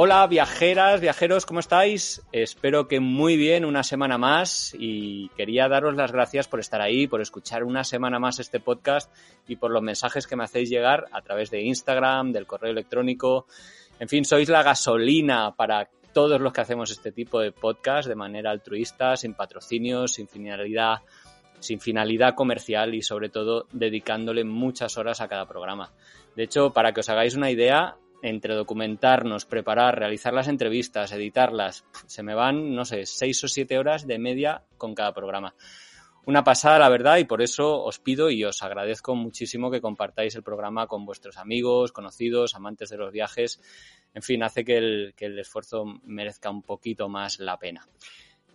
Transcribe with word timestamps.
Hola 0.00 0.24
viajeras, 0.28 1.00
viajeros, 1.00 1.44
¿cómo 1.44 1.58
estáis? 1.58 2.22
Espero 2.30 2.86
que 2.86 3.00
muy 3.00 3.36
bien, 3.36 3.64
una 3.64 3.82
semana 3.82 4.16
más 4.16 4.72
y 4.78 5.28
quería 5.30 5.66
daros 5.66 5.96
las 5.96 6.12
gracias 6.12 6.46
por 6.46 6.60
estar 6.60 6.80
ahí, 6.80 7.08
por 7.08 7.20
escuchar 7.20 7.64
una 7.64 7.82
semana 7.82 8.20
más 8.20 8.38
este 8.38 8.60
podcast 8.60 9.12
y 9.48 9.56
por 9.56 9.72
los 9.72 9.82
mensajes 9.82 10.28
que 10.28 10.36
me 10.36 10.44
hacéis 10.44 10.70
llegar 10.70 11.06
a 11.10 11.20
través 11.22 11.50
de 11.50 11.62
Instagram, 11.62 12.30
del 12.30 12.46
correo 12.46 12.70
electrónico. 12.70 13.46
En 13.98 14.08
fin, 14.08 14.24
sois 14.24 14.48
la 14.48 14.62
gasolina 14.62 15.56
para 15.56 15.90
todos 16.12 16.40
los 16.40 16.52
que 16.52 16.60
hacemos 16.60 16.92
este 16.92 17.10
tipo 17.10 17.40
de 17.40 17.50
podcast 17.50 18.08
de 18.08 18.14
manera 18.14 18.52
altruista, 18.52 19.16
sin 19.16 19.34
patrocinio, 19.34 20.06
sin 20.06 20.28
finalidad, 20.28 20.98
sin 21.58 21.80
finalidad 21.80 22.36
comercial 22.36 22.94
y 22.94 23.02
sobre 23.02 23.30
todo 23.30 23.66
dedicándole 23.72 24.44
muchas 24.44 24.96
horas 24.96 25.20
a 25.20 25.26
cada 25.26 25.48
programa. 25.48 25.90
De 26.36 26.44
hecho, 26.44 26.72
para 26.72 26.92
que 26.92 27.00
os 27.00 27.08
hagáis 27.08 27.34
una 27.34 27.50
idea, 27.50 27.96
entre 28.22 28.54
documentarnos, 28.54 29.44
preparar, 29.44 29.98
realizar 29.98 30.32
las 30.32 30.48
entrevistas, 30.48 31.12
editarlas, 31.12 31.84
se 32.06 32.22
me 32.22 32.34
van, 32.34 32.74
no 32.74 32.84
sé, 32.84 33.06
seis 33.06 33.42
o 33.44 33.48
siete 33.48 33.78
horas 33.78 34.06
de 34.06 34.18
media 34.18 34.64
con 34.76 34.94
cada 34.94 35.12
programa. 35.12 35.54
Una 36.28 36.44
pasada, 36.44 36.78
la 36.78 36.90
verdad, 36.90 37.16
y 37.16 37.24
por 37.24 37.40
eso 37.40 37.82
os 37.82 38.00
pido 38.00 38.28
y 38.28 38.44
os 38.44 38.62
agradezco 38.62 39.14
muchísimo 39.14 39.70
que 39.70 39.80
compartáis 39.80 40.34
el 40.34 40.42
programa 40.42 40.86
con 40.86 41.06
vuestros 41.06 41.38
amigos, 41.38 41.90
conocidos, 41.90 42.54
amantes 42.54 42.90
de 42.90 42.98
los 42.98 43.10
viajes. 43.12 43.62
En 44.12 44.22
fin, 44.22 44.42
hace 44.42 44.62
que 44.62 44.76
el, 44.76 45.14
que 45.16 45.24
el 45.24 45.38
esfuerzo 45.38 45.86
merezca 46.04 46.50
un 46.50 46.62
poquito 46.62 47.08
más 47.08 47.38
la 47.38 47.58
pena. 47.58 47.88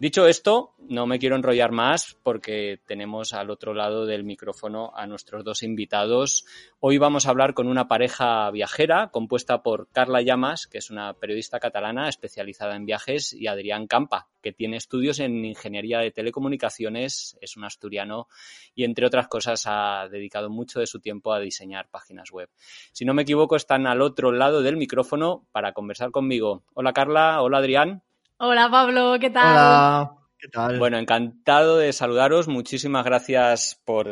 Dicho 0.03 0.27
esto, 0.27 0.75
no 0.79 1.07
me 1.07 1.17
quiero 1.17 1.37
enrollar 1.37 1.71
más 1.71 2.17
porque 2.23 2.81
tenemos 2.85 3.31
al 3.31 3.49
otro 3.49 3.73
lado 3.73 4.05
del 4.05 4.25
micrófono 4.25 4.91
a 4.93 5.07
nuestros 5.07 5.45
dos 5.45 5.63
invitados. 5.63 6.43
Hoy 6.81 6.97
vamos 6.97 7.25
a 7.25 7.29
hablar 7.29 7.53
con 7.53 7.69
una 7.69 7.87
pareja 7.87 8.51
viajera 8.51 9.11
compuesta 9.13 9.63
por 9.63 9.87
Carla 9.93 10.21
Llamas, 10.21 10.67
que 10.67 10.79
es 10.79 10.89
una 10.89 11.13
periodista 11.13 11.61
catalana 11.61 12.09
especializada 12.09 12.75
en 12.75 12.85
viajes, 12.85 13.31
y 13.31 13.47
Adrián 13.47 13.87
Campa, 13.87 14.27
que 14.41 14.51
tiene 14.51 14.75
estudios 14.75 15.19
en 15.19 15.45
ingeniería 15.45 15.99
de 15.99 16.11
telecomunicaciones, 16.11 17.37
es 17.39 17.55
un 17.55 17.63
asturiano 17.63 18.27
y 18.75 18.83
entre 18.83 19.05
otras 19.05 19.29
cosas 19.29 19.63
ha 19.67 20.09
dedicado 20.11 20.49
mucho 20.49 20.81
de 20.81 20.87
su 20.87 20.99
tiempo 20.99 21.31
a 21.31 21.39
diseñar 21.39 21.87
páginas 21.89 22.29
web. 22.29 22.49
Si 22.91 23.05
no 23.05 23.13
me 23.13 23.21
equivoco, 23.21 23.55
están 23.55 23.87
al 23.87 24.01
otro 24.01 24.33
lado 24.33 24.63
del 24.63 24.75
micrófono 24.75 25.47
para 25.53 25.71
conversar 25.71 26.11
conmigo. 26.11 26.65
Hola 26.73 26.91
Carla, 26.91 27.41
hola 27.41 27.59
Adrián. 27.59 28.03
Hola 28.37 28.69
Pablo, 28.69 29.17
¿qué 29.19 29.29
tal? 29.29 29.53
Hola, 29.53 30.17
¿qué 30.37 30.47
tal? 30.47 30.79
Bueno, 30.79 30.97
encantado 30.97 31.77
de 31.77 31.93
saludaros. 31.93 32.47
Muchísimas 32.47 33.05
gracias 33.05 33.81
por 33.85 34.07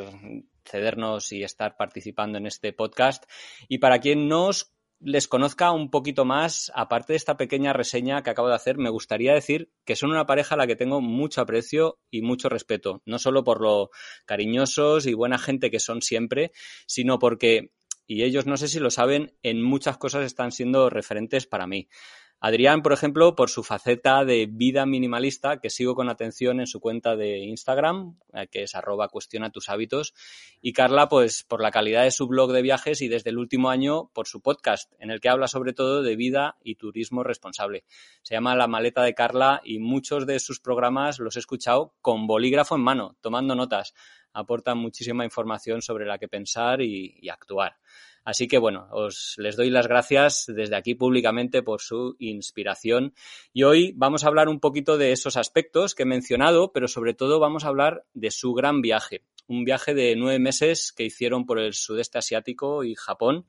cedernos 0.63 1.31
y 1.31 1.43
estar 1.43 1.75
participando 1.75 2.37
en 2.37 2.45
este 2.45 2.71
podcast. 2.71 3.25
Y 3.67 3.79
para 3.79 3.99
quien 3.99 4.27
nos 4.27 4.73
les 4.99 5.27
conozca 5.27 5.71
un 5.71 5.89
poquito 5.89 6.23
más, 6.23 6.71
aparte 6.75 7.13
de 7.13 7.17
esta 7.17 7.35
pequeña 7.35 7.73
reseña 7.73 8.21
que 8.21 8.29
acabo 8.29 8.47
de 8.47 8.55
hacer, 8.55 8.77
me 8.77 8.91
gustaría 8.91 9.33
decir 9.33 9.71
que 9.85 9.95
son 9.95 10.11
una 10.11 10.27
pareja 10.27 10.53
a 10.53 10.57
la 10.57 10.67
que 10.67 10.75
tengo 10.75 11.01
mucho 11.01 11.41
aprecio 11.41 11.99
y 12.11 12.21
mucho 12.21 12.49
respeto, 12.49 13.01
no 13.05 13.17
solo 13.17 13.43
por 13.43 13.61
lo 13.61 13.89
cariñosos 14.25 15.07
y 15.07 15.15
buena 15.15 15.39
gente 15.39 15.71
que 15.71 15.79
son 15.79 16.03
siempre, 16.03 16.51
sino 16.85 17.17
porque, 17.17 17.71
y 18.05 18.23
ellos 18.23 18.45
no 18.45 18.57
sé 18.57 18.67
si 18.67 18.79
lo 18.79 18.91
saben, 18.91 19.35
en 19.41 19.63
muchas 19.63 19.97
cosas 19.97 20.23
están 20.23 20.51
siendo 20.51 20.91
referentes 20.91 21.47
para 21.47 21.65
mí. 21.65 21.89
Adrián, 22.43 22.81
por 22.81 22.91
ejemplo, 22.91 23.35
por 23.35 23.51
su 23.51 23.61
faceta 23.61 24.25
de 24.25 24.47
vida 24.51 24.87
minimalista, 24.87 25.59
que 25.59 25.69
sigo 25.69 25.93
con 25.93 26.09
atención 26.09 26.59
en 26.59 26.65
su 26.65 26.79
cuenta 26.79 27.15
de 27.15 27.37
Instagram, 27.37 28.17
eh, 28.33 28.47
que 28.47 28.63
es 28.63 28.73
arroba 28.73 29.09
cuestiona 29.09 29.51
tus 29.51 29.69
hábitos. 29.69 30.15
Y 30.59 30.73
Carla, 30.73 31.07
pues 31.07 31.43
por 31.43 31.61
la 31.61 31.69
calidad 31.69 32.01
de 32.01 32.09
su 32.09 32.25
blog 32.25 32.51
de 32.51 32.63
viajes 32.63 33.03
y 33.03 33.09
desde 33.09 33.29
el 33.29 33.37
último 33.37 33.69
año 33.69 34.09
por 34.15 34.27
su 34.27 34.41
podcast, 34.41 34.91
en 34.97 35.11
el 35.11 35.21
que 35.21 35.29
habla 35.29 35.47
sobre 35.47 35.73
todo 35.73 36.01
de 36.01 36.15
vida 36.15 36.57
y 36.63 36.77
turismo 36.77 37.23
responsable. 37.23 37.83
Se 38.23 38.33
llama 38.33 38.55
La 38.55 38.65
maleta 38.65 39.03
de 39.03 39.13
Carla 39.13 39.61
y 39.63 39.77
muchos 39.77 40.25
de 40.25 40.39
sus 40.39 40.59
programas 40.59 41.19
los 41.19 41.35
he 41.35 41.39
escuchado 41.39 41.93
con 42.01 42.25
bolígrafo 42.25 42.73
en 42.75 42.81
mano, 42.81 43.17
tomando 43.21 43.53
notas. 43.53 43.93
Aportan 44.33 44.79
muchísima 44.79 45.25
información 45.25 45.83
sobre 45.83 46.07
la 46.07 46.17
que 46.17 46.27
pensar 46.27 46.81
y, 46.81 47.19
y 47.21 47.29
actuar. 47.29 47.75
Así 48.23 48.47
que 48.47 48.59
bueno, 48.59 48.87
os 48.91 49.35
les 49.37 49.55
doy 49.55 49.71
las 49.71 49.87
gracias 49.87 50.45
desde 50.47 50.75
aquí 50.75 50.93
públicamente 50.93 51.63
por 51.63 51.81
su 51.81 52.15
inspiración. 52.19 53.13
Y 53.51 53.63
hoy 53.63 53.93
vamos 53.95 54.23
a 54.23 54.27
hablar 54.27 54.47
un 54.47 54.59
poquito 54.59 54.97
de 54.97 55.11
esos 55.11 55.37
aspectos 55.37 55.95
que 55.95 56.03
he 56.03 56.05
mencionado, 56.05 56.71
pero 56.71 56.87
sobre 56.87 57.13
todo 57.15 57.39
vamos 57.39 57.65
a 57.65 57.69
hablar 57.69 58.05
de 58.13 58.29
su 58.29 58.53
gran 58.53 58.81
viaje. 58.81 59.23
Un 59.47 59.65
viaje 59.65 59.95
de 59.95 60.15
nueve 60.15 60.39
meses 60.39 60.93
que 60.95 61.03
hicieron 61.03 61.45
por 61.45 61.59
el 61.59 61.73
sudeste 61.73 62.19
asiático 62.19 62.83
y 62.83 62.93
Japón 62.95 63.47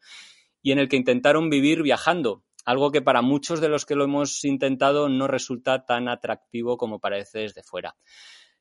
y 0.62 0.72
en 0.72 0.78
el 0.78 0.88
que 0.88 0.96
intentaron 0.96 1.50
vivir 1.50 1.82
viajando. 1.82 2.42
Algo 2.64 2.92
que 2.92 3.02
para 3.02 3.22
muchos 3.22 3.60
de 3.60 3.68
los 3.68 3.84
que 3.84 3.96
lo 3.96 4.04
hemos 4.04 4.44
intentado 4.44 5.08
no 5.08 5.26
resulta 5.26 5.84
tan 5.84 6.08
atractivo 6.08 6.76
como 6.76 7.00
parece 7.00 7.40
desde 7.40 7.62
fuera. 7.62 7.96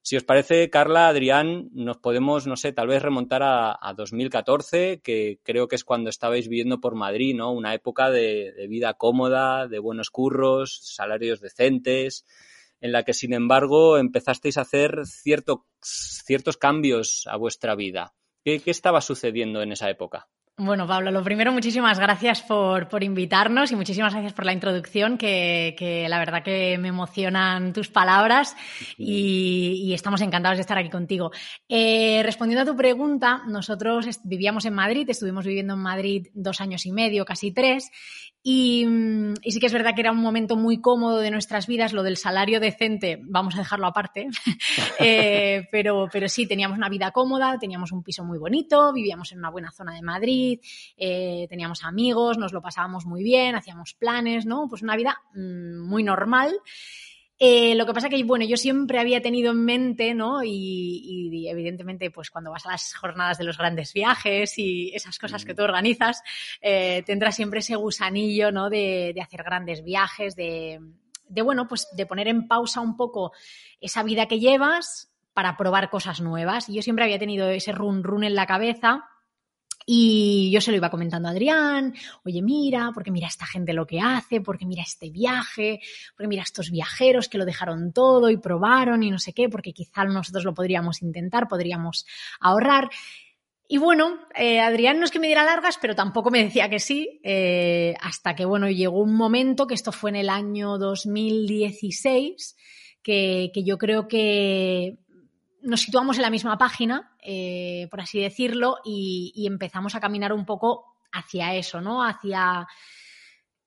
Si 0.04 0.18
os 0.18 0.24
parece, 0.24 0.72
Carla, 0.72 1.08
Adrián, 1.08 1.70
nos 1.74 1.98
podemos, 1.98 2.48
no 2.48 2.56
sé, 2.56 2.74
tal 2.74 2.88
vez 2.88 3.04
remontar 3.04 3.44
a, 3.44 3.78
a 3.80 3.94
2014, 3.94 5.00
que 5.02 5.40
creo 5.44 5.68
que 5.68 5.76
es 5.76 5.84
cuando 5.84 6.10
estabais 6.10 6.48
viviendo 6.48 6.82
por 6.82 6.96
Madrid, 6.96 7.36
¿no? 7.36 7.52
Una 7.52 7.76
época 7.76 8.10
de, 8.10 8.66
vida 8.68 8.96
cómoda, 8.96 9.68
de 9.68 9.78
buenos 9.78 10.10
curros, 10.10 10.80
salarios 10.84 11.40
decentes, 11.40 12.26
en 12.80 12.92
la 12.94 13.04
que, 13.04 13.14
sin 13.14 13.34
embargo, 13.34 14.00
empezasteis 14.00 14.58
a 14.58 14.62
hacer 14.62 15.06
cierto, 15.06 15.68
ciertos 15.84 16.58
cambios 16.58 17.28
a 17.28 17.38
vuestra 17.38 17.76
vida. 17.76 18.16
¿Qué, 18.44 18.60
¿Qué 18.60 18.72
estaba 18.72 19.02
sucediendo 19.02 19.62
en 19.62 19.72
esa 19.72 19.92
época? 19.92 20.30
Bueno, 20.58 20.86
Pablo, 20.86 21.12
lo 21.12 21.24
primero, 21.24 21.52
muchísimas 21.52 21.98
gracias 21.98 22.44
por, 22.44 22.88
por 22.88 23.04
invitarnos 23.04 23.72
y 23.72 23.76
muchísimas 23.76 24.14
gracias 24.14 24.34
por 24.34 24.46
la 24.46 24.54
introducción, 24.54 25.18
que, 25.18 25.74
que, 25.78 26.08
la 26.08 26.20
verdad 26.20 26.44
que 26.44 26.78
me 26.78 26.90
emocionan 26.90 27.74
tus 27.74 27.90
palabras 27.90 28.56
y, 28.98 29.82
y 29.84 29.94
estamos 29.94 30.22
encantados 30.22 30.58
de 30.58 30.62
estar 30.62 30.78
aquí 30.78 30.90
contigo. 30.90 31.32
Eh, 31.68 32.22
respondiendo 32.24 32.62
a 32.62 32.72
tu 32.74 32.78
pregunta, 32.78 33.42
nosotros 33.48 34.06
vivíamos 34.24 34.66
en 34.66 34.74
Madrid, 34.74 35.10
estuvimos 35.10 35.46
viviendo 35.46 35.74
en 35.74 35.80
Madrid 35.80 36.28
dos 36.34 36.62
años 36.62 36.86
y 36.86 36.92
medio, 36.92 37.26
casi 37.26 37.52
tres, 37.52 37.90
y, 38.44 38.88
y, 39.44 39.52
sí 39.52 39.60
que 39.60 39.68
es 39.68 39.74
verdad 39.74 39.94
que 39.94 40.02
era 40.02 40.12
un 40.12 40.18
momento 40.18 40.56
muy 40.56 40.82
cómodo 40.82 41.20
de 41.20 41.30
nuestras 41.30 41.68
vidas, 41.68 41.94
lo 41.94 42.02
del 42.02 42.18
salario 42.18 42.60
decente, 42.60 43.20
vamos 43.22 43.54
a 43.54 43.60
dejarlo 43.60 43.86
aparte, 43.86 44.30
eh, 45.00 45.68
pero, 45.72 46.08
pero 46.12 46.28
sí, 46.28 46.48
teníamos 46.48 46.76
una 46.76 46.90
vida 46.90 47.12
cómoda, 47.12 47.60
teníamos 47.60 47.92
un 47.92 48.02
piso 48.02 48.24
muy 48.24 48.40
bonito, 48.40 48.94
vivíamos 48.94 49.32
en 49.32 49.40
una 49.40 49.52
buena 49.52 49.72
zona 49.72 49.94
de 49.94 50.02
Madrid, 50.02 50.41
eh, 50.98 51.48
teníamos 51.50 51.84
amigos, 51.84 52.38
nos 52.38 52.54
lo 52.54 52.62
pasábamos 52.62 53.06
muy 53.06 53.24
bien, 53.24 53.56
hacíamos 53.56 53.94
planes, 53.94 54.46
¿no? 54.46 54.68
Pues 54.70 54.82
una 54.82 54.96
vida 54.96 55.22
mmm, 55.34 55.80
muy 55.80 56.04
normal. 56.04 56.54
Eh, 57.44 57.74
lo 57.74 57.88
que 57.88 57.94
pasa 57.94 58.08
que, 58.08 58.24
bueno, 58.24 58.46
yo 58.46 58.56
siempre 58.56 59.00
había 59.00 59.20
tenido 59.20 59.52
en 59.52 59.66
mente, 59.66 60.14
¿no? 60.14 60.44
Y, 60.44 61.32
y, 61.34 61.50
evidentemente, 61.50 62.12
pues 62.12 62.30
cuando 62.30 62.52
vas 62.52 62.68
a 62.68 62.72
las 62.72 62.94
jornadas 62.94 63.40
de 63.40 63.46
los 63.46 63.58
grandes 63.58 63.94
viajes 63.94 64.60
y 64.60 64.92
esas 64.94 65.18
cosas 65.18 65.44
que 65.44 65.56
tú 65.56 65.64
organizas, 65.64 66.22
eh, 66.62 67.02
tendrás 67.04 67.36
siempre 67.36 67.62
ese 67.62 67.76
gusanillo, 67.76 68.52
¿no? 68.52 68.70
De, 68.70 69.12
de 69.16 69.22
hacer 69.22 69.42
grandes 69.42 69.84
viajes, 69.84 70.36
de, 70.36 70.82
de, 71.30 71.42
bueno, 71.42 71.68
pues 71.68 71.88
de 71.96 72.06
poner 72.06 72.28
en 72.28 72.48
pausa 72.48 72.80
un 72.80 72.96
poco 72.96 73.32
esa 73.80 74.04
vida 74.04 74.28
que 74.28 74.40
llevas 74.40 75.12
para 75.34 75.58
probar 75.58 75.90
cosas 75.90 76.22
nuevas. 76.22 76.70
Y 76.70 76.76
yo 76.76 76.84
siempre 76.84 77.06
había 77.06 77.18
tenido 77.18 77.50
ese 77.50 77.72
run 77.72 78.04
run 78.04 78.24
en 78.24 78.36
la 78.36 78.46
cabeza 78.46 79.06
y 79.86 80.52
yo 80.52 80.62
se 80.62 80.72
lo 80.72 80.78
iba 80.78 80.90
comentando 80.90 81.28
a 81.28 81.32
Adrián, 81.32 81.94
oye, 82.24 82.42
mira, 82.42 82.92
porque 82.94 83.12
mira 83.12 83.28
esta 83.28 83.46
gente 83.46 83.74
lo 83.74 83.86
que 83.86 84.00
hace, 84.00 84.42
porque 84.42 84.66
mira 84.66 84.84
este 84.84 85.10
viaje, 85.10 85.80
porque 86.16 86.28
mira 86.28 86.44
estos 86.44 86.72
viajeros 86.72 87.28
que 87.28 87.38
lo 87.38 87.46
dejaron 87.46 87.92
todo 87.94 88.30
y 88.30 88.38
probaron 88.38 89.04
y 89.04 89.10
no 89.10 89.20
sé 89.20 89.34
qué, 89.34 89.50
porque 89.50 89.74
quizá 89.74 90.04
nosotros 90.06 90.46
lo 90.46 90.54
podríamos 90.54 91.02
intentar, 91.02 91.48
podríamos 91.48 92.06
ahorrar. 92.40 92.90
Y 93.68 93.78
bueno, 93.78 94.20
eh, 94.36 94.60
Adrián 94.60 95.00
no 95.00 95.06
es 95.06 95.12
que 95.12 95.20
me 95.20 95.28
diera 95.28 95.46
largas, 95.46 95.78
pero 95.82 95.96
tampoco 95.96 96.30
me 96.30 96.44
decía 96.44 96.70
que 96.70 96.80
sí, 96.80 97.22
eh, 97.24 97.96
hasta 98.02 98.36
que, 98.36 98.44
bueno, 98.44 98.70
llegó 98.70 99.02
un 99.02 99.16
momento, 99.16 99.66
que 99.66 99.76
esto 99.76 99.94
fue 99.94 100.10
en 100.10 100.18
el 100.18 100.30
año 100.30 100.78
2016, 100.78 102.58
que, 103.02 103.50
que 103.54 103.64
yo 103.64 103.78
creo 103.78 104.08
que 104.10 104.98
nos 105.64 105.82
situamos 105.82 106.18
en 106.18 106.24
la 106.24 106.30
misma 106.30 106.58
página, 106.58 107.12
eh, 107.22 107.88
por 107.90 108.02
así 108.02 108.20
decirlo, 108.20 108.78
y, 108.84 109.46
empezamos 109.48 109.96
a 109.96 110.00
caminar 110.00 110.34
un 110.34 110.46
poco 110.46 110.96
hacia 111.12 111.56
eso, 111.56 111.82
¿no? 111.82 112.04
Hacia 112.04 112.68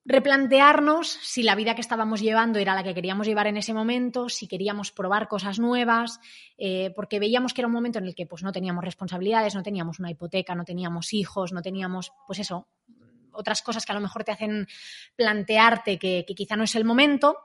replantearnos 0.06 1.08
si 1.22 1.42
la 1.42 1.54
vida 1.54 1.74
que 1.74 1.80
estábamos 1.80 2.20
llevando 2.20 2.58
era 2.58 2.74
la 2.74 2.82
que 2.82 2.94
queríamos 2.94 3.26
llevar 3.26 3.46
en 3.46 3.56
ese 3.56 3.72
momento, 3.72 4.28
si 4.28 4.46
queríamos 4.46 4.92
probar 4.92 5.28
cosas 5.28 5.58
nuevas, 5.58 6.20
eh, 6.58 6.92
porque 6.94 7.18
veíamos 7.18 7.54
que 7.54 7.62
era 7.62 7.68
un 7.68 7.74
momento 7.74 7.98
en 7.98 8.06
el 8.06 8.14
que 8.14 8.26
pues, 8.26 8.42
no 8.42 8.52
teníamos 8.52 8.84
responsabilidades, 8.84 9.54
no 9.54 9.62
teníamos 9.62 9.98
una 9.98 10.10
hipoteca, 10.10 10.54
no 10.54 10.64
teníamos 10.64 11.12
hijos, 11.14 11.52
no 11.52 11.62
teníamos, 11.62 12.12
pues 12.26 12.38
eso, 12.38 12.68
otras 13.32 13.62
cosas 13.62 13.86
que 13.86 13.92
a 13.92 13.94
lo 13.94 14.00
mejor 14.00 14.24
te 14.24 14.32
hacen 14.32 14.68
plantearte 15.16 15.98
que, 15.98 16.24
que 16.26 16.34
quizá 16.34 16.56
no 16.56 16.64
es 16.64 16.74
el 16.74 16.84
momento. 16.84 17.38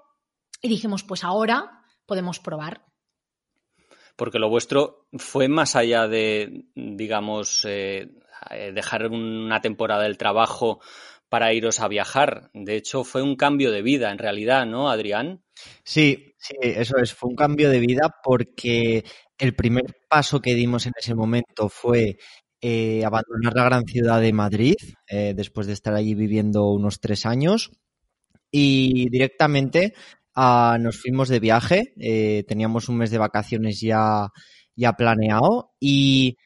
Y 0.62 0.68
dijimos, 0.68 1.04
pues 1.04 1.24
ahora 1.24 1.84
podemos 2.06 2.40
probar 2.40 2.89
porque 4.20 4.38
lo 4.38 4.50
vuestro 4.50 5.08
fue 5.18 5.48
más 5.48 5.78
allá 5.78 6.10
de, 6.10 6.66
digamos, 6.76 7.66
eh, 7.66 8.12
dejar 8.74 9.08
una 9.08 9.62
temporada 9.62 10.04
del 10.04 10.18
trabajo 10.18 10.82
para 11.30 11.54
iros 11.54 11.80
a 11.80 11.88
viajar. 11.88 12.52
De 12.54 12.76
hecho, 12.76 13.06
fue 13.06 13.22
un 13.22 13.38
cambio 13.38 13.72
de 13.72 13.82
vida 13.82 14.12
en 14.12 14.18
realidad, 14.18 14.66
¿no, 14.66 14.90
Adrián? 14.90 15.42
Sí, 15.86 16.34
sí, 16.38 16.56
eso 16.62 16.98
es, 16.98 17.14
fue 17.14 17.30
un 17.30 17.38
cambio 17.38 17.70
de 17.70 17.80
vida 17.80 18.14
porque 18.22 19.06
el 19.38 19.56
primer 19.56 19.86
paso 20.10 20.42
que 20.42 20.54
dimos 20.54 20.86
en 20.86 20.94
ese 21.00 21.16
momento 21.16 21.70
fue 21.70 22.18
eh, 22.62 23.06
abandonar 23.06 23.54
la 23.56 23.64
gran 23.64 23.86
ciudad 23.86 24.20
de 24.20 24.34
Madrid, 24.34 24.76
eh, 25.08 25.34
después 25.34 25.66
de 25.66 25.74
estar 25.74 25.94
allí 25.94 26.14
viviendo 26.14 26.66
unos 26.72 27.00
tres 27.00 27.26
años, 27.26 27.72
y 28.52 29.10
directamente 29.10 29.94
nos 30.80 31.02
fuimos 31.02 31.30
de 31.30 31.40
viaje, 31.40 31.94
eh, 32.00 32.44
teníamos 32.48 32.90
un 32.90 32.98
mes 32.98 33.12
de 33.12 33.18
vacaciones 33.18 33.82
ya, 33.82 34.30
ya 34.76 34.94
planeado 34.94 35.72
y 35.80 36.38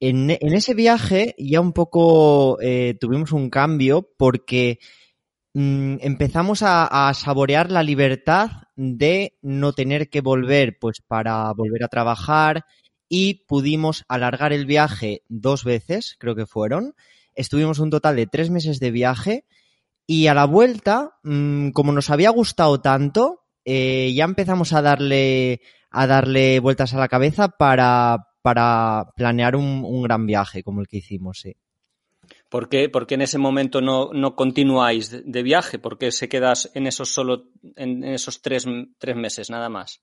en, 0.00 0.30
ese 0.30 0.74
viaje 0.74 1.34
ya 1.38 1.60
un 1.60 1.72
poco 1.72 2.58
eh, 2.60 2.96
tuvimos 2.98 3.32
un 3.32 3.50
cambio 3.50 4.08
porque 4.16 4.78
mm, 5.54 5.96
empezamos 6.00 6.62
a, 6.62 7.12
saborear 7.14 7.70
la 7.70 7.82
libertad 7.82 8.50
de 8.76 9.36
no 9.42 9.72
tener 9.72 10.08
que 10.08 10.22
volver 10.22 10.78
pues 10.80 11.02
para 11.06 11.52
volver 11.52 11.84
a 11.84 11.88
trabajar 11.88 12.64
y 13.08 13.44
pudimos 13.46 14.04
alargar 14.08 14.52
el 14.52 14.64
viaje 14.64 15.22
dos 15.28 15.64
veces, 15.64 16.16
creo 16.18 16.34
que 16.34 16.46
fueron. 16.46 16.94
Estuvimos 17.34 17.78
un 17.78 17.90
total 17.90 18.16
de 18.16 18.26
tres 18.26 18.48
meses 18.50 18.80
de 18.80 18.90
viaje 18.90 19.44
y 20.06 20.28
a 20.28 20.34
la 20.34 20.44
vuelta, 20.44 21.18
mm, 21.24 21.70
como 21.70 21.92
nos 21.92 22.10
había 22.10 22.30
gustado 22.30 22.80
tanto, 22.80 23.39
eh, 23.64 24.12
ya 24.14 24.24
empezamos 24.24 24.72
a 24.72 24.82
darle, 24.82 25.60
a 25.90 26.06
darle 26.06 26.60
vueltas 26.60 26.94
a 26.94 26.98
la 26.98 27.08
cabeza 27.08 27.48
para, 27.48 28.18
para 28.42 29.06
planear 29.16 29.56
un, 29.56 30.02
gran 30.02 30.26
viaje 30.26 30.62
como 30.62 30.80
el 30.80 30.88
que 30.88 30.98
hicimos, 30.98 31.40
sí. 31.40 31.56
¿Por 32.48 32.68
qué? 32.68 32.88
Porque 32.88 33.14
en 33.14 33.22
ese 33.22 33.38
momento 33.38 33.80
no, 33.80 34.10
no 34.12 34.34
continuáis 34.34 35.10
de 35.24 35.42
viaje? 35.42 35.78
¿Por 35.78 35.98
qué 35.98 36.12
se 36.12 36.28
quedas 36.28 36.70
en 36.74 36.86
esos 36.86 37.12
solo, 37.12 37.48
en 37.76 38.04
esos 38.04 38.42
tres, 38.42 38.66
tres 38.98 39.16
meses 39.16 39.50
nada 39.50 39.68
más? 39.68 40.00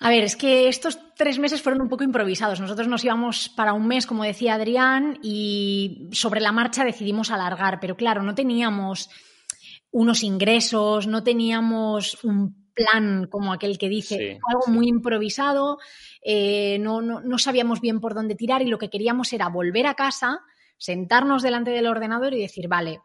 A 0.00 0.10
ver, 0.10 0.24
es 0.24 0.36
que 0.36 0.68
estos 0.68 0.98
tres 1.14 1.38
meses 1.38 1.62
fueron 1.62 1.82
un 1.82 1.88
poco 1.88 2.04
improvisados. 2.04 2.60
Nosotros 2.60 2.88
nos 2.88 3.04
íbamos 3.04 3.48
para 3.50 3.72
un 3.72 3.86
mes, 3.86 4.06
como 4.06 4.24
decía 4.24 4.54
Adrián, 4.54 5.18
y 5.22 6.08
sobre 6.12 6.40
la 6.40 6.52
marcha 6.52 6.84
decidimos 6.84 7.30
alargar. 7.30 7.78
Pero 7.80 7.96
claro, 7.96 8.22
no 8.22 8.34
teníamos 8.34 9.08
unos 9.90 10.22
ingresos, 10.22 11.06
no 11.06 11.22
teníamos 11.22 12.22
un 12.24 12.63
plan 12.74 13.26
como 13.28 13.52
aquel 13.52 13.78
que 13.78 13.88
dice, 13.88 14.40
algo 14.48 14.66
muy 14.66 14.88
improvisado, 14.88 15.78
eh, 16.22 16.78
no, 16.80 17.00
no, 17.00 17.20
no 17.20 17.38
sabíamos 17.38 17.80
bien 17.80 18.00
por 18.00 18.14
dónde 18.14 18.34
tirar 18.34 18.62
y 18.62 18.66
lo 18.66 18.78
que 18.78 18.90
queríamos 18.90 19.32
era 19.32 19.48
volver 19.48 19.86
a 19.86 19.94
casa, 19.94 20.40
sentarnos 20.76 21.42
delante 21.42 21.70
del 21.70 21.86
ordenador 21.86 22.34
y 22.34 22.40
decir, 22.40 22.68
vale, 22.68 23.00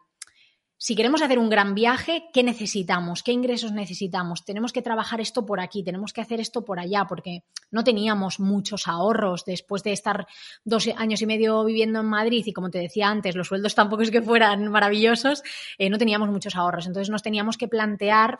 si 0.82 0.96
queremos 0.96 1.20
hacer 1.20 1.38
un 1.38 1.50
gran 1.50 1.74
viaje, 1.74 2.30
¿qué 2.32 2.42
necesitamos? 2.42 3.22
¿Qué 3.22 3.32
ingresos 3.32 3.72
necesitamos? 3.72 4.46
Tenemos 4.46 4.72
que 4.72 4.80
trabajar 4.80 5.20
esto 5.20 5.44
por 5.44 5.60
aquí, 5.60 5.84
tenemos 5.84 6.14
que 6.14 6.22
hacer 6.22 6.40
esto 6.40 6.64
por 6.64 6.80
allá, 6.80 7.04
porque 7.06 7.44
no 7.70 7.84
teníamos 7.84 8.40
muchos 8.40 8.88
ahorros 8.88 9.44
después 9.44 9.82
de 9.82 9.92
estar 9.92 10.26
dos 10.64 10.88
años 10.96 11.20
y 11.20 11.26
medio 11.26 11.62
viviendo 11.66 12.00
en 12.00 12.06
Madrid 12.06 12.44
y 12.46 12.54
como 12.54 12.70
te 12.70 12.78
decía 12.78 13.10
antes, 13.10 13.36
los 13.36 13.48
sueldos 13.48 13.74
tampoco 13.74 14.00
es 14.00 14.10
que 14.10 14.22
fueran 14.22 14.68
maravillosos, 14.68 15.42
eh, 15.76 15.90
no 15.90 15.98
teníamos 15.98 16.30
muchos 16.30 16.56
ahorros. 16.56 16.86
Entonces 16.86 17.10
nos 17.10 17.22
teníamos 17.22 17.58
que 17.58 17.68
plantear 17.68 18.38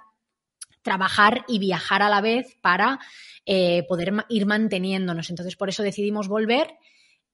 trabajar 0.83 1.45
y 1.49 1.59
viajar 1.59 2.03
a 2.03 2.09
la 2.09 2.21
vez 2.21 2.57
para 2.61 2.99
eh, 3.47 3.85
poder 3.89 4.13
ir 4.29 4.47
manteniéndonos. 4.47 5.31
Entonces 5.31 5.57
por 5.57 5.69
eso 5.69 5.83
decidimos 5.83 6.29
volver 6.29 6.69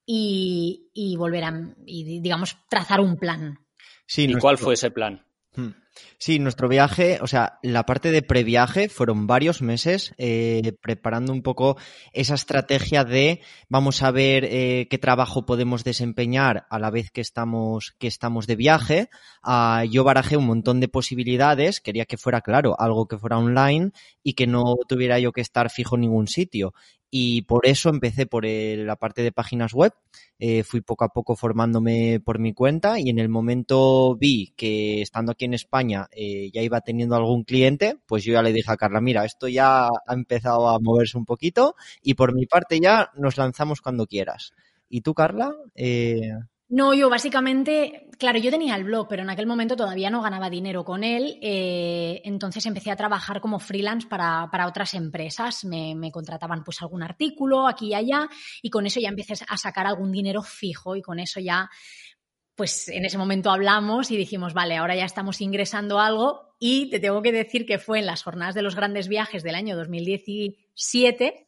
y, 0.05 0.91
y 0.95 1.17
volver 1.17 1.45
a, 1.45 1.75
y, 1.85 2.21
digamos, 2.21 2.57
trazar 2.69 3.01
un 3.01 3.17
plan. 3.17 3.59
¿Y 4.17 4.35
cuál 4.35 4.59
fue 4.59 4.75
ese 4.75 4.91
plan? 4.91 5.25
Hmm. 5.55 5.71
Sí, 6.19 6.39
nuestro 6.39 6.69
viaje, 6.69 7.19
o 7.21 7.27
sea, 7.27 7.59
la 7.63 7.85
parte 7.85 8.11
de 8.11 8.23
previaje 8.23 8.89
fueron 8.89 9.27
varios 9.27 9.63
meses 9.63 10.15
eh, 10.19 10.73
preparando 10.81 11.33
un 11.33 11.43
poco 11.43 11.77
esa 12.13 12.35
estrategia 12.35 13.05
de 13.05 13.41
vamos 13.69 14.03
a 14.03 14.11
ver 14.11 14.45
eh, 14.45 14.89
qué 14.91 14.99
trabajo 14.99 15.47
podemos 15.47 15.85
desempeñar 15.85 16.67
a 16.71 16.79
la 16.79 16.91
vez 16.91 17.11
que 17.11 17.21
estamos, 17.21 17.95
que 17.99 18.07
estamos 18.07 18.47
de 18.47 18.57
viaje. 18.57 19.09
Ah, 19.43 19.85
yo 19.91 20.05
barajé 20.05 20.37
un 20.37 20.47
montón 20.47 20.81
de 20.81 20.89
posibilidades, 20.89 21.81
quería 21.81 22.07
que 22.07 22.17
fuera 22.17 22.41
claro, 22.41 22.77
algo 22.79 23.07
que 23.07 23.19
fuera 23.19 23.39
online 23.39 23.91
y 24.23 24.35
que 24.35 24.47
no 24.47 24.77
tuviera 24.89 25.19
yo 25.19 25.33
que 25.33 25.41
estar 25.41 25.71
fijo 25.71 25.97
en 25.97 26.03
ningún 26.03 26.29
sitio 26.29 26.73
y 27.11 27.43
por 27.43 27.67
eso 27.67 27.89
empecé 27.89 28.27
por 28.27 28.45
la 28.45 28.97
parte 28.97 29.23
de 29.23 29.33
páginas 29.33 29.73
web. 29.73 29.93
Eh, 30.39 30.65
fui 30.65 30.81
poco 30.81 31.05
a 31.05 31.09
poco 31.09 31.37
formándome 31.37 32.21
por 32.21 32.39
mi 32.39 32.53
cuenta 32.53 33.01
y 33.01 33.09
en 33.09 33.19
el 33.19 33.29
momento 33.29 34.17
vi 34.17 34.53
que 34.57 35.01
estando 35.01 35.33
aquí 35.33 35.47
en 35.47 35.55
España 35.55 36.09
eh, 36.13 36.51
ya 36.53 36.63
iba 36.63 36.81
teniendo 36.81 37.17
algún 37.17 37.45
cliente, 37.45 37.97
pues 38.07 38.25
yo 38.25 38.35
ya 38.35 38.43
le 38.43 38.53
dije 38.53 38.71
a 38.71 38.77
Carla, 38.77 39.01
mira, 39.01 39.25
esto 39.25 39.49
ya 39.49 39.87
ha 39.87 40.15
empezado 40.15 40.69
a 40.69 40.79
moverse 40.81 41.17
un 41.17 41.25
poquito 41.25 41.77
y 42.03 42.15
por 42.15 42.35
mi 42.35 42.47
parte 42.47 42.81
ya 42.81 43.11
nos 43.17 43.37
lanzamos 43.37 43.81
cuando 43.81 44.07
quieras. 44.07 44.53
¿Y 44.89 45.01
tú, 45.01 45.15
Carla? 45.15 45.55
Eh... 45.75 46.33
No, 46.69 46.95
yo 46.95 47.09
básicamente, 47.09 48.09
claro, 48.19 48.41
yo 48.41 48.51
tenía 48.51 48.75
el 48.75 48.83
blog, 48.83 49.07
pero 49.09 49.23
en 49.23 49.31
aquel 49.31 49.47
momento 49.47 49.77
todavía 49.77 50.11
no 50.11 50.21
ganaba 50.21 50.51
dinero 50.51 50.85
con 50.85 51.05
él, 51.05 51.39
eh, 51.41 52.21
entonces 52.25 52.67
empecé 52.67 52.91
a 52.91 52.97
trabajar 52.97 53.41
como 53.41 53.61
freelance 53.61 54.09
para, 54.09 54.51
otras 54.67 54.95
empresas, 54.95 55.65
me, 55.65 55.95
me, 55.95 56.11
contrataban 56.11 56.65
pues 56.65 56.83
algún 56.83 57.05
artículo 57.05 57.69
aquí 57.69 57.91
y 57.91 57.95
allá 57.95 58.29
y 58.63 58.71
con 58.71 58.85
eso 58.85 58.99
ya 58.99 59.11
empecé 59.11 59.35
a 59.47 59.57
sacar 59.57 59.87
algún 59.87 60.11
dinero 60.11 60.43
fijo 60.43 60.97
y 60.97 61.03
con 61.03 61.21
eso 61.21 61.39
ya, 61.39 61.71
pues 62.57 62.89
en 62.89 63.05
ese 63.05 63.17
momento 63.17 63.53
hablamos 63.53 64.11
y 64.11 64.17
dijimos, 64.17 64.53
vale, 64.53 64.77
ahora 64.77 64.97
ya 64.97 65.05
estamos 65.05 65.41
ingresando 65.41 66.01
algo 66.01 66.57
y 66.59 66.91
te 66.91 66.99
tengo 66.99 67.23
que 67.23 67.31
decir 67.31 67.65
que 67.65 67.79
fue 67.79 68.01
en 68.01 68.07
las 68.07 68.25
jornadas 68.25 68.57
de 68.57 68.63
los 68.63 68.75
grandes 68.75 69.07
viajes 69.07 69.45
del 69.45 69.55
año 69.55 69.77
2017 69.77 71.46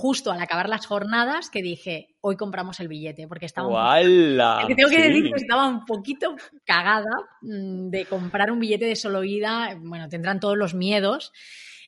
justo 0.00 0.32
al 0.32 0.40
acabar 0.40 0.70
las 0.70 0.86
jornadas 0.86 1.50
que 1.50 1.60
dije, 1.60 2.16
hoy 2.22 2.38
compramos 2.38 2.80
el 2.80 2.88
billete, 2.88 3.28
porque 3.28 3.44
estaba... 3.44 3.68
tengo 4.74 4.88
que 4.88 5.02
decir 5.02 5.24
que 5.24 5.36
estaba 5.36 5.66
un 5.66 5.84
poquito 5.84 6.36
cagada 6.64 7.10
mm, 7.42 7.90
de 7.90 8.06
comprar 8.06 8.50
un 8.50 8.60
billete 8.60 8.86
de 8.86 8.96
solo 8.96 9.24
ida, 9.24 9.76
bueno, 9.78 10.08
tendrán 10.08 10.40
todos 10.40 10.56
los 10.56 10.72
miedos, 10.72 11.32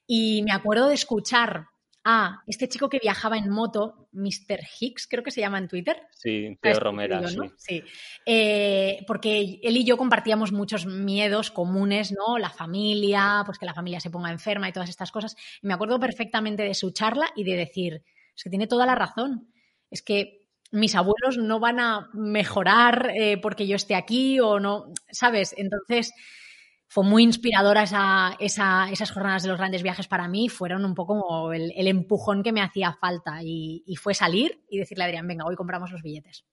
y 0.06 0.42
me 0.42 0.52
acuerdo 0.52 0.88
de 0.88 0.94
escuchar 0.94 1.68
a 2.04 2.42
este 2.46 2.68
chico 2.68 2.88
que 2.88 2.98
viajaba 2.98 3.36
en 3.38 3.48
moto, 3.48 4.08
Mr. 4.12 4.60
Hicks, 4.80 5.06
creo 5.06 5.22
que 5.22 5.30
se 5.30 5.40
llama 5.40 5.58
en 5.58 5.68
Twitter. 5.68 6.02
Sí, 6.10 6.58
Teo 6.60 6.80
Romera, 6.80 7.26
sí. 7.28 7.38
sí. 7.56 7.82
Eh, 8.26 9.04
porque 9.06 9.60
él 9.62 9.76
y 9.76 9.84
yo 9.84 9.96
compartíamos 9.96 10.52
muchos 10.52 10.86
miedos 10.86 11.50
comunes, 11.50 12.12
¿no? 12.12 12.38
La 12.38 12.50
familia, 12.50 13.42
pues 13.46 13.58
que 13.58 13.66
la 13.66 13.74
familia 13.74 14.00
se 14.00 14.10
ponga 14.10 14.30
enferma 14.30 14.68
y 14.68 14.72
todas 14.72 14.90
estas 14.90 15.12
cosas. 15.12 15.36
Y 15.62 15.66
me 15.66 15.74
acuerdo 15.74 16.00
perfectamente 16.00 16.62
de 16.62 16.74
su 16.74 16.90
charla 16.90 17.28
y 17.36 17.44
de 17.44 17.56
decir, 17.56 18.02
es 18.34 18.42
que 18.42 18.50
tiene 18.50 18.66
toda 18.66 18.86
la 18.86 18.94
razón. 18.94 19.48
Es 19.90 20.02
que 20.02 20.42
mis 20.72 20.94
abuelos 20.94 21.36
no 21.38 21.60
van 21.60 21.78
a 21.78 22.08
mejorar 22.14 23.12
eh, 23.14 23.36
porque 23.38 23.66
yo 23.66 23.76
esté 23.76 23.94
aquí 23.94 24.40
o 24.40 24.58
no, 24.58 24.86
¿sabes? 25.10 25.54
Entonces 25.56 26.12
fue 26.92 27.04
muy 27.04 27.22
inspiradora 27.22 27.84
esa, 27.84 28.36
esas 28.38 29.10
jornadas 29.10 29.42
de 29.42 29.48
los 29.48 29.56
grandes 29.56 29.82
viajes 29.82 30.08
para 30.08 30.28
mí. 30.28 30.50
Fueron 30.50 30.84
un 30.84 30.94
poco 30.94 31.22
como 31.22 31.52
el, 31.54 31.72
empujón 31.88 32.42
que 32.42 32.52
me 32.52 32.60
hacía 32.60 32.92
falta. 33.00 33.38
Y, 33.42 33.82
fue 33.96 34.12
salir 34.12 34.60
y 34.68 34.78
decirle 34.78 35.04
a 35.04 35.06
Adrián, 35.06 35.26
venga, 35.26 35.46
hoy 35.46 35.56
compramos 35.56 35.90
los 35.90 36.02
billetes. 36.02 36.44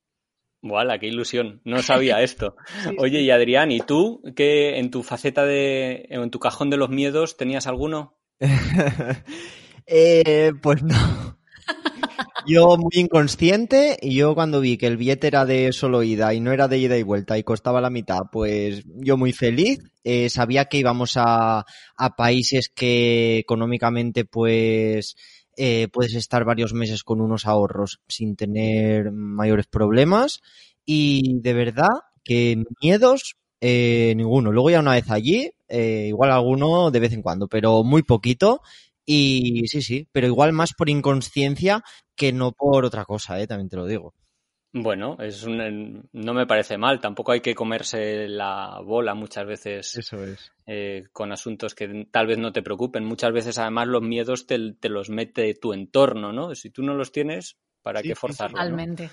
¡Wala, 0.62 0.98
qué 0.98 1.08
ilusión! 1.08 1.60
No 1.66 1.82
sabía 1.82 2.22
esto. 2.22 2.56
Oye, 3.00 3.20
y 3.20 3.32
Adrián, 3.32 3.70
¿y 3.70 3.82
tú 3.82 4.22
qué 4.34 4.80
en 4.80 4.92
tu 4.92 5.04
faceta 5.04 5.44
de, 5.44 6.06
en 6.10 6.32
tu 6.32 6.40
cajón 6.40 6.70
de 6.70 6.78
los 6.78 6.88
miedos 6.88 7.36
tenías 7.36 7.68
alguno? 7.68 8.18
eh, 9.86 10.54
pues 10.62 10.82
no. 10.84 11.38
Yo 12.46 12.78
muy 12.78 12.92
inconsciente 12.94 13.98
y 14.02 14.16
yo 14.16 14.34
cuando 14.36 14.60
vi 14.62 14.78
que 14.78 14.88
el 14.88 14.98
billete 14.98 15.28
era 15.28 15.46
de 15.46 15.72
solo 15.74 16.04
ida 16.04 16.34
y 16.34 16.40
no 16.40 16.52
era 16.52 16.68
de 16.68 16.78
ida 16.78 16.98
y 16.98 17.04
vuelta 17.04 17.38
y 17.38 17.44
costaba 17.44 17.82
la 17.82 17.90
mitad, 17.90 18.20
pues 18.32 18.84
yo 18.86 19.18
muy 19.18 19.34
feliz. 19.34 19.80
Eh, 20.04 20.30
sabía 20.30 20.66
que 20.66 20.78
íbamos 20.78 21.14
a, 21.16 21.66
a 21.98 22.16
países 22.16 22.70
que 22.74 23.38
económicamente 23.40 24.26
pues 24.26 25.16
eh, 25.58 25.88
puedes 25.92 26.16
estar 26.16 26.46
varios 26.46 26.74
meses 26.74 27.04
con 27.04 27.22
unos 27.22 27.46
ahorros 27.46 28.00
sin 28.08 28.36
tener 28.36 29.12
mayores 29.12 29.68
problemas 29.68 30.42
y 30.86 31.40
de 31.42 31.54
verdad 31.54 31.90
que 32.24 32.64
miedos 32.82 33.36
eh, 33.62 34.14
ninguno. 34.16 34.52
Luego 34.52 34.70
ya 34.70 34.80
una 34.80 34.94
vez 34.94 35.10
allí, 35.12 35.52
igual 35.70 36.32
alguno 36.32 36.90
de 36.92 37.00
vez 37.00 37.14
en 37.14 37.22
cuando, 37.22 37.48
pero 37.48 37.84
muy 37.84 38.02
poquito 38.04 38.62
y 39.12 39.68
sí, 39.68 39.82
sí, 39.82 40.08
pero 40.12 40.28
igual 40.28 40.54
más 40.54 40.74
por 40.76 40.88
inconsciencia 40.88 41.84
que 42.16 42.32
no 42.32 42.52
por 42.52 42.86
otra 42.86 43.06
cosa, 43.06 43.42
¿eh? 43.42 43.48
también 43.48 43.68
te 43.68 43.76
lo 43.76 43.88
digo. 43.88 44.14
Bueno, 44.72 45.18
es 45.20 45.48
no 45.48 46.34
me 46.36 46.46
parece 46.46 46.78
mal. 46.78 47.00
Tampoco 47.00 47.32
hay 47.32 47.42
que 47.42 47.56
comerse 47.56 48.28
la 48.28 48.80
bola 48.86 49.16
muchas 49.16 49.48
veces 49.48 49.98
Eso 49.98 50.24
es. 50.24 50.52
Eh, 50.68 51.08
con 51.12 51.32
asuntos 51.32 51.74
que 51.74 52.08
tal 52.12 52.28
vez 52.28 52.38
no 52.38 52.52
te 52.52 52.62
preocupen. 52.62 53.04
Muchas 53.04 53.32
veces, 53.34 53.58
además, 53.58 53.88
los 53.88 54.04
miedos 54.04 54.46
te, 54.46 54.60
los 54.60 55.10
mete 55.10 55.56
tu 55.56 55.74
entorno, 55.74 56.32
¿no? 56.32 56.54
Si 56.54 56.70
tú 56.70 56.84
no 56.84 56.94
los 56.94 57.12
tienes, 57.12 57.58
¿para 57.82 58.04
qué 58.04 58.14
forzarlo? 58.14 58.58
Totalmente. 58.58 59.10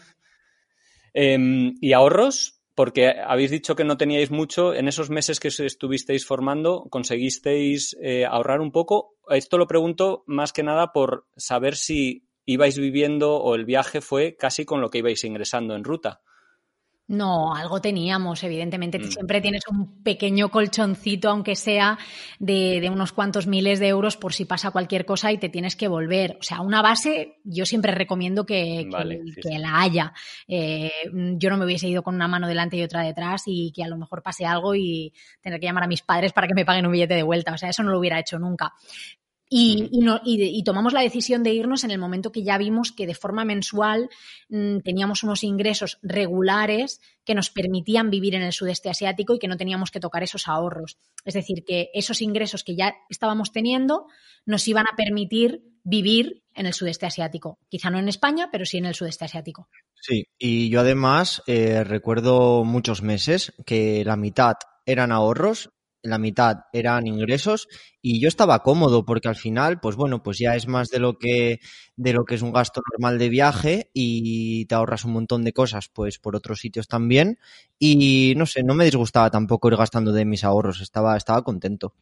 Em, 1.15 1.73
¿Y 1.81 1.95
ahorros? 1.95 2.56
Porque 2.76 3.09
habéis 3.09 3.50
dicho 3.50 3.75
que 3.75 3.85
no 3.85 3.97
teníais 3.97 4.30
mucho. 4.30 4.75
En 4.75 4.87
esos 4.87 5.09
meses 5.09 5.40
que 5.40 5.49
estuvisteis 5.49 6.26
formando, 6.26 6.87
¿conseguisteis 6.90 7.97
eh, 8.00 8.26
ahorrar 8.26 8.61
un 8.61 8.71
poco? 8.71 9.16
Esto 9.30 9.56
lo 9.56 9.66
pregunto 9.66 10.23
más 10.26 10.52
que 10.52 10.62
nada 10.62 10.92
por 10.92 11.26
saber 11.37 11.75
si 11.75 12.28
ibais 12.45 12.78
viviendo 12.78 13.37
o 13.37 13.54
el 13.54 13.64
viaje 13.64 14.02
fue 14.02 14.37
casi 14.37 14.66
con 14.66 14.83
lo 14.83 14.90
que 14.90 14.99
ibais 14.99 15.25
ingresando 15.25 15.75
en 15.75 15.85
ruta. 15.85 16.21
No, 17.09 17.55
algo 17.55 17.81
teníamos, 17.81 18.43
evidentemente. 18.43 18.99
Mm. 18.99 19.05
Siempre 19.05 19.41
tienes 19.41 19.63
un 19.71 20.03
pequeño 20.03 20.51
colchoncito, 20.51 21.31
aunque 21.31 21.55
sea 21.55 21.99
de, 22.41 22.89
unos 22.91 23.13
cuantos 23.13 23.47
miles 23.47 23.79
de 23.79 23.89
euros 23.89 24.17
por 24.17 24.35
si 24.35 24.45
pasa 24.45 24.73
cualquier 24.73 25.05
cosa 25.05 25.31
y 25.31 25.39
te 25.39 25.49
tienes 25.49 25.77
que 25.77 25.87
volver. 25.87 26.37
O 26.41 26.43
sea, 26.43 26.63
una 26.63 26.83
base 26.83 27.39
yo 27.45 27.65
siempre 27.65 27.93
recomiendo 27.93 28.45
que, 28.45 28.89
la 29.59 29.81
haya. 29.81 30.13
Eh, 30.49 30.91
yo 31.13 31.51
no 31.51 31.57
me 31.57 31.65
hubiese 31.65 31.87
ido 31.87 32.03
con 32.03 32.17
una 32.17 32.27
mano 32.27 32.49
delante 32.49 32.77
y 32.77 32.83
otra 32.83 33.03
detrás 33.03 33.45
y 33.47 33.73
que 33.73 33.85
a 33.85 33.89
lo 33.89 33.97
mejor 33.97 34.23
pase 34.23 34.45
algo 34.45 34.75
y 34.75 35.13
tener 35.41 35.61
que 35.61 35.67
llamar 35.67 35.85
a 35.85 35.89
mis 35.89 36.03
padres 36.03 36.33
para 36.33 36.49
que 36.49 36.55
me 36.55 36.65
paguen 36.65 36.87
un 36.87 36.93
billete 36.93 37.15
de 37.15 37.23
vuelta. 37.23 37.53
O 37.53 37.59
sea, 37.59 37.69
eso 37.69 37.85
no 37.85 37.91
lo 37.91 38.01
hubiera 38.01 38.19
hecho 38.19 38.39
nunca. 38.39 38.73
Y, 39.49 39.91
y, 40.25 40.65
tomamos 40.65 40.93
la 40.93 41.03
decisión 41.03 41.45
de 41.45 41.55
irnos 41.55 41.85
en 41.85 41.93
el 41.93 41.99
momento 41.99 42.33
que 42.33 42.43
ya 42.43 42.59
vimos 42.59 42.91
que 42.91 43.07
de 43.07 43.15
forma 43.15 43.45
mensual 43.45 44.11
mm, 44.49 44.79
teníamos 44.81 45.23
unos 45.23 45.45
ingresos 45.45 45.99
regulares 46.03 47.00
que 47.25 47.37
nos 47.37 47.50
permitían 47.50 48.11
vivir 48.11 48.35
en 48.35 48.43
el 48.43 48.53
sudeste 48.53 48.91
asiático 48.91 49.35
y 49.35 49.38
que 49.38 49.47
no 49.47 49.57
teníamos 49.57 49.93
que 49.93 50.00
tocar 50.00 50.25
esos 50.25 50.49
ahorros. 50.49 50.99
Es 51.25 51.35
decir, 51.35 51.65
que 51.65 51.91
esos 51.95 52.23
ingresos 52.23 52.65
que 52.65 52.75
ya 52.75 52.97
estábamos 53.09 53.53
teniendo 53.53 54.07
nos 54.47 54.67
iban 54.67 54.87
a 54.91 54.97
permitir 54.97 55.62
vivir 55.85 56.43
en 56.55 56.67
el 56.67 56.75
sudeste 56.75 57.07
asiático. 57.07 57.61
Quizá 57.69 57.91
no 57.91 58.00
en 58.00 58.09
España, 58.09 58.49
pero 58.50 58.65
sí 58.67 58.79
en 58.79 58.87
el 58.87 58.95
sudeste 58.95 59.26
asiático. 59.26 59.69
Sí, 59.95 60.25
y 60.38 60.69
yo 60.71 60.81
además 60.81 61.43
eh, 61.47 61.85
recuerdo 61.85 62.65
muchos 62.65 63.03
meses 63.03 63.53
que 63.65 64.05
la 64.05 64.17
mitad 64.17 64.55
eran 64.87 65.12
ahorros 65.12 65.71
la 66.09 66.19
mitad 66.19 66.65
eran 66.73 67.07
ingresos 67.07 67.69
y 68.01 68.21
yo 68.21 68.29
estaba 68.29 68.63
cómodo 68.63 69.05
porque 69.05 69.29
al 69.29 69.37
final, 69.37 69.81
pues 69.81 69.97
bueno, 69.97 70.23
pues 70.23 70.39
ya 70.39 70.57
es 70.57 70.67
más 70.67 70.89
de 70.89 70.99
lo 70.99 71.19
que 71.19 71.61
de 71.97 72.13
lo 72.13 72.25
que 72.25 72.37
es 72.37 72.43
un 72.43 72.53
gasto 72.53 72.81
normal 72.93 73.19
de 73.19 73.29
viaje 73.29 73.91
y 73.93 74.67
te 74.67 74.75
ahorras 74.75 75.05
un 75.05 75.13
montón 75.13 75.45
de 75.45 75.53
cosas 75.53 75.89
pues 75.89 76.19
por 76.19 76.37
otros 76.37 76.61
sitios 76.61 76.89
también 76.89 77.39
y 77.79 78.35
no 78.37 78.47
sé, 78.47 78.63
no 78.63 78.75
me 78.75 78.85
disgustaba 78.85 79.31
tampoco 79.31 79.69
ir 79.69 79.77
gastando 79.77 80.13
de 80.13 80.25
mis 80.25 80.45
ahorros, 80.45 80.81
estaba 80.81 81.17
estaba 81.17 81.43
contento. 81.43 81.95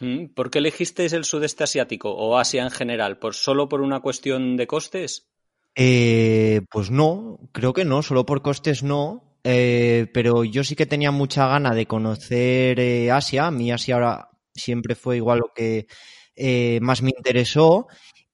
Mm, 0.00 0.26
¿Por 0.34 0.50
qué 0.50 0.58
elegisteis 0.58 1.12
el 1.12 1.24
sudeste 1.24 1.64
asiático 1.64 2.10
o 2.10 2.38
Asia 2.38 2.62
en 2.62 2.70
general? 2.70 3.18
¿Por 3.18 3.34
solo 3.34 3.68
por 3.68 3.82
una 3.82 4.00
cuestión 4.00 4.56
de 4.56 4.66
costes? 4.66 5.30
Eh, 5.74 6.62
pues 6.70 6.90
no, 6.90 7.38
creo 7.52 7.72
que 7.72 7.84
no, 7.84 8.02
solo 8.02 8.26
por 8.26 8.42
costes 8.42 8.82
no. 8.82 9.29
Eh, 9.44 10.08
pero 10.12 10.44
yo 10.44 10.64
sí 10.64 10.76
que 10.76 10.86
tenía 10.86 11.10
mucha 11.10 11.46
gana 11.46 11.74
de 11.74 11.86
conocer 11.86 12.78
eh, 12.80 13.10
Asia. 13.10 13.46
A 13.46 13.50
mí 13.50 13.72
Asia 13.72 13.94
ahora 13.94 14.30
siempre 14.54 14.94
fue 14.94 15.16
igual 15.16 15.40
lo 15.40 15.52
que 15.54 15.86
eh, 16.36 16.78
más 16.82 17.02
me 17.02 17.12
interesó. 17.16 17.86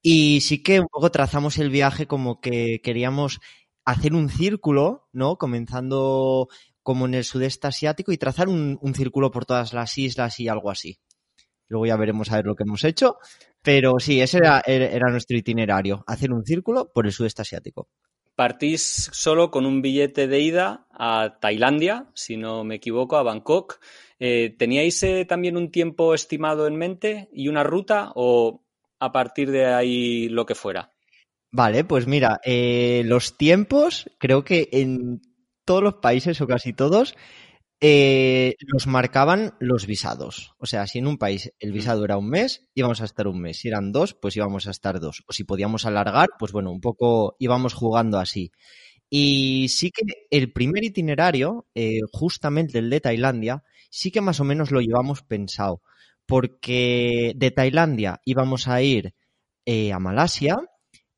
Y 0.02 0.40
sí 0.40 0.62
que 0.62 0.80
un 0.80 0.88
poco 0.88 1.10
trazamos 1.10 1.58
el 1.58 1.70
viaje 1.70 2.06
como 2.06 2.40
que 2.40 2.80
queríamos 2.82 3.40
hacer 3.84 4.14
un 4.14 4.28
círculo, 4.30 5.08
¿no? 5.12 5.36
Comenzando 5.36 6.48
como 6.82 7.06
en 7.06 7.14
el 7.14 7.24
sudeste 7.24 7.66
asiático 7.68 8.12
y 8.12 8.18
trazar 8.18 8.48
un, 8.48 8.78
círculo 8.94 9.30
por 9.30 9.46
todas 9.46 9.72
las 9.72 9.98
islas 9.98 10.38
y 10.40 10.48
algo 10.48 10.70
así. 10.70 10.98
Luego 11.68 11.86
ya 11.86 11.96
veremos 11.96 12.30
a 12.30 12.36
ver 12.36 12.46
lo 12.46 12.54
que 12.54 12.64
hemos 12.64 12.84
hecho. 12.84 13.18
Pero 13.62 13.98
sí, 13.98 14.20
ese 14.20 14.38
era 14.38 15.10
nuestro 15.10 15.36
itinerario, 15.36 16.04
hacer 16.06 16.32
un 16.32 16.44
círculo 16.44 16.92
por 16.92 17.06
el 17.06 17.12
sudeste 17.12 17.42
asiático 17.42 17.88
partís 18.36 19.10
solo 19.12 19.50
con 19.50 19.66
un 19.66 19.82
billete 19.82 20.28
de 20.28 20.40
ida 20.40 20.86
a 20.92 21.38
Tailandia, 21.40 22.06
si 22.14 22.36
no 22.36 22.62
me 22.62 22.76
equivoco, 22.76 23.16
a 23.16 23.22
Bangkok. 23.22 23.80
Eh, 24.20 24.54
¿Teníais 24.56 25.02
eh, 25.02 25.24
también 25.24 25.56
un 25.56 25.70
tiempo 25.70 26.14
estimado 26.14 26.66
en 26.66 26.76
mente 26.76 27.28
y 27.32 27.48
una 27.48 27.64
ruta 27.64 28.12
o 28.14 28.62
a 29.00 29.10
partir 29.10 29.50
de 29.50 29.66
ahí 29.66 30.28
lo 30.28 30.46
que 30.46 30.54
fuera? 30.54 30.92
Vale, 31.50 31.84
pues 31.84 32.06
mira, 32.06 32.40
eh, 32.44 33.02
los 33.06 33.36
tiempos 33.36 34.10
creo 34.18 34.44
que 34.44 34.68
en 34.72 35.22
todos 35.64 35.82
los 35.82 35.94
países 35.94 36.40
o 36.40 36.46
casi 36.46 36.72
todos 36.72 37.16
eh, 37.80 38.54
los 38.60 38.86
marcaban 38.86 39.54
los 39.60 39.86
visados. 39.86 40.52
O 40.58 40.66
sea, 40.66 40.86
si 40.86 40.98
en 40.98 41.06
un 41.06 41.18
país 41.18 41.52
el 41.58 41.72
visado 41.72 42.04
era 42.04 42.16
un 42.16 42.28
mes, 42.28 42.66
íbamos 42.74 43.00
a 43.02 43.04
estar 43.04 43.28
un 43.28 43.40
mes. 43.40 43.58
Si 43.58 43.68
eran 43.68 43.92
dos, 43.92 44.14
pues 44.14 44.36
íbamos 44.36 44.66
a 44.66 44.70
estar 44.70 45.00
dos. 45.00 45.22
O 45.28 45.32
si 45.32 45.44
podíamos 45.44 45.84
alargar, 45.86 46.28
pues 46.38 46.52
bueno, 46.52 46.70
un 46.72 46.80
poco 46.80 47.36
íbamos 47.38 47.74
jugando 47.74 48.18
así. 48.18 48.52
Y 49.10 49.68
sí 49.70 49.90
que 49.90 50.02
el 50.30 50.52
primer 50.52 50.84
itinerario, 50.84 51.66
eh, 51.74 52.00
justamente 52.12 52.78
el 52.78 52.90
de 52.90 53.00
Tailandia, 53.00 53.62
sí 53.90 54.10
que 54.10 54.20
más 54.20 54.40
o 54.40 54.44
menos 54.44 54.70
lo 54.70 54.80
llevamos 54.80 55.22
pensado. 55.22 55.82
Porque 56.26 57.32
de 57.36 57.50
Tailandia 57.52 58.20
íbamos 58.24 58.68
a 58.68 58.82
ir 58.82 59.14
eh, 59.66 59.92
a 59.92 59.98
Malasia 60.00 60.58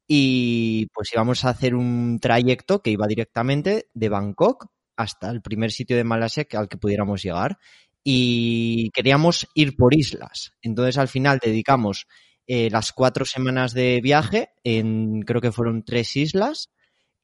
y 0.06 0.86
pues 0.94 1.12
íbamos 1.12 1.44
a 1.44 1.50
hacer 1.50 1.74
un 1.74 2.18
trayecto 2.20 2.80
que 2.82 2.90
iba 2.90 3.06
directamente 3.06 3.88
de 3.94 4.08
Bangkok 4.08 4.66
hasta 4.98 5.30
el 5.30 5.40
primer 5.40 5.70
sitio 5.70 5.96
de 5.96 6.04
Malasia 6.04 6.46
al 6.52 6.68
que 6.68 6.76
pudiéramos 6.76 7.22
llegar 7.22 7.58
y 8.02 8.90
queríamos 8.90 9.46
ir 9.54 9.76
por 9.76 9.94
islas. 9.94 10.52
Entonces 10.60 10.98
al 10.98 11.08
final 11.08 11.38
dedicamos 11.42 12.06
eh, 12.48 12.68
las 12.70 12.92
cuatro 12.92 13.24
semanas 13.24 13.72
de 13.74 14.00
viaje 14.02 14.50
en 14.64 15.22
creo 15.22 15.40
que 15.40 15.52
fueron 15.52 15.84
tres 15.84 16.16
islas 16.16 16.70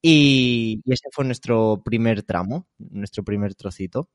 y, 0.00 0.82
ese 0.86 1.08
fue 1.10 1.24
nuestro 1.24 1.82
primer 1.84 2.22
tramo, 2.22 2.68
nuestro 2.78 3.24
primer 3.24 3.54
trocito. 3.56 4.08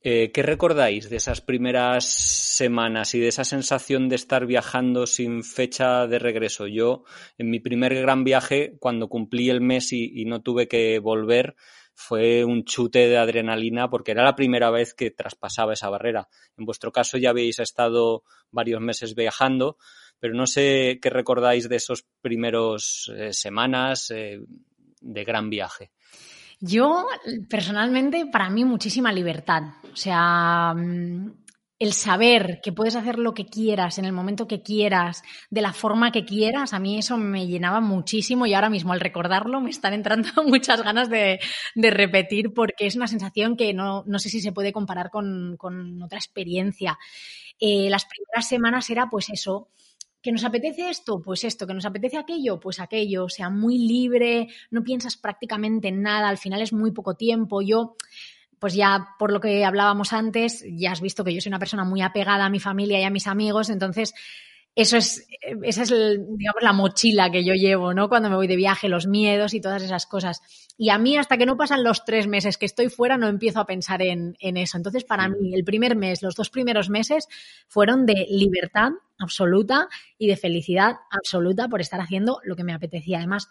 Eh, 0.00 0.30
¿Qué 0.32 0.42
recordáis 0.42 1.08
de 1.08 1.16
esas 1.16 1.40
primeras 1.40 2.04
semanas 2.04 3.14
y 3.14 3.20
de 3.20 3.28
esa 3.28 3.44
sensación 3.44 4.08
de 4.08 4.16
estar 4.16 4.46
viajando 4.46 5.06
sin 5.06 5.44
fecha 5.44 6.06
de 6.06 6.18
regreso? 6.18 6.66
Yo, 6.66 7.04
en 7.38 7.50
mi 7.50 7.58
primer 7.58 7.94
gran 7.94 8.22
viaje, 8.22 8.76
cuando 8.80 9.08
cumplí 9.08 9.48
el 9.48 9.60
mes 9.60 9.92
y 9.92 10.24
no 10.24 10.42
tuve 10.42 10.68
que 10.68 10.98
volver, 10.98 11.56
fue 12.00 12.44
un 12.44 12.62
chute 12.62 13.08
de 13.08 13.18
adrenalina 13.18 13.90
porque 13.90 14.12
era 14.12 14.22
la 14.22 14.36
primera 14.36 14.70
vez 14.70 14.94
que 14.94 15.10
traspasaba 15.10 15.72
esa 15.72 15.90
barrera. 15.90 16.28
En 16.56 16.64
vuestro 16.64 16.92
caso 16.92 17.18
ya 17.18 17.30
habéis 17.30 17.58
estado 17.58 18.22
varios 18.52 18.80
meses 18.80 19.16
viajando, 19.16 19.78
pero 20.20 20.32
no 20.32 20.46
sé 20.46 21.00
qué 21.02 21.10
recordáis 21.10 21.68
de 21.68 21.74
esos 21.74 22.06
primeros 22.20 23.10
eh, 23.16 23.32
semanas 23.32 24.12
eh, 24.12 24.40
de 25.00 25.24
gran 25.24 25.50
viaje. 25.50 25.90
Yo, 26.60 27.04
personalmente, 27.50 28.26
para 28.26 28.48
mí 28.48 28.64
muchísima 28.64 29.10
libertad. 29.10 29.64
O 29.92 29.96
sea, 29.96 30.72
mm, 30.74 31.32
el 31.78 31.92
saber 31.92 32.60
que 32.60 32.72
puedes 32.72 32.96
hacer 32.96 33.18
lo 33.18 33.34
que 33.34 33.46
quieras 33.46 33.98
en 33.98 34.04
el 34.04 34.12
momento 34.12 34.48
que 34.48 34.62
quieras, 34.62 35.22
de 35.48 35.62
la 35.62 35.72
forma 35.72 36.10
que 36.10 36.24
quieras, 36.24 36.72
a 36.72 36.80
mí 36.80 36.98
eso 36.98 37.16
me 37.16 37.46
llenaba 37.46 37.80
muchísimo 37.80 38.46
y 38.46 38.54
ahora 38.54 38.70
mismo 38.70 38.92
al 38.92 39.00
recordarlo 39.00 39.60
me 39.60 39.70
están 39.70 39.92
entrando 39.92 40.28
muchas 40.46 40.82
ganas 40.82 41.08
de, 41.08 41.38
repetir 41.76 42.52
porque 42.52 42.86
es 42.86 42.96
una 42.96 43.06
sensación 43.06 43.56
que 43.56 43.72
no, 43.72 44.04
sé 44.18 44.28
si 44.28 44.40
se 44.40 44.52
puede 44.52 44.72
comparar 44.72 45.10
con, 45.10 45.56
otra 46.02 46.18
experiencia. 46.18 46.98
Eh, 47.60 47.88
las 47.90 48.04
primeras 48.06 48.48
semanas 48.48 48.90
era 48.90 49.08
pues 49.08 49.30
eso, 49.30 49.68
que 50.20 50.32
nos 50.32 50.44
apetece 50.44 50.90
esto, 50.90 51.22
pues 51.22 51.44
esto, 51.44 51.66
que 51.66 51.74
nos 51.74 51.86
apetece 51.86 52.18
aquello, 52.18 52.58
pues 52.58 52.80
aquello, 52.80 53.28
sea, 53.28 53.50
muy 53.50 53.78
libre, 53.78 54.48
no 54.70 54.82
piensas 54.82 55.16
prácticamente 55.16 55.88
en 55.88 56.02
nada, 56.02 56.28
al 56.28 56.38
final 56.38 56.60
es 56.60 56.72
muy 56.72 56.90
poco 56.90 57.14
tiempo. 57.14 57.62
Yo 57.62 57.96
pues 58.60 58.74
ya 58.74 59.14
por 59.18 59.32
lo 59.32 59.40
que 59.40 59.64
hablábamos 59.64 60.12
antes, 60.12 60.64
ya 60.68 60.92
has 60.92 61.00
visto 61.00 61.24
que 61.24 61.34
yo 61.34 61.40
soy 61.40 61.50
una 61.50 61.58
persona 61.58 61.84
muy 61.84 62.02
apegada 62.02 62.44
a 62.46 62.50
mi 62.50 62.60
familia 62.60 63.00
y 63.00 63.04
a 63.04 63.10
mis 63.10 63.26
amigos, 63.26 63.70
entonces 63.70 64.14
eso 64.78 64.96
es, 64.96 65.26
esa 65.64 65.82
es, 65.82 65.90
digamos, 65.90 66.62
la 66.62 66.72
mochila 66.72 67.32
que 67.32 67.42
yo 67.42 67.54
llevo, 67.54 67.94
¿no? 67.94 68.08
Cuando 68.08 68.30
me 68.30 68.36
voy 68.36 68.46
de 68.46 68.54
viaje, 68.54 68.88
los 68.88 69.08
miedos 69.08 69.52
y 69.52 69.60
todas 69.60 69.82
esas 69.82 70.06
cosas. 70.06 70.40
Y 70.76 70.90
a 70.90 70.98
mí, 70.98 71.16
hasta 71.16 71.36
que 71.36 71.46
no 71.46 71.56
pasan 71.56 71.82
los 71.82 72.04
tres 72.04 72.28
meses 72.28 72.58
que 72.58 72.66
estoy 72.66 72.88
fuera, 72.88 73.18
no 73.18 73.26
empiezo 73.26 73.58
a 73.58 73.66
pensar 73.66 74.02
en, 74.02 74.36
en 74.38 74.56
eso. 74.56 74.76
Entonces, 74.76 75.02
para 75.02 75.28
mí, 75.28 75.52
el 75.52 75.64
primer 75.64 75.96
mes, 75.96 76.22
los 76.22 76.36
dos 76.36 76.48
primeros 76.48 76.90
meses, 76.90 77.26
fueron 77.66 78.06
de 78.06 78.28
libertad 78.30 78.92
absoluta 79.18 79.88
y 80.16 80.28
de 80.28 80.36
felicidad 80.36 80.94
absoluta 81.10 81.66
por 81.66 81.80
estar 81.80 82.00
haciendo 82.00 82.38
lo 82.44 82.54
que 82.54 82.62
me 82.62 82.72
apetecía. 82.72 83.18
Además, 83.18 83.48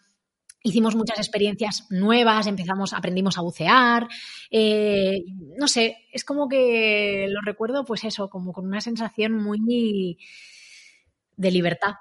hicimos 0.63 0.95
muchas 0.95 1.17
experiencias 1.19 1.85
nuevas, 1.89 2.47
empezamos, 2.47 2.93
aprendimos 2.93 3.37
a 3.37 3.41
bucear, 3.41 4.07
eh, 4.51 5.23
no 5.57 5.67
sé, 5.67 5.97
es 6.11 6.23
como 6.23 6.47
que 6.47 7.27
lo 7.29 7.41
recuerdo, 7.41 7.85
pues 7.85 8.03
eso, 8.03 8.29
como 8.29 8.53
con 8.53 8.65
una 8.65 8.81
sensación 8.81 9.33
muy 9.33 10.17
de 11.35 11.51
libertad. 11.51 11.93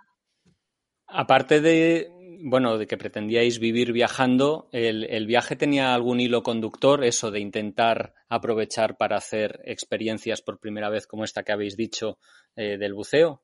Aparte 1.07 1.61
de, 1.61 2.11
bueno, 2.43 2.79
de 2.79 2.87
que 2.87 2.97
pretendíais 2.97 3.59
vivir 3.59 3.93
viajando, 3.93 4.69
¿el, 4.73 5.27
viaje 5.27 5.55
tenía 5.55 5.95
algún 5.95 6.21
hilo 6.21 6.43
conductor, 6.43 7.05
eso 7.05 7.31
de 7.31 7.41
intentar 7.41 8.15
aprovechar 8.29 8.97
para 8.97 9.17
hacer 9.17 9.61
experiencias 9.65 10.43
por 10.43 10.59
primera 10.59 10.91
vez 10.91 11.07
como 11.07 11.25
esta 11.25 11.45
que 11.45 11.53
habéis 11.53 11.77
dicho 11.77 12.19
eh, 12.57 12.77
del 12.77 12.95
buceo? 12.95 13.43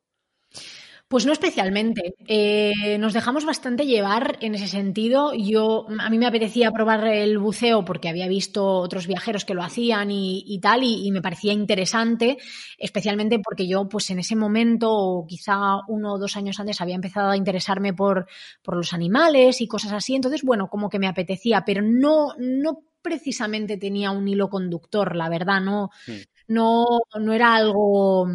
Pues 1.13 1.27
no 1.27 1.33
especialmente. 1.33 2.15
Eh, 2.27 2.97
nos 2.99 3.13
dejamos 3.13 3.45
bastante 3.45 3.85
llevar 3.85 4.39
en 4.41 4.55
ese 4.55 4.67
sentido. 4.67 5.35
Yo, 5.35 5.85
a 6.01 6.09
mí 6.09 6.17
me 6.17 6.25
apetecía 6.25 6.71
probar 6.71 7.07
el 7.07 7.37
buceo 7.37 7.85
porque 7.85 8.09
había 8.09 8.27
visto 8.29 8.65
otros 8.65 9.07
viajeros 9.07 9.45
que 9.45 9.53
lo 9.53 9.63
hacían 9.63 10.11
y, 10.11 10.59
tal, 10.63 10.85
y, 10.85 11.11
me 11.11 11.21
parecía 11.21 11.53
interesante, 11.53 12.39
especialmente 12.79 13.39
porque 13.41 13.69
yo, 13.69 13.91
pues 13.91 14.09
en 14.09 14.21
ese 14.21 14.37
momento, 14.37 14.91
o 14.91 15.27
quizá 15.27 15.81
uno 15.87 16.15
o 16.15 16.19
dos 16.19 16.35
años 16.39 16.59
antes, 16.59 16.81
había 16.81 16.95
empezado 16.95 17.29
a 17.29 17.37
interesarme 17.37 17.93
por, 17.93 18.27
por 18.63 18.79
los 18.79 18.95
animales 18.95 19.61
y 19.61 19.69
cosas 19.69 19.93
así. 19.93 20.15
Entonces, 20.15 20.43
bueno, 20.43 20.69
como 20.71 20.89
que 20.89 20.99
me 20.99 21.09
apetecía, 21.09 21.63
pero 21.67 21.83
no, 21.83 22.29
no 22.39 22.85
precisamente 23.03 23.77
tenía 23.77 24.13
un 24.13 24.27
hilo 24.29 24.49
conductor, 24.49 25.15
la 25.15 25.29
verdad, 25.29 25.61
no, 25.61 25.91
mm. 26.07 26.13
no, 26.55 26.87
no 27.21 27.33
era 27.35 27.55
algo 27.55 28.27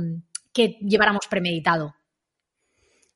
que 0.53 0.77
lleváramos 0.79 1.25
premeditado. 1.27 1.96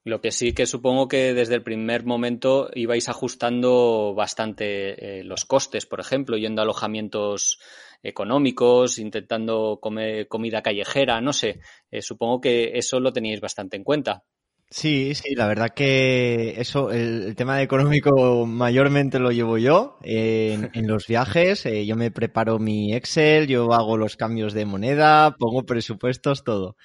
Lo 0.03 0.20
que 0.20 0.31
sí 0.31 0.53
que 0.53 0.65
supongo 0.65 1.08
que 1.08 1.34
desde 1.34 1.55
el 1.55 1.62
primer 1.62 2.05
momento 2.05 2.72
ibais 2.74 3.08
ajustando 3.08 4.15
bastante 4.15 5.20
eh, 5.20 5.24
los 5.24 5.46
costes, 5.46 5.86
por 5.86 6.00
ejemplo, 6.00 6.38
yendo 6.38 6.62
a 6.62 6.63
alojamientos 6.63 7.60
económicos, 8.01 8.98
intentando 8.98 9.77
comer 9.79 10.27
comida 10.27 10.63
callejera, 10.63 11.22
no 11.22 11.34
sé. 11.34 11.60
Eh, 11.91 12.01
supongo 12.01 12.41
que 12.41 12.72
eso 12.74 13.00
lo 13.00 13.13
teníais 13.13 13.41
bastante 13.41 13.77
en 13.77 13.84
cuenta. 13.84 14.24
Sí, 14.72 15.13
sí, 15.13 15.36
la 15.36 15.48
verdad 15.48 15.70
que 15.75 16.60
eso, 16.60 16.91
el, 16.91 17.36
tema 17.36 17.62
económico 17.62 18.46
mayormente 18.48 19.20
lo 19.20 19.31
llevo 19.31 19.58
yo 19.60 20.00
en, 20.01 20.72
los 20.88 21.05
viajes. 21.05 21.65
Eh, 21.67 21.86
yo 21.86 21.96
me 21.96 22.10
preparo 22.10 22.58
mi 22.58 22.96
Excel, 22.96 23.48
yo 23.48 23.72
hago 23.74 23.98
los 23.98 24.15
cambios 24.17 24.53
de 24.53 24.65
moneda, 24.65 25.36
pongo 25.38 25.63
presupuestos, 25.63 26.43
todo. 26.43 26.75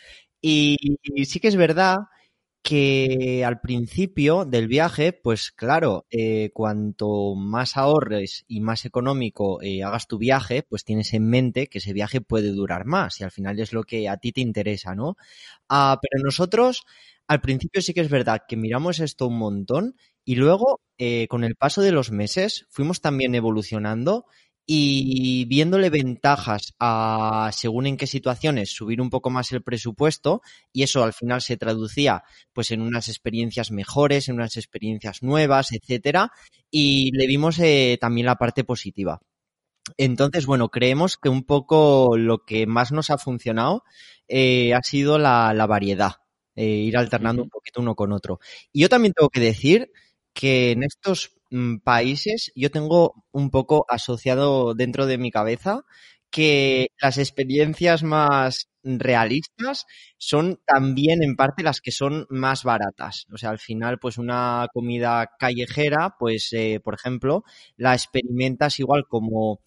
y 0.42 0.76
sí 1.24 1.40
que 1.40 1.48
es 1.48 1.56
verdad 1.56 1.96
que 2.66 3.44
al 3.44 3.60
principio 3.60 4.44
del 4.44 4.66
viaje, 4.66 5.12
pues 5.12 5.52
claro, 5.52 6.04
eh, 6.10 6.50
cuanto 6.52 7.36
más 7.36 7.76
ahorres 7.76 8.44
y 8.48 8.60
más 8.60 8.84
económico 8.84 9.62
eh, 9.62 9.84
hagas 9.84 10.08
tu 10.08 10.18
viaje, 10.18 10.64
pues 10.64 10.82
tienes 10.84 11.14
en 11.14 11.28
mente 11.30 11.68
que 11.68 11.78
ese 11.78 11.92
viaje 11.92 12.20
puede 12.20 12.48
durar 12.50 12.84
más 12.84 13.20
y 13.20 13.24
al 13.24 13.30
final 13.30 13.60
es 13.60 13.72
lo 13.72 13.84
que 13.84 14.08
a 14.08 14.16
ti 14.16 14.32
te 14.32 14.40
interesa, 14.40 14.96
¿no? 14.96 15.16
Ah, 15.68 16.00
pero 16.02 16.24
nosotros 16.24 16.82
al 17.28 17.40
principio 17.40 17.80
sí 17.82 17.94
que 17.94 18.00
es 18.00 18.10
verdad 18.10 18.42
que 18.48 18.56
miramos 18.56 18.98
esto 18.98 19.28
un 19.28 19.38
montón 19.38 19.94
y 20.24 20.34
luego 20.34 20.80
eh, 20.98 21.28
con 21.28 21.44
el 21.44 21.54
paso 21.54 21.82
de 21.82 21.92
los 21.92 22.10
meses 22.10 22.66
fuimos 22.70 23.00
también 23.00 23.36
evolucionando 23.36 24.26
y 24.66 25.44
viéndole 25.44 25.90
ventajas 25.90 26.74
a 26.80 27.50
según 27.52 27.86
en 27.86 27.96
qué 27.96 28.08
situaciones 28.08 28.74
subir 28.74 29.00
un 29.00 29.10
poco 29.10 29.30
más 29.30 29.52
el 29.52 29.62
presupuesto 29.62 30.42
y 30.72 30.82
eso 30.82 31.04
al 31.04 31.12
final 31.12 31.40
se 31.40 31.56
traducía 31.56 32.24
pues 32.52 32.72
en 32.72 32.80
unas 32.82 33.08
experiencias 33.08 33.70
mejores, 33.70 34.28
en 34.28 34.34
unas 34.34 34.56
experiencias 34.56 35.22
nuevas, 35.22 35.72
etcétera 35.72 36.32
y 36.70 37.12
le 37.12 37.26
vimos 37.26 37.58
eh, 37.60 37.96
también 38.00 38.26
la 38.26 38.36
parte 38.36 38.64
positiva. 38.64 39.20
Entonces, 39.98 40.46
bueno, 40.46 40.68
creemos 40.68 41.16
que 41.16 41.28
un 41.28 41.44
poco 41.44 42.16
lo 42.16 42.44
que 42.44 42.66
más 42.66 42.92
nos 42.92 43.10
ha 43.10 43.18
funcionado 43.18 43.84
eh, 44.28 44.74
ha 44.74 44.82
sido 44.82 45.18
la, 45.18 45.52
variedad, 45.68 46.14
eh, 46.56 46.66
ir 46.66 46.96
alternando 46.96 47.42
un 47.42 47.50
poquito 47.50 47.80
uno 47.80 47.94
con 47.94 48.12
otro. 48.12 48.40
Y 48.72 48.80
yo 48.82 48.88
también 48.88 49.14
tengo 49.14 49.30
que 49.30 49.40
decir 49.40 49.90
que 50.32 50.72
en 50.72 50.82
estos 50.82 51.35
países 51.84 52.52
yo 52.54 52.70
tengo 52.70 53.14
un 53.32 53.50
poco 53.50 53.84
asociado 53.88 54.74
dentro 54.74 55.06
de 55.06 55.18
mi 55.18 55.30
cabeza 55.30 55.82
que 56.30 56.88
las 57.00 57.18
experiencias 57.18 58.02
más 58.02 58.68
realistas 58.82 59.86
son 60.18 60.60
también 60.66 61.22
en 61.22 61.36
parte 61.36 61.62
las 61.62 61.80
que 61.80 61.92
son 61.92 62.26
más 62.30 62.62
baratas. 62.64 63.26
O 63.32 63.38
sea, 63.38 63.50
al 63.50 63.58
final, 63.58 63.98
pues 63.98 64.18
una 64.18 64.68
comida 64.72 65.30
callejera, 65.38 66.14
pues, 66.18 66.52
eh, 66.52 66.80
por 66.82 66.94
ejemplo, 66.94 67.44
la 67.76 67.94
experimentas 67.94 68.78
igual 68.80 69.04
como 69.08 69.60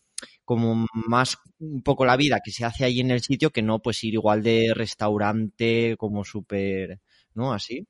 como 0.46 0.86
más 0.94 1.38
un 1.60 1.82
poco 1.84 2.06
la 2.06 2.18
vida 2.18 2.40
que 2.44 2.52
se 2.52 2.66
hace 2.66 2.84
ahí 2.86 3.00
en 3.02 3.12
el 3.12 3.22
sitio 3.22 3.52
que 3.52 3.62
no 3.62 3.80
pues 3.82 4.04
ir 4.04 4.16
igual 4.16 4.44
de 4.44 4.74
restaurante 4.76 5.96
como 5.98 6.26
súper, 6.26 7.00
¿no? 7.36 7.54
Así. 7.54 7.88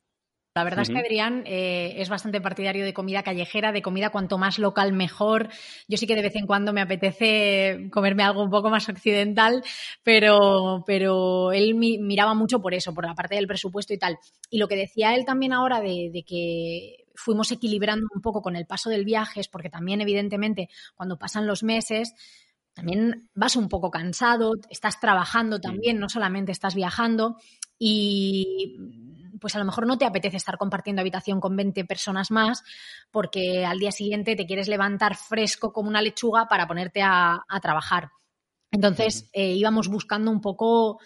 La 0.59 0.65
verdad 0.65 0.81
es 0.81 0.89
que 0.89 0.97
Adrián 0.97 1.43
eh, 1.45 1.93
es 1.97 2.09
bastante 2.09 2.41
partidario 2.41 2.83
de 2.83 2.93
comida 2.93 3.23
callejera, 3.23 3.71
de 3.71 3.81
comida 3.81 4.09
cuanto 4.09 4.37
más 4.37 4.59
local 4.59 4.91
mejor. 4.91 5.47
Yo 5.87 5.97
sí 5.97 6.05
que 6.05 6.15
de 6.15 6.21
vez 6.21 6.35
en 6.35 6.45
cuando 6.45 6.73
me 6.73 6.81
apetece 6.81 7.87
comerme 7.91 8.23
algo 8.23 8.43
un 8.43 8.49
poco 8.49 8.69
más 8.69 8.89
occidental, 8.89 9.63
pero, 10.03 10.83
pero 10.85 11.53
él 11.53 11.75
miraba 11.75 12.33
mucho 12.33 12.61
por 12.61 12.73
eso, 12.73 12.93
por 12.93 13.05
la 13.05 13.15
parte 13.15 13.35
del 13.35 13.47
presupuesto 13.47 13.93
y 13.93 13.97
tal. 13.97 14.17
Y 14.49 14.57
lo 14.57 14.67
que 14.67 14.75
decía 14.75 15.15
él 15.15 15.23
también 15.23 15.53
ahora 15.53 15.79
de, 15.79 16.09
de 16.11 16.23
que 16.23 17.05
fuimos 17.15 17.51
equilibrando 17.53 18.07
un 18.13 18.21
poco 18.21 18.41
con 18.41 18.57
el 18.57 18.65
paso 18.65 18.89
del 18.89 19.05
viaje 19.05 19.39
es 19.39 19.47
porque 19.47 19.69
también 19.69 20.01
evidentemente 20.01 20.67
cuando 20.93 21.17
pasan 21.17 21.47
los 21.47 21.63
meses 21.63 22.13
también 22.73 23.29
vas 23.33 23.55
un 23.55 23.69
poco 23.69 23.91
cansado, 23.91 24.53
estás 24.69 24.99
trabajando 24.99 25.59
también, 25.59 25.99
no 25.99 26.09
solamente 26.09 26.51
estás 26.51 26.75
viajando 26.75 27.37
y 27.77 28.77
pues 29.39 29.55
a 29.55 29.59
lo 29.59 29.65
mejor 29.65 29.87
no 29.87 29.97
te 29.97 30.05
apetece 30.05 30.37
estar 30.37 30.57
compartiendo 30.57 31.01
habitación 31.01 31.39
con 31.39 31.55
20 31.55 31.85
personas 31.85 32.31
más 32.31 32.63
porque 33.11 33.65
al 33.65 33.79
día 33.79 33.91
siguiente 33.91 34.35
te 34.35 34.45
quieres 34.45 34.67
levantar 34.67 35.15
fresco 35.15 35.73
como 35.73 35.89
una 35.89 36.01
lechuga 36.01 36.47
para 36.47 36.67
ponerte 36.67 37.01
a, 37.01 37.43
trabajar. 37.61 38.09
Entonces 38.71 39.29
eh, 39.33 39.53
íbamos 39.53 39.87
buscando 39.87 40.31
un 40.31 40.41
poco 40.41 40.99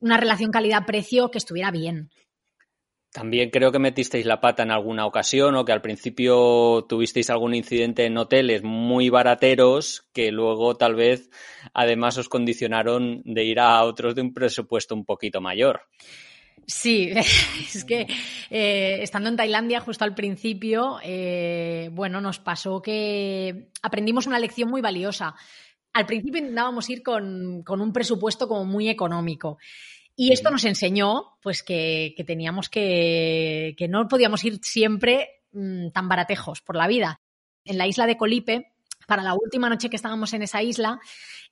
una 0.00 0.16
relación 0.16 0.50
calidad-precio 0.50 1.30
que 1.30 1.38
estuviera 1.38 1.70
bien. 1.70 2.10
También 3.14 3.50
creo 3.50 3.70
que 3.70 3.78
metisteis 3.78 4.26
la 4.26 4.40
pata 4.40 4.64
en 4.64 4.72
alguna 4.72 5.06
ocasión 5.06 5.54
o 5.54 5.64
que 5.64 5.70
al 5.70 5.80
principio 5.80 6.84
tuvisteis 6.88 7.30
algún 7.30 7.54
incidente 7.54 8.06
en 8.06 8.18
hoteles 8.18 8.64
muy 8.64 9.08
barateros 9.08 10.08
que 10.12 10.32
luego 10.32 10.74
tal 10.76 10.96
vez 10.96 11.30
además 11.72 12.18
os 12.18 12.28
condicionaron 12.28 13.22
de 13.24 13.44
ir 13.44 13.60
a 13.60 13.84
otros 13.84 14.16
de 14.16 14.22
un 14.22 14.34
presupuesto 14.34 14.96
un 14.96 15.04
poquito 15.04 15.40
mayor. 15.40 15.82
Sí, 16.66 17.12
es 17.74 17.84
que 17.84 18.06
eh, 18.50 18.98
estando 19.02 19.28
en 19.28 19.36
Tailandia 19.36 19.80
justo 19.80 20.04
al 20.04 20.14
principio, 20.14 20.98
eh, 21.02 21.90
bueno, 21.92 22.20
nos 22.20 22.38
pasó 22.38 22.80
que 22.80 23.68
aprendimos 23.82 24.26
una 24.26 24.38
lección 24.38 24.70
muy 24.70 24.80
valiosa. 24.80 25.34
Al 25.92 26.06
principio 26.06 26.40
intentábamos 26.40 26.88
ir 26.90 27.02
con, 27.02 27.64
un 27.66 27.92
presupuesto 27.92 28.48
como 28.48 28.64
muy 28.64 28.88
económico. 28.88 29.58
Y 30.16 30.32
esto 30.32 30.50
nos 30.50 30.64
enseñó, 30.64 31.38
pues, 31.42 31.62
que, 31.62 32.14
teníamos 32.26 32.68
que, 32.68 33.74
que 33.76 33.88
no 33.88 34.06
podíamos 34.08 34.44
ir 34.44 34.58
siempre 34.62 35.42
mm, 35.52 35.90
tan 35.90 36.08
baratejos 36.08 36.60
por 36.62 36.76
la 36.76 36.86
vida. 36.86 37.20
En 37.64 37.78
la 37.78 37.86
isla 37.86 38.06
de 38.06 38.16
Colipe, 38.16 38.72
para 39.06 39.22
la 39.22 39.34
última 39.34 39.68
noche 39.68 39.90
que 39.90 39.96
estábamos 39.96 40.32
en 40.32 40.42
esa 40.42 40.62
isla, 40.62 41.00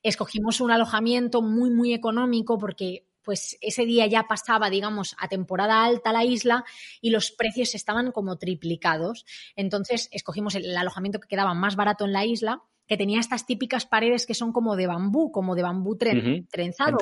escogimos 0.03 0.61
un 0.61 0.71
alojamiento 0.71 1.43
muy, 1.43 1.71
muy 1.71 1.93
económico 1.93 2.59
porque 2.59 3.05
pues 3.23 3.57
ese 3.61 3.85
día 3.85 4.07
ya 4.07 4.25
pasaba, 4.25 4.71
digamos, 4.71 5.15
a 5.19 5.29
temporada 5.29 5.85
alta 5.85 6.13
la 6.13 6.25
isla 6.25 6.65
y 7.01 7.11
los 7.11 7.31
precios 7.31 7.75
estaban 7.75 8.13
como 8.13 8.37
triplicados. 8.37 9.25
Entonces 9.57 10.09
escogimos 10.13 10.55
el 10.55 10.77
alojamiento 10.77 11.21
que 11.21 11.29
quedaba 11.29 11.55
más 11.55 11.77
barato 11.77 12.05
en 12.05 12.13
la 12.13 12.25
isla 12.25 12.63
que 12.87 12.97
tenía 12.97 13.21
estas 13.21 13.47
típicas 13.47 13.87
paredes 13.87 14.27
que 14.27 14.35
son 14.35 14.53
como 14.53 14.77
de 14.77 14.87
bambú, 14.87 15.31
como 15.31 15.55
de 15.55 15.63
bambú 15.63 15.97
trenzado 15.97 16.99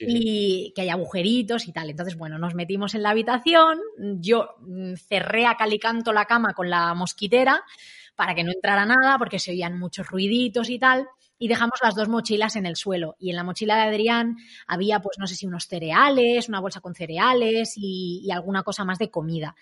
y 0.00 0.72
que 0.74 0.82
hay 0.82 0.88
agujeritos 0.88 1.68
y 1.68 1.72
tal. 1.72 1.90
Entonces, 1.90 2.16
bueno, 2.16 2.38
nos 2.38 2.54
metimos 2.54 2.94
en 2.94 3.02
la 3.02 3.10
habitación, 3.10 3.78
yo 4.18 4.56
mm, 4.60 4.94
cerré 4.94 5.46
a 5.46 5.56
calicanto 5.56 6.12
la 6.12 6.24
cama 6.24 6.54
con 6.54 6.70
la 6.70 6.94
mosquitera 6.94 7.62
para 8.16 8.34
que 8.34 8.42
no 8.42 8.50
entrara 8.50 8.84
nada 8.84 9.18
porque 9.18 9.38
se 9.38 9.52
oían 9.52 9.78
muchos 9.78 10.08
ruiditos 10.08 10.68
y 10.68 10.78
tal 10.78 11.06
y 11.40 11.48
dejamos 11.48 11.80
las 11.82 11.96
dos 11.96 12.08
mochilas 12.08 12.54
en 12.54 12.66
el 12.66 12.76
suelo. 12.76 13.16
Y 13.18 13.30
en 13.30 13.36
la 13.36 13.42
mochila 13.42 13.74
de 13.76 13.88
Adrián 13.88 14.36
había, 14.68 15.00
pues 15.00 15.16
no 15.18 15.26
sé 15.26 15.34
si 15.34 15.46
unos 15.46 15.66
cereales, 15.66 16.48
una 16.48 16.60
bolsa 16.60 16.80
con 16.80 16.94
cereales 16.94 17.72
y, 17.76 18.20
y 18.22 18.30
alguna 18.30 18.62
cosa 18.62 18.84
más 18.84 18.98
de 18.98 19.10
comida. 19.10 19.56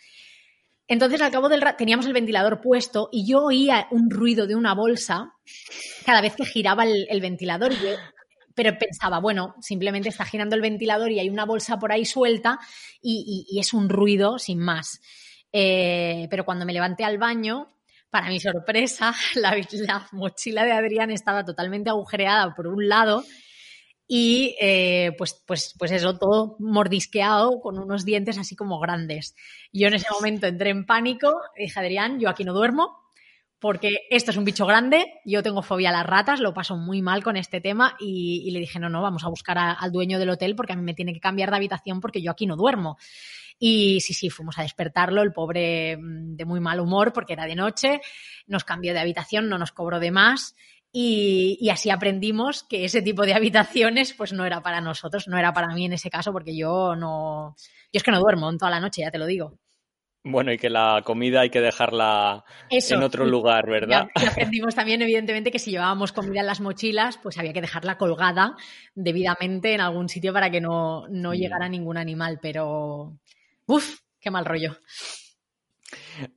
Entonces, 0.89 1.21
al 1.21 1.31
cabo 1.31 1.51
del 1.51 1.61
rato, 1.61 1.77
teníamos 1.77 2.07
el 2.07 2.15
ventilador 2.15 2.63
puesto 2.63 3.11
y 3.13 3.31
yo 3.31 3.45
oía 3.45 3.87
un 3.91 4.11
ruido 4.11 4.47
de 4.47 4.57
una 4.57 4.75
bolsa 4.75 5.35
cada 6.05 6.23
vez 6.23 6.35
que 6.35 6.47
giraba 6.47 6.85
el, 6.85 7.21
ventilador. 7.21 7.73
pero 8.55 8.77
pensaba, 8.79 9.21
bueno, 9.21 9.55
simplemente 9.61 10.09
está 10.09 10.25
girando 10.25 10.57
el 10.57 10.63
ventilador 10.63 11.13
y 11.13 11.21
hay 11.21 11.29
una 11.29 11.45
bolsa 11.45 11.79
por 11.79 11.93
ahí 11.93 12.07
suelta 12.07 12.59
y, 13.03 13.59
es 13.61 13.75
un 13.75 13.91
ruido 13.91 14.39
sin 14.39 14.59
más. 14.59 15.01
Eh, 15.53 16.27
pero 16.31 16.45
cuando 16.45 16.65
me 16.65 16.73
levanté 16.73 17.05
al 17.05 17.19
baño, 17.19 17.71
para 18.11 18.29
mi 18.29 18.41
sorpresa, 18.41 19.15
la, 19.35 20.09
mochila 20.13 20.65
de 20.65 20.73
Adrián 20.73 21.11
estaba 21.11 21.45
totalmente 21.45 21.91
agujereada 21.91 22.55
por 22.55 22.67
un 22.67 22.89
lado 22.89 23.25
y 24.07 24.57
eh, 24.61 25.15
pues, 25.19 25.43
pues, 25.47 25.75
pues 25.79 25.91
eso, 25.93 26.19
todo 26.19 26.57
mordisqueado 26.59 27.61
con 27.61 27.79
unos 27.79 28.05
dientes 28.05 28.39
así 28.39 28.57
como 28.57 28.81
grandes. 28.81 29.35
Yo 29.73 29.89
en 29.89 29.95
ese 29.95 30.07
momento 30.11 30.47
entré 30.47 30.71
en 30.71 30.87
pánico 30.87 31.39
dije, 31.57 31.79
Adrián, 31.79 32.19
yo 32.19 32.31
aquí 32.31 32.45
no 32.45 32.55
duermo 32.55 33.08
porque 33.61 34.07
esto 34.11 34.31
es 34.31 34.37
un 34.37 34.45
bicho 34.45 34.67
grande, 34.67 35.21
yo 35.25 35.43
tengo 35.43 35.63
fobia 35.63 35.91
a 35.91 35.93
las 35.93 36.07
ratas, 36.07 36.41
lo 36.41 36.55
paso 36.55 36.77
muy 36.77 37.03
mal 37.03 37.25
con 37.25 37.37
este 37.37 37.61
tema 37.61 37.97
y, 37.99 38.51
le 38.51 38.61
dije, 38.61 38.79
no, 38.79 38.89
no, 38.89 39.03
vamos 39.03 39.25
a 39.25 39.29
buscar 39.29 39.59
al 39.59 39.93
dueño 39.93 40.19
del 40.19 40.31
hotel 40.31 40.55
porque 40.55 40.73
a 40.73 40.77
mí 40.77 40.83
me 40.83 40.95
tiene 40.95 41.13
que 41.13 41.21
cambiar 41.21 41.51
de 41.51 41.57
habitación 41.57 42.01
porque 42.01 42.23
yo 42.23 42.31
aquí 42.31 42.47
no 42.47 42.57
duermo. 42.57 42.99
Y 43.59 44.01
sí, 44.01 44.15
sí, 44.15 44.31
fuimos 44.31 44.57
a 44.59 44.63
despertarlo, 44.63 45.23
el 45.23 45.33
pobre 45.33 45.97
mm, 45.97 46.37
de 46.37 46.45
muy 46.45 46.61
mal 46.61 46.79
humor 46.79 47.13
porque 47.13 47.33
era 47.33 47.47
de 47.47 47.57
noche, 47.57 48.01
nos 48.47 48.63
cambió 48.63 48.95
de 48.95 49.01
habitación, 49.01 49.49
no 49.49 49.59
nos 49.59 49.73
cobró 49.73 49.99
de 49.99 50.13
más 50.13 50.55
y, 50.93 51.69
así 51.71 51.91
aprendimos 51.91 52.63
que 52.63 52.85
ese 52.85 53.03
tipo 53.03 53.23
de 53.27 53.35
habitaciones 53.35 54.15
pues 54.15 54.33
no 54.33 54.47
era 54.47 54.63
para 54.63 54.81
nosotros, 54.81 55.29
no 55.29 55.39
era 55.39 55.53
para 55.53 55.75
mí 55.75 55.85
en 55.85 55.93
ese 55.93 56.11
caso 56.11 56.33
porque 56.33 56.57
yo 56.57 56.97
no, 56.97 57.55
yo 57.93 57.99
es 57.99 58.03
que 58.03 58.11
no 58.11 58.21
duermo 58.21 58.49
en 58.51 58.59
toda 58.59 58.71
la 58.71 58.81
noche, 58.81 59.03
ya 59.03 59.11
te 59.11 59.19
lo 59.19 59.27
digo. 59.27 59.59
Bueno, 60.31 60.53
y 60.53 60.59
que 60.59 60.69
la 60.69 61.01
comida 61.05 61.41
hay 61.41 61.49
que 61.49 61.63
dejarla 61.63 62.45
en 62.69 63.03
otro 63.03 63.25
lugar, 63.25 63.67
¿verdad? 63.67 64.09
Aprendimos 64.15 64.75
también, 64.75 65.01
evidentemente, 65.01 65.51
que 65.51 65.59
si 65.59 65.71
llevábamos 65.71 66.13
comida 66.13 66.41
en 66.41 66.47
las 66.47 66.61
mochilas, 66.61 67.17
pues 67.17 67.39
había 67.39 67.55
que 67.55 67.63
dejarla 67.63 67.97
colgada 67.97 68.55
debidamente 68.95 69.73
en 69.73 69.81
algún 69.81 70.11
sitio 70.11 70.35
para 70.35 70.51
que 70.51 70.61
no, 70.61 71.09
no 71.09 71.31
mm. 71.31 71.35
llegara 71.35 71.69
ningún 71.71 71.97
animal, 71.97 72.39
pero... 72.43 73.19
¡Uf! 73.65 74.01
¡Qué 74.21 74.31
mal 74.31 74.45
rollo! 74.45 74.77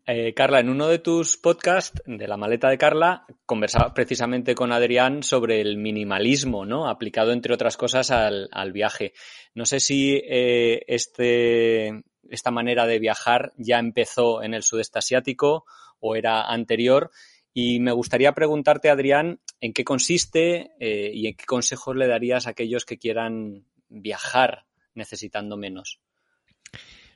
Eh, 0.05 0.33
Carla, 0.33 0.61
en 0.61 0.69
uno 0.69 0.87
de 0.87 0.99
tus 0.99 1.35
podcasts 1.35 2.01
de 2.05 2.27
la 2.29 2.37
maleta 2.37 2.69
de 2.69 2.77
Carla, 2.77 3.25
conversaba 3.45 3.93
precisamente 3.93 4.55
con 4.55 4.71
Adrián 4.71 5.21
sobre 5.21 5.59
el 5.59 5.77
minimalismo, 5.77 6.65
¿no? 6.65 6.87
Aplicado, 6.87 7.33
entre 7.33 7.53
otras 7.53 7.75
cosas, 7.75 8.09
al, 8.11 8.71
viaje. 8.71 9.11
No 9.53 9.65
sé 9.65 9.81
si 9.81 10.13
eh, 10.13 10.85
este, 10.87 12.03
esta 12.35 12.51
manera 12.51 12.85
de 12.85 12.99
viajar 12.99 13.53
ya 13.57 13.79
empezó 13.79 14.41
en 14.43 14.53
el 14.53 14.63
sudeste 14.63 14.99
asiático 14.99 15.65
o 15.99 16.15
era 16.15 16.43
anterior. 16.43 17.11
Y 17.53 17.79
me 17.79 17.91
gustaría 17.91 18.31
preguntarte, 18.33 18.89
Adrián, 18.89 19.39
en 19.59 19.73
qué 19.73 19.83
consiste 19.83 20.71
eh, 20.79 21.11
y 21.13 21.27
en 21.27 21.35
qué 21.35 21.45
consejos 21.45 21.95
le 21.95 22.07
darías 22.07 22.47
a 22.47 22.51
aquellos 22.51 22.85
que 22.85 22.97
quieran 22.97 23.65
viajar 23.89 24.65
necesitando 24.95 25.57
menos. 25.57 25.99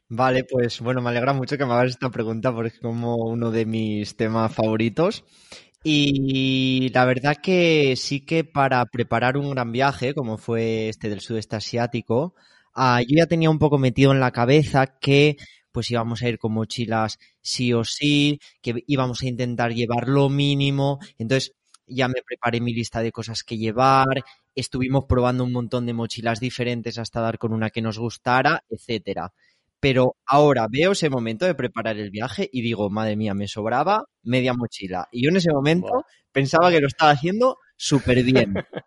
Vale, 0.08 0.43
pues 0.43 0.82
bueno, 0.82 1.01
me 1.01 1.10
alegra 1.10 1.34
mucho 1.34 1.58
que 1.58 1.65
me 1.65 1.73
hagas 1.73 1.91
esta 1.91 2.12
pregunta 2.12 2.54
porque 2.54 2.69
es 2.69 2.80
como 2.80 3.15
uno 3.15 3.49
de 3.49 3.65
mis 3.65 4.15
temas 4.15 4.54
favoritos. 4.54 5.23
Y 5.84 6.89
la 6.89 7.06
verdad 7.06 7.38
que 7.38 7.95
sí 7.95 8.21
que 8.21 8.43
para 8.43 8.86
preparar 8.88 9.38
un 9.38 9.51
gran 9.51 9.71
viaje, 9.71 10.13
como 10.13 10.38
fue 10.38 10.89
este 10.89 11.10
del 11.10 11.21
sudeste 11.21 11.56
asiático, 11.56 12.36
ah, 12.75 13.01
yo 13.01 13.15
ya 13.17 13.25
tenía 13.27 13.49
un 13.49 13.59
poco 13.59 13.77
metido 13.77 14.11
en 14.11 14.19
la 14.19 14.31
cabeza 14.31 14.88
que 14.99 15.38
pues 15.71 15.91
íbamos 15.91 16.21
a 16.21 16.29
ir 16.29 16.38
con 16.38 16.53
mochilas 16.53 17.19
sí 17.41 17.73
o 17.73 17.83
sí, 17.83 18.39
que 18.61 18.83
íbamos 18.88 19.21
a 19.21 19.27
intentar 19.27 19.73
llevar 19.73 20.07
lo 20.07 20.29
mínimo. 20.29 20.99
Entonces 21.17 21.53
ya 21.88 22.07
me 22.07 22.21
preparé 22.25 22.61
mi 22.61 22.73
lista 22.73 23.01
de 23.01 23.11
cosas 23.11 23.43
que 23.43 23.57
llevar, 23.57 24.23
estuvimos 24.55 25.05
probando 25.05 25.43
un 25.43 25.51
montón 25.51 25.85
de 25.85 25.93
mochilas 25.93 26.39
diferentes 26.39 26.97
hasta 26.97 27.21
dar 27.21 27.38
con 27.38 27.53
una 27.53 27.69
que 27.69 27.81
nos 27.81 27.99
gustara, 27.99 28.63
etcétera 28.69 29.33
pero 29.85 30.15
ahora 30.25 30.65
veo 30.67 30.93
ese 30.93 31.11
momento 31.11 31.45
de 31.45 31.53
preparar 31.53 31.97
el 31.97 32.09
viaje 32.09 32.49
y 32.51 32.63
digo, 32.63 32.89
madre 32.89 33.15
mía, 33.15 33.35
me 33.35 33.47
sobraba 33.47 34.05
media 34.23 34.55
mochila. 34.55 35.07
Y 35.11 35.23
yo 35.23 35.29
en 35.29 35.35
ese 35.35 35.51
momento 35.51 36.05
pensaba 36.31 36.71
que 36.71 36.79
lo 36.79 36.88
estaba 36.88 37.11
haciendo 37.11 37.59
súper 37.77 38.23
bien. 38.23 38.55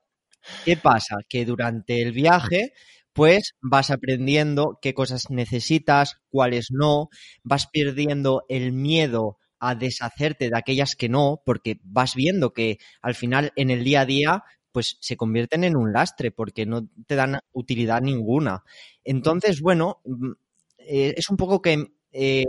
¿Qué 0.65 0.77
pasa? 0.77 1.19
Que 1.29 1.45
durante 1.45 2.03
el 2.03 2.11
viaje, 2.11 2.73
pues 3.19 3.57
vas 3.61 3.91
aprendiendo 3.91 4.79
qué 4.81 4.95
cosas 4.95 5.29
necesitas, 5.29 6.21
cuáles 6.31 6.69
no, 6.71 7.09
vas 7.43 7.67
perdiendo 7.67 8.45
el 8.49 8.71
miedo 8.71 9.39
a 9.59 9.75
deshacerte 9.75 10.49
de 10.49 10.57
aquellas 10.57 10.95
que 10.95 11.09
no, 11.09 11.43
porque 11.45 11.81
vas 11.83 12.15
viendo 12.15 12.53
que 12.53 12.79
al 13.03 13.17
final 13.17 13.53
en 13.57 13.71
el 13.71 13.83
día 13.83 14.03
a 14.03 14.07
día 14.07 14.45
pues 14.71 14.99
se 15.01 15.17
convierten 15.17 15.65
en 15.65 15.77
un 15.77 15.93
lastre 15.93 16.31
porque 16.31 16.65
no 16.65 16.89
te 17.09 17.17
dan 17.17 17.41
utilidad 17.51 18.01
ninguna. 18.01 18.63
Entonces, 19.03 19.63
bueno, 19.63 20.01
mm, 20.05 20.31
eh, 20.79 21.15
es 21.17 21.29
un 21.29 21.37
poco 21.37 21.61
que 21.61 21.89
eh, 22.13 22.45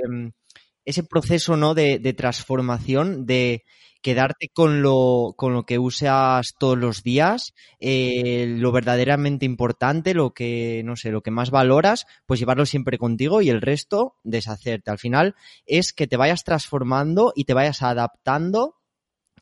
ese 0.86 1.02
proceso 1.02 1.58
¿no? 1.58 1.74
de, 1.74 2.14
transformación, 2.16 3.26
de 3.26 3.64
quedarte 4.02 4.50
con 4.50 4.82
lo, 4.82 5.34
con 5.36 5.54
lo 5.54 5.66
que 5.66 5.80
usas 5.80 6.56
todos 6.58 6.78
los 6.78 7.04
días, 7.04 7.54
eh, 7.80 8.46
lo 8.58 8.72
verdaderamente 8.72 9.46
importante, 9.46 10.14
lo 10.14 10.34
que, 10.34 10.82
no 10.86 10.96
sé, 10.96 11.12
lo 11.12 11.22
que 11.22 11.32
más 11.32 11.52
valoras, 11.52 12.06
pues 12.26 12.40
llevarlo 12.40 12.66
siempre 12.66 12.98
contigo 12.98 13.42
y 13.42 13.50
el 13.50 13.62
resto 13.62 14.16
deshacerte. 14.24 14.92
Al 14.92 15.00
final 15.00 15.36
es 15.66 15.94
que 15.94 16.08
te 16.08 16.18
vayas 16.18 16.44
transformando 16.44 17.34
y 17.36 17.46
te 17.46 17.54
vayas 17.54 17.82
adaptando 17.82 18.76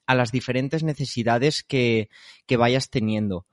a 0.05 0.15
las 0.15 0.31
diferentes 0.31 0.83
necesidades 0.83 1.63
que, 1.63 2.09
que 2.45 2.57
vayas 2.57 2.89
teniendo. 2.89 3.45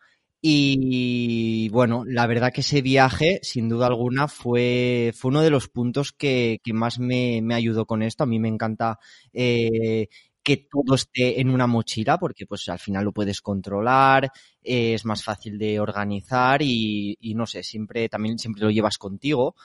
Y 0.47 1.71
bueno, 1.71 2.05
la 2.07 2.27
verdad 2.27 2.53
que 2.53 2.61
ese 2.61 2.83
viaje, 2.83 3.41
sin 3.43 3.71
duda 3.71 3.87
alguna, 3.87 4.29
fue, 4.29 5.15
fue 5.17 5.31
uno 5.31 5.41
de 5.41 5.49
los 5.49 5.69
puntos 5.69 6.13
que, 6.13 6.61
más 6.67 6.99
me, 6.99 7.43
ayudó 7.55 7.87
con 7.87 8.03
esto. 8.03 8.25
A 8.25 8.27
mí 8.27 8.39
me 8.39 8.49
encanta 8.49 8.99
eh, 9.33 10.09
que 10.45 10.69
todo 10.71 10.95
esté 10.95 11.41
en 11.41 11.51
una 11.51 11.67
mochila, 11.67 12.19
porque 12.19 12.47
pues 12.47 12.69
al 12.69 12.79
final 12.79 13.05
lo 13.05 13.13
puedes 13.13 13.41
controlar, 13.41 14.31
es 14.63 15.05
más 15.05 15.25
fácil 15.25 15.59
de 15.59 15.81
organizar 15.81 16.61
y, 16.63 17.17
no 17.35 17.47
sé, 17.47 17.63
siempre, 17.63 18.09
también 18.09 18.39
siempre 18.39 18.65
lo 18.65 18.71
llevas 18.71 18.99
contigo. 18.99 19.57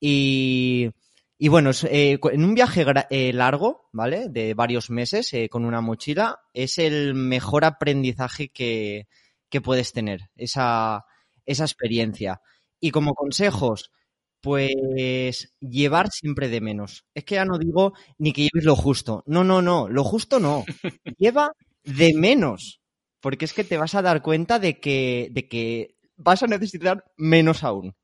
Y, 0.00 0.90
y 1.38 1.48
bueno, 1.48 1.70
eh, 1.90 2.18
en 2.32 2.44
un 2.44 2.54
viaje 2.54 2.84
eh, 3.10 3.32
largo, 3.32 3.88
¿vale? 3.92 4.28
De 4.28 4.54
varios 4.54 4.90
meses 4.90 5.32
con 5.50 5.64
una 5.64 5.80
mochila, 5.80 6.40
es 6.52 6.78
el 6.78 7.14
mejor 7.14 7.64
aprendizaje 7.64 8.50
que, 8.50 9.08
que 9.48 9.60
puedes 9.60 9.92
tener, 9.92 10.30
esa, 10.36 11.04
esa 11.46 11.64
experiencia. 11.64 12.40
Y 12.80 12.90
como 12.90 13.14
consejos, 13.14 13.90
pues 14.40 15.54
llevar 15.60 16.10
siempre 16.10 16.48
de 16.48 16.60
menos. 16.60 17.04
Es 17.14 17.24
que 17.24 17.36
ya 17.36 17.44
no 17.44 17.58
digo 17.58 17.92
ni 18.18 18.32
que 18.32 18.42
lleves 18.42 18.64
lo 18.64 18.76
justo. 18.76 19.22
No, 19.26 19.44
no, 19.44 19.62
no, 19.62 19.88
lo 19.88 20.04
justo 20.04 20.40
no. 20.40 20.64
Lleva 21.18 21.52
de 21.84 22.14
menos. 22.14 22.80
Porque 23.20 23.44
es 23.44 23.52
que 23.52 23.64
te 23.64 23.78
vas 23.78 23.94
a 23.94 24.02
dar 24.02 24.22
cuenta 24.22 24.58
de 24.58 24.78
que, 24.78 25.28
de 25.32 25.48
que 25.48 25.96
vas 26.16 26.42
a 26.42 26.46
necesitar 26.46 27.04
menos 27.16 27.64
aún. 27.64 27.94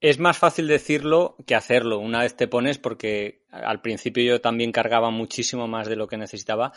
Es 0.00 0.18
más 0.18 0.38
fácil 0.38 0.68
decirlo 0.68 1.36
que 1.46 1.54
hacerlo. 1.54 1.98
Una 1.98 2.20
vez 2.20 2.36
te 2.36 2.46
pones, 2.46 2.78
porque 2.78 3.44
al 3.50 3.80
principio 3.80 4.22
yo 4.22 4.40
también 4.40 4.72
cargaba 4.72 5.10
muchísimo 5.10 5.66
más 5.66 5.88
de 5.88 5.96
lo 5.96 6.06
que 6.06 6.16
necesitaba 6.16 6.72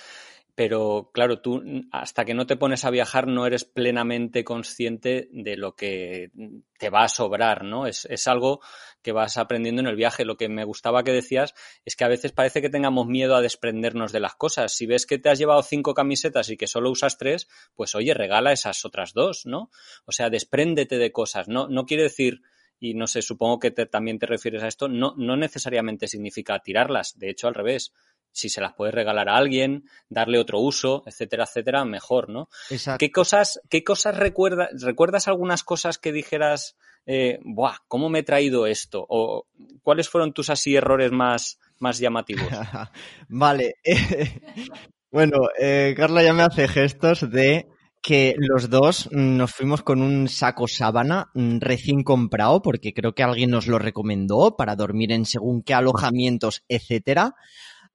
pero 0.56 1.12
claro, 1.14 1.42
tú 1.42 1.64
hasta 1.92 2.26
que 2.26 2.34
no 2.34 2.46
te 2.46 2.58
pones 2.58 2.84
a 2.84 2.90
viajar 2.90 3.28
no 3.28 3.46
eres 3.46 3.64
plenamente 3.64 4.44
consciente 4.44 5.30
de 5.32 5.56
lo 5.56 5.76
que 5.76 6.32
te 6.78 6.90
va 6.90 7.04
a 7.04 7.10
sobrar, 7.10 7.64
¿no? 7.64 7.88
Es, 7.88 8.28
algo 8.28 8.60
que 9.02 9.12
vas 9.12 9.38
aprendiendo 9.38 9.82
en 9.82 9.88
el 9.88 9.96
viaje. 9.96 10.26
Lo 10.26 10.38
que 10.38 10.50
me 10.50 10.66
gustaba 10.66 11.04
que 11.04 11.12
decías 11.12 11.54
es 11.86 11.96
que 11.96 12.04
a 12.04 12.10
veces 12.10 12.32
parece 12.32 12.62
que 12.62 12.70
tengamos 12.70 13.08
miedo 13.08 13.36
a 13.36 13.42
desprendernos 13.42 14.12
de 14.12 14.20
las 14.20 14.36
cosas. 14.36 14.74
Si 14.74 14.86
ves 14.86 15.06
que 15.06 15.18
te 15.18 15.30
has 15.30 15.40
llevado 15.40 15.64
cinco 15.64 15.94
camisetas 15.94 16.50
y 16.50 16.58
que 16.58 16.68
solo 16.68 16.92
usas 16.92 17.18
tres, 17.18 17.48
pues 17.76 17.96
oye, 17.96 18.14
regala 18.14 18.52
esas 18.52 18.84
otras 18.86 19.14
dos, 19.14 19.46
¿no? 19.46 19.72
O 20.06 20.12
sea, 20.12 20.30
despréndete 20.30 20.98
de 20.98 21.12
cosas. 21.12 21.48
No, 21.48 21.68
no 21.68 21.86
quiere 21.86 22.04
decir 22.04 22.42
y 22.80 22.94
no 22.94 23.08
sé, 23.08 23.22
supongo 23.22 23.60
que 23.60 23.72
también 23.72 24.20
te 24.20 24.26
refieres 24.26 24.64
a 24.64 24.68
esto, 24.68 24.88
no, 24.88 25.14
no 25.18 25.36
necesariamente 25.36 26.08
significa 26.08 26.60
tirarlas, 26.60 27.20
de 27.20 27.30
hecho 27.30 27.48
al 27.48 27.54
revés, 27.54 27.94
si 28.40 28.50
se 28.50 28.62
las 28.62 28.74
puedes 28.74 28.94
regalar 28.94 29.30
a 29.30 29.38
alguien, 29.38 29.86
darle 30.10 30.40
otro 30.40 30.60
uso, 30.60 31.04
etcétera, 31.06 31.44
etcétera, 31.44 31.86
mejor, 31.86 32.30
¿no? 32.30 32.50
Exacto. 32.70 32.98
¿Qué 33.00 33.12
cosas, 33.12 33.62
qué 33.70 33.84
cosas 33.84 34.18
recuerdas? 34.18 34.70
¿Recuerdas 34.82 35.28
algunas 35.28 35.64
cosas 35.64 35.98
que 35.98 36.12
dijeras, 36.12 36.78
eh, 37.06 37.40
¡buah! 37.44 37.78
¿Cómo 37.88 38.10
me 38.10 38.20
he 38.20 38.24
traído 38.24 38.68
esto? 38.68 39.06
¿O 39.10 39.48
cuáles 39.84 40.10
fueron 40.10 40.34
tus 40.34 40.50
así 40.50 40.76
errores 40.76 41.12
más, 41.12 41.60
más 41.80 42.00
llamativos? 42.00 42.48
vale. 43.30 43.76
bueno, 45.12 45.38
eh, 45.60 45.94
Carla 45.98 46.24
ya 46.24 46.34
me 46.34 46.44
hace 46.44 46.68
gestos 46.68 47.30
de 47.30 47.68
que 48.02 48.36
los 48.38 48.70
dos 48.70 49.10
nos 49.12 49.52
fuimos 49.52 49.84
con 49.84 50.02
un 50.02 50.28
saco 50.28 50.68
sábana 50.68 51.32
recién 51.34 52.04
comprado, 52.04 52.62
porque 52.62 52.94
creo 52.94 53.14
que 53.14 53.24
alguien 53.24 53.52
nos 53.52 53.68
lo 53.68 53.80
recomendó 53.80 54.56
para 54.56 54.76
dormir 54.76 55.12
en 55.12 55.26
según 55.26 55.64
qué 55.64 55.74
alojamientos, 55.74 56.64
etcétera. 56.70 57.36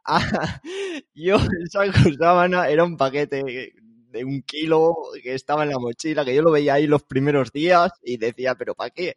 Ah, 0.04 0.20
yo 1.14 1.36
el 1.36 1.70
saco 1.70 1.92
sábana 2.18 2.68
era 2.68 2.84
un 2.84 2.96
paquete 2.96 3.72
de 4.10 4.24
un 4.24 4.42
kilo 4.42 4.94
que 5.22 5.34
estaba 5.34 5.64
en 5.64 5.70
la 5.70 5.78
mochila, 5.78 6.24
que 6.24 6.34
yo 6.34 6.42
lo 6.42 6.52
veía 6.52 6.74
ahí 6.74 6.86
los 6.86 7.02
primeros 7.02 7.52
días 7.52 7.90
y 8.02 8.16
decía, 8.16 8.54
pero 8.54 8.74
¿para 8.74 8.90
qué? 8.90 9.16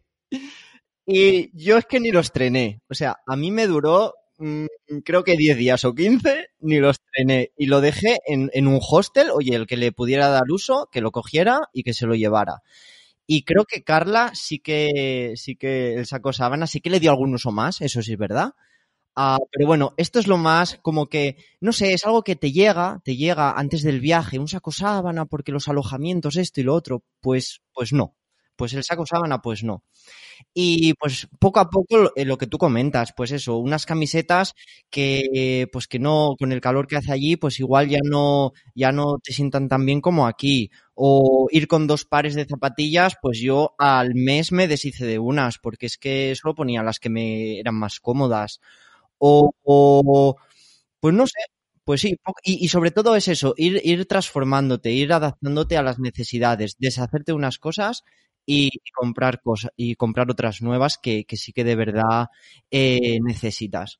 Y 1.05 1.49
yo 1.57 1.77
es 1.77 1.85
que 1.85 1.99
ni 1.99 2.11
lo 2.11 2.19
estrené. 2.19 2.81
O 2.89 2.93
sea, 2.93 3.17
a 3.25 3.35
mí 3.35 3.51
me 3.51 3.67
duró 3.67 4.13
mm, 4.39 4.65
creo 5.05 5.23
que 5.23 5.37
10 5.37 5.57
días 5.57 5.85
o 5.85 5.93
15, 5.93 6.47
ni 6.59 6.79
lo 6.79 6.89
estrené. 6.89 7.51
Y 7.57 7.67
lo 7.67 7.81
dejé 7.81 8.17
en, 8.27 8.49
en 8.53 8.67
un 8.67 8.79
hostel, 8.81 9.29
oye, 9.31 9.55
el 9.55 9.67
que 9.67 9.77
le 9.77 9.91
pudiera 9.91 10.29
dar 10.29 10.43
uso, 10.49 10.89
que 10.91 11.01
lo 11.01 11.11
cogiera 11.11 11.61
y 11.73 11.83
que 11.83 11.93
se 11.93 12.05
lo 12.07 12.15
llevara. 12.15 12.61
Y 13.27 13.43
creo 13.43 13.65
que 13.65 13.83
Carla 13.83 14.31
sí 14.33 14.59
que, 14.59 15.33
sí 15.35 15.55
que 15.55 15.95
el 15.95 16.05
saco 16.05 16.33
sábana 16.33 16.67
sí 16.67 16.81
que 16.81 16.89
le 16.89 16.99
dio 16.99 17.11
algún 17.11 17.33
uso 17.33 17.51
más, 17.51 17.81
eso 17.81 18.01
sí 18.01 18.13
es 18.13 18.19
verdad. 18.19 18.53
Uh, 19.19 19.37
pero 19.51 19.65
bueno, 19.65 19.93
esto 19.97 20.19
es 20.19 20.27
lo 20.27 20.37
más 20.37 20.77
como 20.83 21.07
que, 21.07 21.37
no 21.59 21.73
sé, 21.73 21.93
es 21.93 22.05
algo 22.05 22.21
que 22.23 22.35
te 22.35 22.51
llega, 22.51 23.01
te 23.03 23.15
llega 23.15 23.51
antes 23.53 23.81
del 23.81 23.99
viaje, 23.99 24.37
un 24.37 24.47
saco 24.47 24.71
sábana, 24.71 25.25
porque 25.25 25.51
los 25.51 25.67
alojamientos, 25.67 26.35
esto 26.37 26.61
y 26.61 26.63
lo 26.63 26.75
otro, 26.75 27.03
pues, 27.19 27.61
pues 27.73 27.93
no. 27.93 28.15
Pues 28.55 28.73
el 28.73 28.83
saco 28.83 29.05
sábana, 29.07 29.39
pues 29.41 29.63
no. 29.63 29.83
Y 30.53 30.93
pues 30.95 31.27
poco 31.39 31.59
a 31.61 31.69
poco 31.69 31.97
lo, 31.97 32.13
eh, 32.15 32.25
lo 32.25 32.37
que 32.37 32.47
tú 32.47 32.57
comentas, 32.59 33.13
pues 33.17 33.31
eso, 33.31 33.57
unas 33.57 33.85
camisetas 33.85 34.55
que, 34.89 35.67
pues 35.73 35.87
que 35.87 35.99
no, 35.99 36.35
con 36.39 36.51
el 36.53 36.61
calor 36.61 36.87
que 36.87 36.97
hace 36.97 37.11
allí, 37.13 37.37
pues 37.37 37.59
igual 37.59 37.89
ya 37.89 37.99
no, 38.03 38.53
ya 38.75 38.91
no 38.91 39.19
te 39.23 39.33
sientan 39.33 39.67
tan 39.69 39.85
bien 39.85 40.01
como 40.01 40.27
aquí. 40.27 40.71
O 40.95 41.47
ir 41.51 41.67
con 41.67 41.87
dos 41.87 42.05
pares 42.05 42.35
de 42.35 42.45
zapatillas, 42.45 43.15
pues 43.21 43.39
yo 43.39 43.75
al 43.79 44.15
mes 44.15 44.51
me 44.51 44.67
deshice 44.67 45.05
de 45.05 45.19
unas, 45.19 45.59
porque 45.59 45.87
es 45.87 45.97
que 45.97 46.33
solo 46.35 46.55
ponía 46.55 46.83
las 46.83 46.99
que 46.99 47.09
me 47.09 47.59
eran 47.59 47.75
más 47.75 47.99
cómodas 47.99 48.59
o, 49.19 50.35
pues 50.99 51.13
no 51.15 51.27
sé, 51.27 51.39
pues 51.83 52.01
sí, 52.01 52.17
y, 52.43 52.67
sobre 52.67 52.91
todo 52.91 53.15
es 53.15 53.27
eso, 53.27 53.53
ir, 53.57 53.81
ir 53.83 54.05
transformándote, 54.07 54.91
ir 54.91 55.13
adaptándote 55.13 55.77
a 55.77 55.83
las 55.83 55.99
necesidades, 55.99 56.75
deshacerte 56.79 57.33
unas 57.33 57.59
cosas 57.59 58.03
y, 58.45 58.69
comprar 58.93 59.41
cosas 59.41 59.71
y 59.77 59.95
comprar 59.95 60.29
otras 60.31 60.61
nuevas 60.61 60.97
que, 60.97 61.25
sí 61.33 61.53
que 61.53 61.63
de 61.63 61.75
verdad 61.75 62.27
eh, 62.71 63.19
necesitas. 63.23 63.99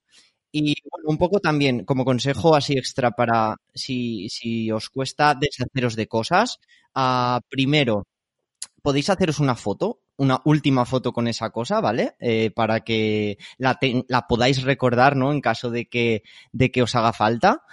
Y 0.51 0.75
bueno, 0.89 1.09
un 1.09 1.17
poco 1.17 1.39
también 1.39 1.85
como 1.85 2.05
consejo 2.05 2.55
así 2.55 2.73
extra 2.73 3.11
para 3.11 3.57
si, 3.73 4.29
si 4.29 4.71
os 4.71 4.89
cuesta 4.89 5.35
deshaceros 5.35 5.95
de 5.95 6.07
cosas, 6.07 6.59
uh, 6.95 7.39
primero, 7.49 8.07
podéis 8.81 9.09
haceros 9.09 9.39
una 9.39 9.55
foto, 9.55 9.99
una 10.17 10.41
última 10.45 10.85
foto 10.85 11.13
con 11.13 11.27
esa 11.27 11.49
cosa, 11.51 11.79
¿vale? 11.79 12.15
Eh, 12.19 12.51
para 12.51 12.81
que 12.81 13.37
la, 13.57 13.79
la, 14.07 14.27
podáis 14.27 14.63
recordar, 14.63 15.15
¿no? 15.15 15.31
En 15.31 15.41
caso 15.41 15.69
de 15.69 15.87
que, 15.87 16.23
de 16.51 16.71
que 16.71 16.83
os 16.83 16.95
haga 16.95 17.13
falta. 17.13 17.63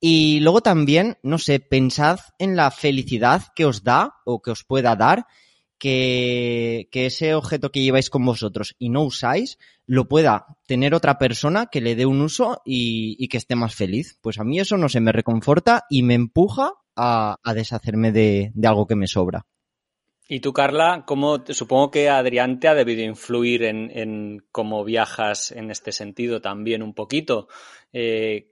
Y 0.00 0.40
luego 0.40 0.62
también, 0.62 1.18
no 1.22 1.38
sé, 1.38 1.60
pensad 1.60 2.20
en 2.38 2.56
la 2.56 2.70
felicidad 2.70 3.44
que 3.54 3.66
os 3.66 3.84
da 3.84 4.14
o 4.24 4.40
que 4.40 4.50
os 4.50 4.64
pueda 4.64 4.96
dar 4.96 5.26
que, 5.78 6.88
que 6.92 7.06
ese 7.06 7.34
objeto 7.34 7.70
que 7.70 7.82
lleváis 7.82 8.10
con 8.10 8.24
vosotros 8.24 8.76
y 8.78 8.90
no 8.90 9.02
usáis 9.02 9.58
lo 9.86 10.08
pueda 10.08 10.46
tener 10.66 10.94
otra 10.94 11.18
persona 11.18 11.66
que 11.66 11.80
le 11.80 11.96
dé 11.96 12.06
un 12.06 12.20
uso 12.20 12.62
y, 12.64 13.16
y 13.18 13.28
que 13.28 13.38
esté 13.38 13.56
más 13.56 13.74
feliz. 13.74 14.18
Pues 14.20 14.38
a 14.38 14.44
mí 14.44 14.60
eso 14.60 14.76
no 14.76 14.88
se 14.88 15.00
me 15.00 15.10
reconforta 15.10 15.84
y 15.90 16.02
me 16.02 16.14
empuja 16.14 16.74
a, 16.94 17.36
a 17.42 17.54
deshacerme 17.54 18.12
de, 18.12 18.52
de 18.54 18.68
algo 18.68 18.86
que 18.86 18.94
me 18.94 19.06
sobra. 19.06 19.46
Y 20.32 20.38
tú, 20.38 20.52
Carla, 20.52 21.02
¿cómo, 21.08 21.42
supongo 21.48 21.90
que 21.90 22.08
Adrián 22.08 22.60
te 22.60 22.68
ha 22.68 22.74
debido 22.76 23.02
influir 23.02 23.64
en, 23.64 23.90
en 23.92 24.46
cómo 24.52 24.84
viajas 24.84 25.50
en 25.50 25.72
este 25.72 25.90
sentido 25.90 26.40
también 26.40 26.84
un 26.84 26.94
poquito. 26.94 27.48
Eh, 27.92 28.48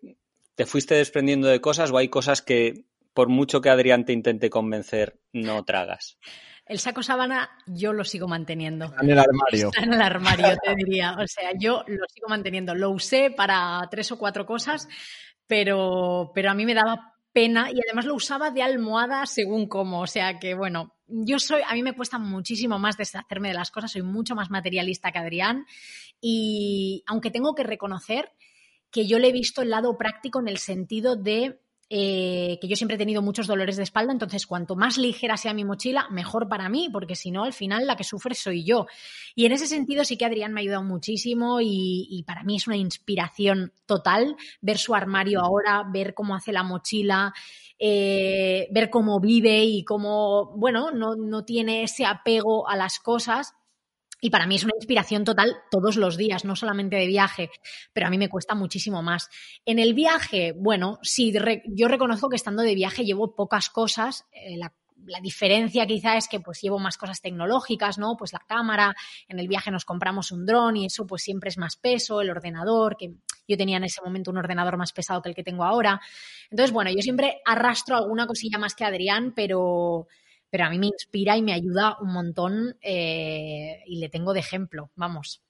¿Te 0.57 0.67
fuiste 0.67 0.97
desprendiendo 0.97 1.47
de 1.47 1.61
cosas 1.61 1.93
o 1.93 1.99
hay 1.99 2.09
cosas 2.09 2.43
que, 2.43 2.87
por 3.15 3.29
mucho 3.29 3.61
que 3.61 3.71
Adrián 3.71 4.05
te 4.05 4.13
intente 4.13 4.51
convencer, 4.51 5.21
no 5.33 5.65
tragas? 5.65 6.19
El 6.67 6.81
saco 6.81 7.05
sábana 7.05 7.49
yo 7.69 7.93
lo 7.93 8.03
sigo 8.03 8.27
manteniendo. 8.27 8.87
Está 8.87 9.05
en 9.05 9.11
el 9.11 9.19
armario. 9.21 9.69
Está 9.69 9.85
en 9.85 9.93
el 9.93 10.03
armario, 10.03 10.57
te 10.61 10.75
diría. 10.75 11.13
O 11.13 11.29
sea, 11.29 11.53
yo 11.57 11.85
lo 11.87 12.07
sigo 12.13 12.27
manteniendo. 12.29 12.75
Lo 12.75 12.91
usé 12.91 13.31
para 13.31 13.87
tres 13.89 14.11
o 14.11 14.19
cuatro 14.19 14.45
cosas, 14.47 14.89
pero, 15.47 16.33
pero 16.35 16.51
a 16.51 16.55
mí 16.55 16.67
me 16.67 16.75
daba 16.75 17.15
pena 17.33 17.71
y 17.71 17.79
además 17.87 18.05
lo 18.05 18.15
usaba 18.15 18.51
de 18.51 18.63
almohada 18.63 19.27
según 19.27 19.69
cómo. 19.69 20.01
O 20.01 20.07
sea 20.07 20.39
que, 20.39 20.55
bueno, 20.55 20.95
yo 21.07 21.39
soy, 21.39 21.63
a 21.67 21.75
mí 21.75 21.83
me 21.83 21.95
cuesta 21.95 22.19
muchísimo 22.19 22.79
más 22.79 22.97
deshacerme 22.97 23.49
de 23.49 23.55
las 23.55 23.71
cosas, 23.71 23.93
soy 23.93 24.03
mucho 24.03 24.35
más 24.35 24.51
materialista 24.51 25.11
que 25.13 25.19
Adrián 25.19 25.67
y 26.21 27.03
aunque 27.07 27.31
tengo 27.31 27.55
que 27.55 27.63
reconocer 27.63 28.33
que 28.91 29.07
yo 29.07 29.19
le 29.19 29.29
he 29.29 29.33
visto 29.33 29.63
el 29.63 29.71
lado 29.71 29.97
práctico 29.97 30.41
en 30.41 30.49
el 30.49 30.59
sentido 30.59 31.17
de 31.17 31.61
eh, 31.91 32.59
que 32.61 32.69
yo 32.69 32.77
siempre 32.77 32.97
he 32.97 32.99
tenido 32.99 33.23
muchos 33.23 33.47
dolores 33.47 33.77
de 33.77 33.83
espalda, 33.83 34.13
entonces 34.13 34.47
cuanto 34.47 34.77
más 34.77 34.99
ligera 34.99 35.37
sea 35.37 35.55
mi 35.55 35.65
mochila, 35.65 36.07
mejor 36.11 36.49
para 36.49 36.69
mí, 36.69 36.89
porque 36.93 37.17
si 37.17 37.31
no, 37.31 37.45
al 37.45 37.53
final 37.53 37.87
la 37.87 37.97
que 37.97 38.05
sufre 38.05 38.35
soy 38.35 38.65
yo. 38.65 38.87
Y 39.35 39.47
en 39.47 39.53
ese 39.53 39.67
sentido 39.67 40.05
sí 40.05 40.17
que 40.17 40.25
Adrián 40.25 40.53
me 40.53 40.61
ha 40.61 40.63
ayudado 40.63 40.85
muchísimo 40.85 41.61
y, 41.61 42.07
y 42.11 42.23
para 42.25 42.43
mí 42.43 42.57
es 42.57 42.67
una 42.67 42.77
inspiración 42.77 43.73
total 43.87 44.37
ver 44.61 44.79
su 44.79 44.95
armario 44.95 45.41
ahora, 45.41 45.85
ver 45.91 46.15
cómo 46.15 46.35
hace 46.35 46.53
la 46.53 46.63
mochila. 46.63 47.33
Eh, 47.81 48.67
ver 48.73 48.91
cómo 48.91 49.21
vive 49.21 49.63
y 49.63 49.85
cómo, 49.85 50.47
bueno, 50.57 50.91
no, 50.91 51.15
no 51.15 51.45
tiene 51.45 51.85
ese 51.85 52.05
apego 52.05 52.69
a 52.69 52.75
las 52.75 52.99
cosas. 52.99 53.55
Y 54.21 54.31
para 54.31 54.47
mí 54.47 54.57
es 54.57 54.65
una 54.65 54.75
inspiración 54.77 55.25
total 55.25 55.57
todos 55.71 55.97
los 55.97 56.17
días, 56.17 56.45
no 56.45 56.57
solamente 56.57 56.97
de 56.97 57.07
viaje, 57.07 57.51
pero 57.93 58.07
a 58.07 58.11
mí 58.11 58.19
me 58.19 58.29
cuesta 58.29 58.55
muchísimo 58.55 59.03
más. 59.03 59.29
En 59.65 59.79
el 59.79 59.95
viaje, 59.95 60.53
bueno, 60.57 60.99
sí, 61.03 61.33
yo 61.67 61.89
reconozco 61.89 62.29
que 62.29 62.37
estando 62.37 62.63
de 62.63 62.75
viaje 62.75 63.05
llevo 63.05 63.35
pocas 63.35 63.71
cosas. 63.71 64.27
Eh, 64.33 64.57
la, 64.57 64.75
la, 65.07 65.21
diferencia 65.21 65.87
quizá 65.87 66.17
es 66.17 66.27
que 66.29 66.41
pues 66.41 66.61
llevo 66.61 66.81
más 66.81 66.97
cosas 66.97 67.21
tecnológicas, 67.21 67.99
¿no? 67.99 68.17
Pues 68.17 68.33
la 68.33 68.41
cámara, 68.41 68.95
en 69.29 69.39
el 69.39 69.47
viaje 69.47 69.71
nos 69.71 69.85
compramos 69.85 70.33
un 70.33 70.45
dron 70.45 70.77
y 70.77 70.87
eso 70.87 71.07
pues 71.07 71.23
siempre 71.23 71.51
es 71.51 71.59
más 71.59 71.77
peso, 71.77 72.21
el 72.21 72.31
ordenador, 72.31 72.97
que 72.97 73.15
yo 73.47 73.57
tenía 73.57 73.77
en 73.77 73.85
ese 73.85 74.03
momento 74.03 74.33
un 74.33 74.39
ordenador 74.39 74.77
más 74.77 74.93
pesado 74.93 75.23
que 75.23 75.29
el 75.29 75.35
que 75.37 75.45
tengo 75.45 75.65
ahora. 75.65 76.01
Entonces, 76.51 76.73
bueno, 76.73 76.91
yo 76.91 77.01
siempre 77.01 77.41
arrastro 77.45 77.97
alguna 77.97 78.27
cosilla 78.27 78.59
más 78.59 78.75
que 78.75 78.85
Adrián, 78.85 79.33
pero 79.35 80.09
pero 80.51 80.65
a 80.65 80.71
mí 80.71 80.79
me 80.79 80.87
inspira 80.87 81.37
y 81.37 81.43
me 81.43 81.53
ayuda 81.53 81.97
un 82.01 82.13
montón 82.13 82.77
eh, 82.81 83.83
y 83.87 83.99
le 83.99 84.09
tengo 84.09 84.33
de 84.33 84.41
ejemplo, 84.41 84.91
vamos. 84.97 85.43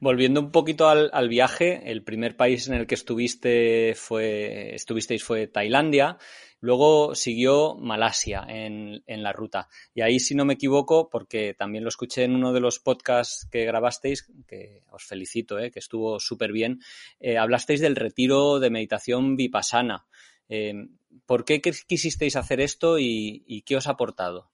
Volviendo 0.00 0.40
un 0.40 0.50
poquito 0.50 0.88
al, 0.88 1.10
al, 1.12 1.28
viaje, 1.28 1.90
el 1.90 2.02
primer 2.02 2.36
país 2.36 2.66
en 2.68 2.74
el 2.74 2.86
que 2.86 2.94
estuviste 2.94 3.94
fue, 3.94 4.74
estuvisteis 4.74 5.22
fue 5.22 5.46
Tailandia, 5.46 6.18
luego 6.62 7.14
siguió 7.14 7.74
Malasia 7.74 8.46
en, 8.48 9.02
en, 9.06 9.22
la 9.22 9.32
ruta. 9.32 9.68
Y 9.94 10.00
ahí, 10.00 10.18
si 10.18 10.34
no 10.34 10.44
me 10.44 10.54
equivoco, 10.54 11.10
porque 11.10 11.54
también 11.54 11.84
lo 11.84 11.88
escuché 11.88 12.24
en 12.24 12.34
uno 12.34 12.52
de 12.52 12.60
los 12.60 12.78
podcasts 12.78 13.46
que 13.50 13.66
grabasteis, 13.66 14.30
que 14.46 14.82
os 14.90 15.04
felicito, 15.04 15.58
eh, 15.58 15.70
que 15.70 15.80
estuvo 15.80 16.18
súper 16.18 16.52
bien, 16.52 16.80
eh, 17.20 17.36
hablasteis 17.36 17.80
del 17.80 17.96
retiro 17.96 18.60
de 18.60 18.70
meditación 18.70 19.36
vipassana. 19.36 20.06
Eh, 20.54 20.74
¿Por 21.24 21.46
qué 21.46 21.62
quisisteis 21.62 22.36
hacer 22.36 22.60
esto 22.60 22.98
y, 22.98 23.42
y 23.46 23.62
qué 23.62 23.76
os 23.76 23.86
ha 23.86 23.92
aportado? 23.92 24.50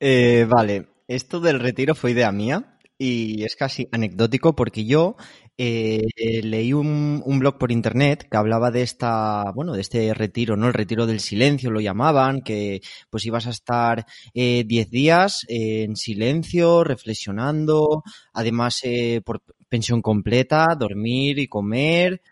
Eh, 0.00 0.46
vale, 0.48 0.88
esto 1.06 1.38
del 1.38 1.60
retiro 1.60 1.94
fue 1.94 2.10
idea 2.10 2.32
mía 2.32 2.76
y 2.98 3.44
es 3.44 3.54
casi 3.54 3.86
anecdótico 3.92 4.56
porque 4.56 4.84
yo 4.84 5.14
eh, 5.56 6.02
leí 6.42 6.72
un, 6.72 7.22
blog 7.38 7.56
por 7.56 7.70
internet 7.70 8.26
que 8.28 8.36
hablaba 8.36 8.72
de 8.72 8.82
esta, 8.82 9.52
bueno, 9.54 9.74
de 9.74 9.80
este 9.82 10.12
retiro, 10.12 10.56
¿no? 10.56 10.66
El 10.66 10.74
retiro 10.74 11.06
del 11.06 11.20
silencio 11.20 11.70
lo 11.70 11.80
llamaban, 11.80 12.42
que 12.42 12.80
pues 13.08 13.24
ibas 13.24 13.46
a 13.46 13.50
estar 13.50 14.06
10 14.34 14.66
eh, 14.66 14.88
días 14.90 15.46
en 15.46 15.94
silencio, 15.94 16.82
reflexionando, 16.82 18.02
además 18.32 18.82
por 19.24 19.40
pensión 19.68 20.02
completa, 20.02 20.74
dormir 20.76 21.38
y 21.38 21.46
comer. 21.46 22.22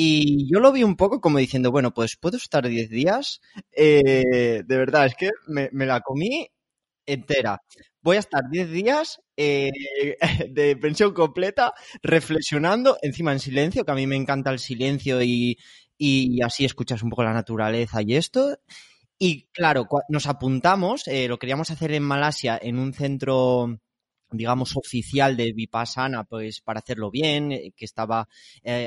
Y 0.00 0.46
yo 0.48 0.60
lo 0.60 0.70
vi 0.70 0.84
un 0.84 0.94
poco 0.94 1.20
como 1.20 1.38
diciendo, 1.38 1.72
bueno, 1.72 1.92
pues 1.92 2.16
puedo 2.16 2.36
estar 2.36 2.68
10 2.68 2.88
días. 2.88 3.40
de 3.74 4.64
verdad, 4.68 5.06
es 5.06 5.16
que 5.16 5.30
me, 5.48 5.70
la 5.86 6.02
comí 6.02 6.46
entera. 7.04 7.60
Voy 8.00 8.14
a 8.14 8.20
estar 8.20 8.48
10 8.48 8.70
días 8.70 9.20
eh, 9.36 9.72
de 10.50 10.76
pensión 10.76 11.12
completa 11.12 11.74
reflexionando, 12.00 12.96
encima 13.02 13.32
en 13.32 13.40
silencio, 13.40 13.84
que 13.84 13.90
a 13.90 13.96
mí 13.96 14.06
me 14.06 14.14
encanta 14.14 14.52
el 14.52 14.60
silencio 14.60 15.20
y, 15.20 15.58
así 16.44 16.64
escuchas 16.64 17.02
un 17.02 17.10
poco 17.10 17.24
la 17.24 17.32
naturaleza 17.32 18.00
y 18.00 18.14
esto. 18.14 18.56
Y 19.18 19.46
claro, 19.46 19.88
nos 20.08 20.28
apuntamos, 20.28 21.08
eh, 21.08 21.26
lo 21.26 21.40
queríamos 21.40 21.72
hacer 21.72 21.90
en 21.90 22.04
Malasia, 22.04 22.56
en 22.62 22.78
un 22.78 22.92
centro 22.92 23.80
digamos, 24.30 24.76
oficial 24.76 25.36
de 25.36 25.52
Vipassana, 25.52 26.24
pues 26.24 26.60
para 26.60 26.80
hacerlo 26.80 27.10
bien, 27.10 27.52
eh, 27.52 27.72
que 27.76 27.84
estaba 27.84 28.28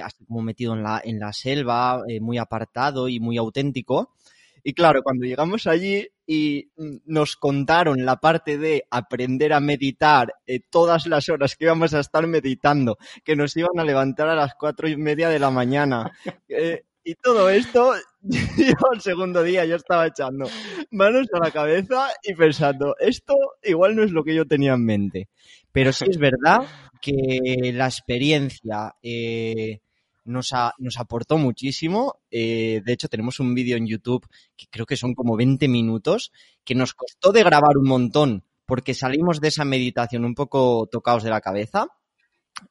así 0.04 0.26
como 0.26 0.42
metido 0.42 0.74
en 0.74 0.84
la, 0.84 1.02
en 1.04 1.20
la 1.20 1.34
selva, 1.34 2.02
muy 2.20 2.38
apartado 2.38 3.10
y 3.10 3.20
muy 3.20 3.38
auténtico. 3.38 4.16
Y 4.64 4.74
claro, 4.74 5.02
cuando 5.04 5.26
llegamos 5.26 5.66
allí 5.66 6.08
y 6.28 6.70
nos 7.06 7.36
contaron 7.36 8.06
la 8.06 8.18
parte 8.18 8.58
de 8.58 8.86
aprender 8.90 9.54
a 9.54 9.60
meditar 9.60 10.36
eh, 10.46 10.60
todas 10.70 11.08
las 11.08 11.28
horas 11.30 11.56
que 11.56 11.66
íbamos 11.66 11.94
a 11.94 12.00
estar 12.00 12.26
meditando, 12.28 12.98
que 13.24 13.36
nos 13.36 13.58
iban 13.58 13.80
a 13.80 13.84
levantar 13.84 14.30
a 14.30 14.36
las 14.36 14.54
cuatro 14.56 14.88
y 14.88 14.96
media 14.98 15.30
de 15.30 15.40
la 15.40 15.52
mañana. 15.52 16.12
Eh, 16.48 16.84
y 17.04 17.16
todo 17.16 17.50
esto, 17.50 17.94
yo 18.58 18.76
el 18.94 19.02
segundo 19.02 19.44
día 19.44 19.66
yo 19.66 19.76
estaba 19.76 20.08
echando 20.08 20.48
manos 20.92 21.28
a 21.34 21.40
la 21.40 21.52
cabeza 21.52 22.10
y 22.24 22.34
pensando, 22.36 22.96
esto 23.00 23.36
igual 23.64 23.96
no 23.96 24.04
es 24.04 24.12
lo 24.12 24.24
que 24.24 24.36
yo 24.36 24.46
tenía 24.46 24.74
en 24.74 24.86
mente. 24.86 25.30
Pero 25.72 25.94
sí 25.94 26.06
es 26.10 26.18
verdad 26.18 26.68
que 27.02 27.72
la 27.74 27.86
experiencia 27.86 28.94
eh, 29.02 29.80
nos, 30.26 30.52
nos 30.78 31.00
aportó 31.00 31.38
muchísimo. 31.38 32.20
Eh, 32.30 32.82
de 32.86 32.94
hecho, 32.94 33.08
tenemos 33.08 33.40
un 33.40 33.56
vídeo 33.56 33.78
en 33.78 33.88
YouTube 33.88 34.28
que 34.58 34.66
creo 34.70 34.86
que 34.86 34.98
son 34.98 35.14
como 35.16 35.38
20 35.38 35.68
minutos, 35.68 36.32
que 36.64 36.76
nos 36.76 36.94
costó 36.94 37.32
de 37.32 37.44
grabar 37.44 37.78
un 37.78 37.88
montón 37.88 38.44
porque 38.72 38.94
salimos 38.94 39.42
de 39.42 39.50
esa 39.50 39.66
meditación 39.66 40.24
un 40.24 40.34
poco 40.34 40.88
tocados 40.90 41.24
de 41.24 41.30
la 41.30 41.42
cabeza. 41.42 41.88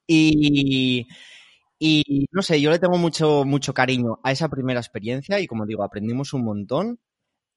Y, 0.07 1.07
y 1.81 2.27
no 2.33 2.43
sé, 2.43 2.61
yo 2.61 2.71
le 2.71 2.79
tengo 2.79 2.99
mucho, 2.99 3.45
mucho 3.45 3.75
cariño 3.75 4.21
a 4.23 4.33
esa 4.33 4.49
primera 4.51 4.81
experiencia 4.81 5.41
y 5.41 5.47
como 5.49 5.67
digo, 5.67 5.83
aprendimos 5.85 6.33
un 6.35 6.45
montón 6.45 7.01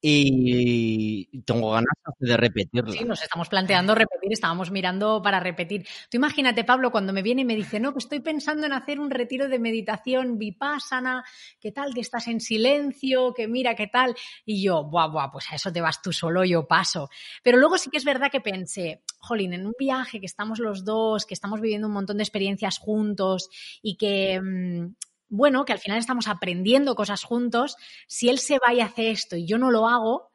y 0.05 1.41
tengo 1.43 1.71
ganas 1.71 1.93
de 2.19 2.35
repetirlo. 2.35 2.91
Sí, 2.91 3.05
nos 3.05 3.23
estamos 3.23 3.47
planteando 3.47 3.95
repetir, 3.95 4.33
estábamos 4.33 4.69
mirando 4.69 5.21
para 5.21 5.39
repetir. 5.39 5.87
Tú 6.09 6.17
imagínate, 6.17 6.65
Pablo, 6.65 6.91
cuando 6.91 7.13
me 7.13 7.21
viene 7.21 7.43
y 7.43 7.45
me 7.45 7.55
dice, 7.55 7.79
no, 7.79 7.93
que 7.93 7.99
estoy 7.99 8.19
pensando 8.19 8.65
en 8.65 8.73
hacer 8.73 8.99
un 8.99 9.09
retiro 9.09 9.47
de 9.47 9.59
meditación 9.59 10.37
vipassana, 10.37 11.23
¿qué 11.61 11.71
tal? 11.71 11.93
Que 11.93 12.01
estás 12.01 12.27
en 12.27 12.41
silencio, 12.41 13.33
que 13.33 13.47
mira, 13.47 13.75
¿qué 13.75 13.87
tal? 13.87 14.13
Y 14.45 14.61
yo, 14.61 14.83
buah, 14.83 15.07
buah, 15.07 15.31
pues 15.31 15.45
a 15.49 15.55
eso 15.55 15.71
te 15.71 15.79
vas 15.79 16.01
tú 16.01 16.11
solo, 16.11 16.43
yo 16.43 16.67
paso. 16.67 17.09
Pero 17.41 17.57
luego 17.57 17.77
sí 17.77 17.89
que 17.89 17.97
es 17.97 18.05
verdad 18.05 18.29
que 18.29 18.41
pensé, 18.41 19.03
jolín, 19.19 19.53
en 19.53 19.65
un 19.65 19.73
viaje 19.79 20.19
que 20.19 20.25
estamos 20.25 20.59
los 20.59 20.83
dos, 20.83 21.25
que 21.25 21.33
estamos 21.33 21.61
viviendo 21.61 21.87
un 21.87 21.93
montón 21.93 22.17
de 22.17 22.23
experiencias 22.23 22.77
juntos 22.77 23.49
y 23.81 23.95
que... 23.95 24.41
Mm, 24.41 24.95
bueno, 25.35 25.65
que 25.65 25.73
al 25.73 25.79
final 25.79 25.97
estamos 25.97 26.27
aprendiendo 26.27 26.93
cosas 26.93 27.23
juntos, 27.23 27.75
si 28.07 28.29
él 28.29 28.37
se 28.37 28.59
va 28.59 28.71
y 28.71 28.81
hace 28.81 29.09
esto 29.09 29.35
y 29.35 29.47
yo 29.47 29.57
no 29.57 29.71
lo 29.71 29.87
hago, 29.87 30.29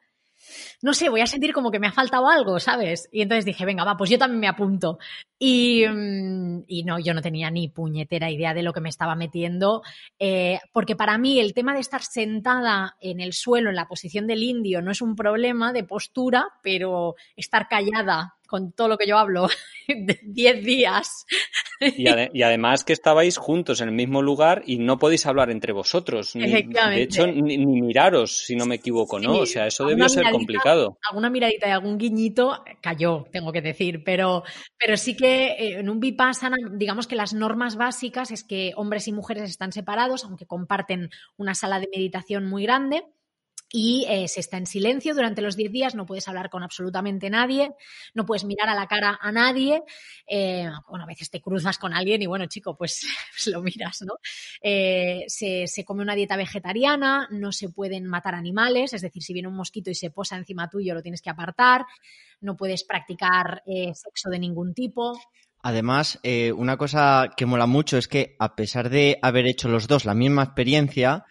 no 0.81 0.93
sé, 0.93 1.09
voy 1.09 1.21
a 1.21 1.27
sentir 1.27 1.53
como 1.53 1.71
que 1.71 1.79
me 1.79 1.87
ha 1.87 1.91
faltado 1.91 2.29
algo, 2.29 2.59
¿sabes? 2.59 3.09
Y 3.11 3.21
entonces 3.21 3.45
dije, 3.45 3.65
venga, 3.65 3.83
va, 3.83 3.97
pues 3.97 4.09
yo 4.09 4.17
también 4.17 4.39
me 4.39 4.47
apunto. 4.47 4.97
Y, 5.37 5.85
mm, 5.87 6.63
no, 6.85 6.99
yo 6.99 7.13
no 7.13 7.21
tenía 7.21 7.51
ni 7.51 7.67
puñetera 7.67 8.31
idea 8.31 8.53
de 8.53 8.63
lo 8.63 8.73
que 8.73 8.81
me 8.81 8.89
estaba 8.89 9.15
metiendo, 9.15 9.83
eh, 10.19 10.59
porque 10.71 10.95
para 10.95 11.17
mí 11.17 11.39
el 11.39 11.53
tema 11.53 11.73
de 11.73 11.81
estar 11.81 12.01
sentada 12.01 12.95
en 13.01 13.19
el 13.19 13.33
suelo, 13.33 13.69
en 13.69 13.75
la 13.75 13.87
posición 13.87 14.27
del 14.27 14.43
indio, 14.43 14.81
no 14.81 14.91
es 14.91 15.01
un 15.01 15.15
problema 15.15 15.73
de 15.73 15.83
postura, 15.83 16.47
pero 16.61 17.15
estar 17.35 17.67
callada 17.67 18.35
con 18.49 18.71
todo 18.71 18.87
lo 18.87 18.97
que 18.97 19.07
yo 19.07 19.17
hablo 19.17 19.47
de 19.87 20.19
10 20.23 20.65
días. 20.65 21.25
Y, 21.79 22.41
además 22.41 22.83
que 22.83 22.93
estabais 22.93 23.37
juntos 23.37 23.79
en 23.79 23.89
el 23.89 23.95
mismo 23.95 24.21
lugar 24.21 24.63
y 24.65 24.79
no 24.79 24.97
podéis 24.97 25.25
hablar 25.27 25.51
entre 25.51 25.71
vosotros. 25.71 26.33
de 26.33 27.01
hecho, 27.01 27.27
ni, 27.27 27.57
miraros, 27.57 28.39
si 28.39 28.55
no 28.55 28.65
me 28.65 28.75
equivoco, 28.75 29.19
¿no? 29.19 29.37
o 29.37 29.45
sea, 29.45 29.67
eso 29.67 29.85
debió 29.85 30.09
ser 30.09 30.31
complicado. 30.31 30.68
Alguna 31.09 31.29
miradita 31.29 31.67
y 31.67 31.71
algún 31.71 31.97
guiñito 31.97 32.63
cayó, 32.81 33.25
tengo 33.31 33.51
que 33.51 33.61
decir, 33.61 34.03
pero, 34.03 34.43
pero 34.77 34.97
sí 34.97 35.15
que 35.15 35.47
eh, 35.51 35.79
en 35.79 35.89
un 35.89 35.99
Vipassana, 35.99 36.57
digamos 36.71 37.07
que 37.07 37.15
las 37.15 37.33
normas 37.33 37.75
básicas 37.75 38.31
es 38.31 38.43
que 38.43 38.73
hombres 38.75 39.07
y 39.07 39.11
mujeres 39.11 39.49
están 39.49 39.71
separados, 39.71 40.23
aunque 40.23 40.45
comparten 40.45 41.09
una 41.37 41.55
sala 41.55 41.79
de 41.79 41.89
meditación 41.91 42.45
muy 42.45 42.63
grande 42.63 43.05
y 43.71 44.05
eh, 44.09 44.27
se 44.27 44.39
está 44.39 44.57
en 44.57 44.65
silencio 44.65 45.13
durante 45.13 45.41
los 45.41 45.55
10 45.55 45.71
días, 45.71 45.95
no 45.95 46.05
puedes 46.05 46.27
hablar 46.27 46.49
con 46.49 46.63
absolutamente 46.63 47.29
nadie, 47.29 47.71
no 48.15 48.25
puedes 48.25 48.43
mirar 48.43 48.67
a 48.69 48.75
la 48.75 48.87
cara 48.87 49.19
a 49.21 49.31
nadie. 49.31 49.83
Eh, 50.27 50.67
bueno, 50.89 51.03
a 51.03 51.07
veces 51.07 51.29
te 51.29 51.39
cruzas 51.39 51.77
con 51.77 51.93
alguien 51.93 52.21
y 52.21 52.25
bueno, 52.25 52.47
chico, 52.47 52.75
pues, 52.75 53.01
pues 53.31 53.47
lo 53.47 53.61
miras, 53.61 54.01
¿no? 54.01 54.15
Eh, 54.61 55.23
se, 55.27 55.67
se, 55.67 55.85
come 55.85 56.01
una 56.01 56.15
dieta 56.15 56.35
vegetariana, 56.35 57.27
no 57.31 57.51
se 57.51 57.69
pueden 57.69 58.07
matar 58.07 58.33
animales, 58.33 58.93
es 58.93 59.01
decir, 59.01 59.21
si 59.21 59.33
viene 59.33 59.47
un 59.47 59.55
mosquito 59.55 59.91
y 59.91 59.95
se 59.95 60.09
posa 60.09 60.35
encima 60.35 60.69
tuyo, 60.69 60.95
lo 60.95 61.03
tienes 61.03 61.21
que 61.21 61.29
apartar, 61.29 61.85
no 62.41 62.55
puedes 62.55 62.83
practicar 62.83 63.63
sexo 63.65 64.29
de 64.29 64.39
ningún 64.39 64.73
tipo. 64.73 65.19
Además, 65.61 66.19
una 66.55 66.77
cosa 66.77 67.31
que 67.35 67.45
mola 67.45 67.65
mucho 67.65 67.97
es 67.97 68.07
que 68.07 68.35
a 68.39 68.55
pesar 68.55 68.89
de 68.89 69.19
haber 69.21 69.45
hecho 69.45 69.67
los 69.67 69.87
dos 69.87 70.05
la 70.05 70.13
misma 70.13 70.43
experiencia, 70.43 71.25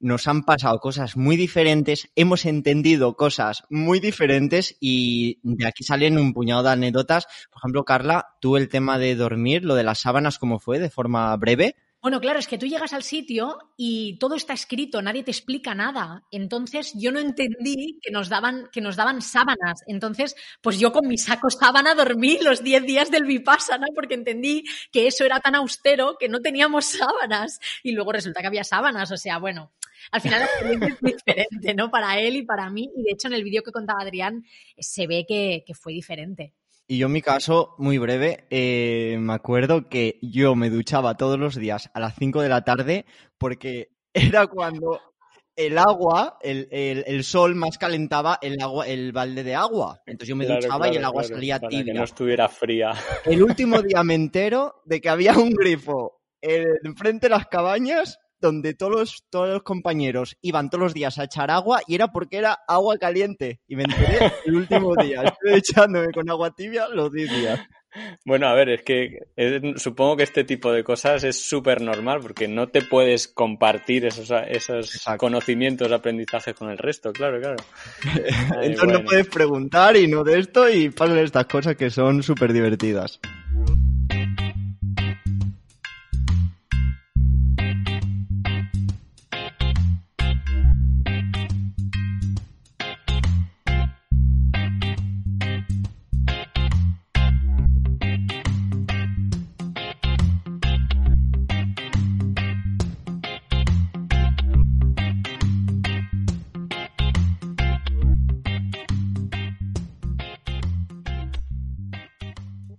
nos 0.00 0.28
han 0.28 0.44
pasado 0.44 0.78
cosas 0.80 1.16
muy 1.16 1.36
diferentes, 1.36 2.10
hemos 2.14 2.44
entendido 2.44 3.16
cosas 3.16 3.64
muy 3.70 4.00
diferentes 4.00 4.76
y 4.80 5.40
de 5.42 5.66
aquí 5.66 5.84
salen 5.84 6.18
un 6.18 6.32
puñado 6.32 6.62
de 6.62 6.70
anécdotas. 6.70 7.26
Por 7.50 7.60
ejemplo, 7.60 7.84
Carla, 7.84 8.26
tú 8.40 8.56
el 8.56 8.68
tema 8.68 8.98
de 8.98 9.14
dormir, 9.14 9.64
lo 9.64 9.74
de 9.74 9.84
las 9.84 10.00
sábanas, 10.00 10.38
¿cómo 10.38 10.58
fue? 10.58 10.78
De 10.78 10.90
forma 10.90 11.36
breve. 11.36 11.76
Bueno, 12.00 12.20
claro, 12.20 12.38
es 12.38 12.46
que 12.46 12.58
tú 12.58 12.66
llegas 12.66 12.92
al 12.92 13.02
sitio 13.02 13.58
y 13.76 14.18
todo 14.20 14.36
está 14.36 14.52
escrito, 14.52 15.02
nadie 15.02 15.24
te 15.24 15.32
explica 15.32 15.74
nada. 15.74 16.22
Entonces 16.30 16.92
yo 16.94 17.10
no 17.10 17.18
entendí 17.18 17.98
que 18.00 18.12
nos 18.12 18.28
daban, 18.28 18.68
que 18.70 18.80
nos 18.80 18.94
daban 18.94 19.20
sábanas. 19.20 19.82
Entonces, 19.88 20.36
pues 20.62 20.78
yo 20.78 20.92
con 20.92 21.08
mi 21.08 21.18
saco 21.18 21.50
sábana 21.50 21.96
dormí 21.96 22.38
los 22.40 22.62
10 22.62 22.84
días 22.84 23.10
del 23.10 23.24
Vipassana 23.24 23.88
porque 23.96 24.14
entendí 24.14 24.62
que 24.92 25.08
eso 25.08 25.24
era 25.24 25.40
tan 25.40 25.56
austero 25.56 26.16
que 26.20 26.28
no 26.28 26.38
teníamos 26.38 26.84
sábanas. 26.86 27.58
Y 27.82 27.90
luego 27.92 28.12
resulta 28.12 28.42
que 28.42 28.46
había 28.46 28.62
sábanas. 28.62 29.10
O 29.10 29.16
sea, 29.16 29.38
bueno, 29.38 29.72
al 30.12 30.20
final 30.20 30.40
la 30.40 30.86
es 30.86 31.00
diferente, 31.00 31.74
¿no? 31.74 31.90
Para 31.90 32.20
él 32.20 32.36
y 32.36 32.42
para 32.44 32.70
mí. 32.70 32.88
Y 32.96 33.02
de 33.02 33.10
hecho 33.12 33.26
en 33.26 33.34
el 33.34 33.42
vídeo 33.42 33.64
que 33.64 33.72
contaba 33.72 34.02
Adrián 34.02 34.44
se 34.78 35.08
ve 35.08 35.26
que 35.26 35.74
fue 35.74 35.94
diferente. 35.94 36.54
Y 36.90 36.96
yo 36.96 37.06
en 37.08 37.12
mi 37.12 37.20
caso, 37.20 37.74
muy 37.76 37.98
breve, 37.98 38.46
eh, 38.48 39.18
me 39.20 39.34
acuerdo 39.34 39.90
que 39.90 40.18
yo 40.22 40.54
me 40.54 40.70
duchaba 40.70 41.18
todos 41.18 41.38
los 41.38 41.54
días 41.54 41.90
a 41.92 42.00
las 42.00 42.14
5 42.14 42.40
de 42.40 42.48
la 42.48 42.64
tarde 42.64 43.04
porque 43.36 43.90
era 44.14 44.46
cuando 44.46 44.98
el 45.54 45.76
agua, 45.76 46.38
el, 46.40 47.24
sol 47.24 47.56
más 47.56 47.76
calentaba 47.76 48.38
el 48.40 48.58
agua, 48.62 48.86
el 48.86 49.12
balde 49.12 49.44
de 49.44 49.54
agua. 49.54 50.00
Entonces 50.06 50.30
yo 50.30 50.36
me 50.36 50.46
duchaba 50.46 50.88
y 50.88 50.96
el 50.96 51.04
agua 51.04 51.24
salía 51.24 51.60
para 51.60 51.68
tibia. 51.68 51.92
Que 51.92 51.98
no 51.98 52.04
estuviera 52.04 52.48
fría. 52.48 52.94
El 53.26 53.42
último 53.42 53.82
día 53.82 54.02
me 54.02 54.14
entero 54.14 54.80
de 54.86 55.02
que 55.02 55.10
había 55.10 55.32
un 55.36 55.50
grifo 55.50 56.22
enfrente 56.40 57.26
de 57.26 57.30
las 57.30 57.48
cabañas 57.48 58.18
donde 58.40 58.74
todos 58.74 58.92
los, 58.92 59.24
todos 59.30 59.48
los 59.48 59.62
compañeros 59.62 60.36
iban 60.42 60.70
todos 60.70 60.82
los 60.82 60.94
días 60.94 61.18
a 61.18 61.24
echar 61.24 61.50
agua 61.50 61.80
y 61.86 61.94
era 61.94 62.08
porque 62.08 62.38
era 62.38 62.58
agua 62.66 62.96
caliente. 62.98 63.60
Y 63.66 63.76
me 63.76 63.84
enteré 63.84 64.32
el 64.44 64.56
último 64.56 64.94
día. 64.96 65.22
Estoy 65.42 65.58
echándome 65.58 66.12
con 66.12 66.28
agua 66.30 66.54
tibia 66.54 66.88
los 66.88 67.12
10 67.12 67.30
días. 67.30 67.60
Bueno, 68.24 68.48
a 68.48 68.54
ver, 68.54 68.68
es 68.68 68.82
que 68.82 69.18
supongo 69.76 70.18
que 70.18 70.22
este 70.22 70.44
tipo 70.44 70.70
de 70.72 70.84
cosas 70.84 71.24
es 71.24 71.40
súper 71.40 71.80
normal 71.80 72.20
porque 72.20 72.46
no 72.46 72.68
te 72.68 72.82
puedes 72.82 73.28
compartir 73.28 74.04
esos, 74.04 74.30
esos 74.46 75.02
conocimientos, 75.16 75.90
aprendizajes 75.90 76.54
con 76.54 76.70
el 76.70 76.78
resto, 76.78 77.12
claro, 77.12 77.40
claro. 77.40 77.56
Entonces 78.62 79.00
no 79.00 79.04
puedes 79.04 79.26
preguntar 79.28 79.96
y 79.96 80.06
no 80.06 80.22
de 80.22 80.38
esto 80.38 80.68
y 80.68 80.90
pasan 80.90 81.18
estas 81.18 81.46
cosas 81.46 81.76
que 81.76 81.90
son 81.90 82.22
súper 82.22 82.52
divertidas. 82.52 83.20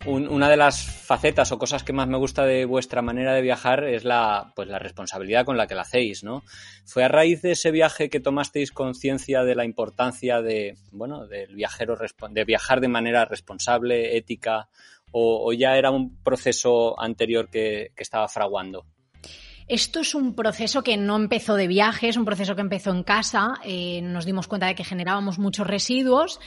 Una 0.09 0.49
de 0.49 0.57
las 0.57 0.83
facetas 0.83 1.51
o 1.51 1.57
cosas 1.57 1.83
que 1.83 1.93
más 1.93 2.07
me 2.07 2.17
gusta 2.17 2.45
de 2.45 2.65
vuestra 2.65 3.01
manera 3.01 3.33
de 3.33 3.41
viajar 3.41 3.83
es 3.83 4.03
la, 4.03 4.51
pues, 4.55 4.67
la 4.67 4.79
responsabilidad 4.79 5.45
con 5.45 5.57
la 5.57 5.67
que 5.67 5.75
la 5.75 5.81
hacéis, 5.81 6.23
¿no? 6.23 6.43
¿Fue 6.85 7.03
a 7.03 7.07
raíz 7.07 7.41
de 7.41 7.51
ese 7.51 7.71
viaje 7.71 8.09
que 8.09 8.19
tomasteis 8.19 8.71
conciencia 8.71 9.43
de 9.43 9.55
la 9.55 9.65
importancia 9.65 10.41
de, 10.41 10.75
bueno, 10.91 11.27
del 11.27 11.55
viajero, 11.55 11.97
de 12.29 12.43
viajar 12.43 12.81
de 12.81 12.87
manera 12.87 13.25
responsable, 13.25 14.17
ética, 14.17 14.69
o, 15.11 15.51
ya 15.53 15.77
era 15.77 15.91
un 15.91 16.21
proceso 16.21 16.99
anterior 16.99 17.49
que 17.49 17.91
estaba 17.97 18.27
fraguando? 18.27 18.85
Esto 19.69 19.99
es 19.99 20.15
un 20.15 20.33
proceso 20.33 20.81
que 20.81 20.97
no 20.97 21.15
empezó 21.15 21.53
de 21.55 21.67
viaje, 21.67 22.09
es 22.09 22.17
un 22.17 22.25
proceso 22.25 22.55
que 22.55 22.61
empezó 22.61 22.89
en 22.89 23.03
casa. 23.03 23.53
Eh, 23.63 24.01
nos 24.01 24.25
dimos 24.25 24.47
cuenta 24.47 24.65
de 24.65 24.73
que 24.73 24.83
generábamos 24.83 25.37
muchos 25.37 25.67
residuos 25.67 26.39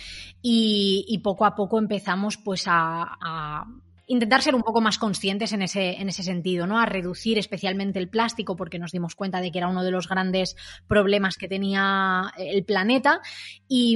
y, 0.43 1.21
poco 1.23 1.47
a 1.47 1.55
poco 1.55 1.79
empezamos 1.79 2.37
pues 2.37 2.65
a 2.67 3.65
intentar 4.13 4.43
ser 4.43 4.55
un 4.55 4.63
poco 4.63 4.83
más 4.83 4.99
conscientes 4.99 5.53
en 5.53 5.63
ese, 5.63 5.95
en 5.95 6.09
ese 6.09 6.23
sentido, 6.23 6.67
¿no? 6.67 6.79
A 6.79 6.85
reducir 6.85 7.39
especialmente 7.39 7.99
el 7.99 8.11
plástico, 8.11 8.57
porque 8.57 8.79
nos 8.79 8.93
dimos 8.93 9.15
cuenta 9.15 9.41
de 9.41 9.51
que 9.51 9.57
era 9.57 9.69
uno 9.69 9.83
de 9.83 9.91
los 9.91 10.07
grandes 10.07 10.55
problemas 10.87 11.37
que 11.37 11.49
tenía 11.49 12.31
el 12.37 12.63
planeta. 12.65 13.21
Y, 13.69 13.95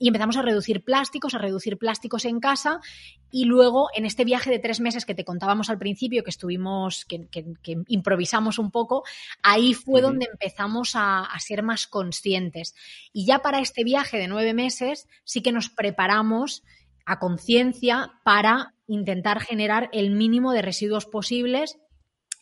empezamos 0.00 0.36
a 0.36 0.42
reducir 0.42 0.82
plásticos, 0.82 1.34
a 1.34 1.38
reducir 1.38 1.78
plásticos 1.78 2.24
en 2.24 2.40
casa. 2.40 2.80
Y 3.30 3.44
luego, 3.44 3.88
en 3.94 4.06
este 4.06 4.24
viaje 4.24 4.50
de 4.50 4.58
tres 4.58 4.80
meses 4.80 5.06
que 5.06 5.14
te 5.14 5.24
contábamos 5.24 5.70
al 5.70 5.78
principio, 5.78 6.24
que 6.24 6.30
estuvimos, 6.30 7.04
que, 7.04 7.28
improvisamos 7.86 8.58
un 8.58 8.72
poco, 8.72 9.04
ahí 9.42 9.72
fue 9.74 10.00
donde 10.00 10.26
empezamos 10.30 10.96
a, 10.96 11.20
a 11.20 11.38
ser 11.38 11.62
más 11.62 11.86
conscientes. 11.86 12.74
Y 13.12 13.24
ya 13.24 13.38
para 13.38 13.60
este 13.60 13.84
viaje 13.84 14.18
de 14.18 14.26
nueve 14.26 14.52
meses, 14.52 15.06
sí 15.22 15.42
que 15.42 15.52
nos 15.52 15.70
preparamos 15.70 16.64
a 17.06 17.18
conciencia 17.18 18.12
para 18.24 18.73
intentar 18.86 19.40
generar 19.40 19.88
el 19.92 20.10
mínimo 20.10 20.52
de 20.52 20.62
residuos 20.62 21.06
posibles 21.06 21.78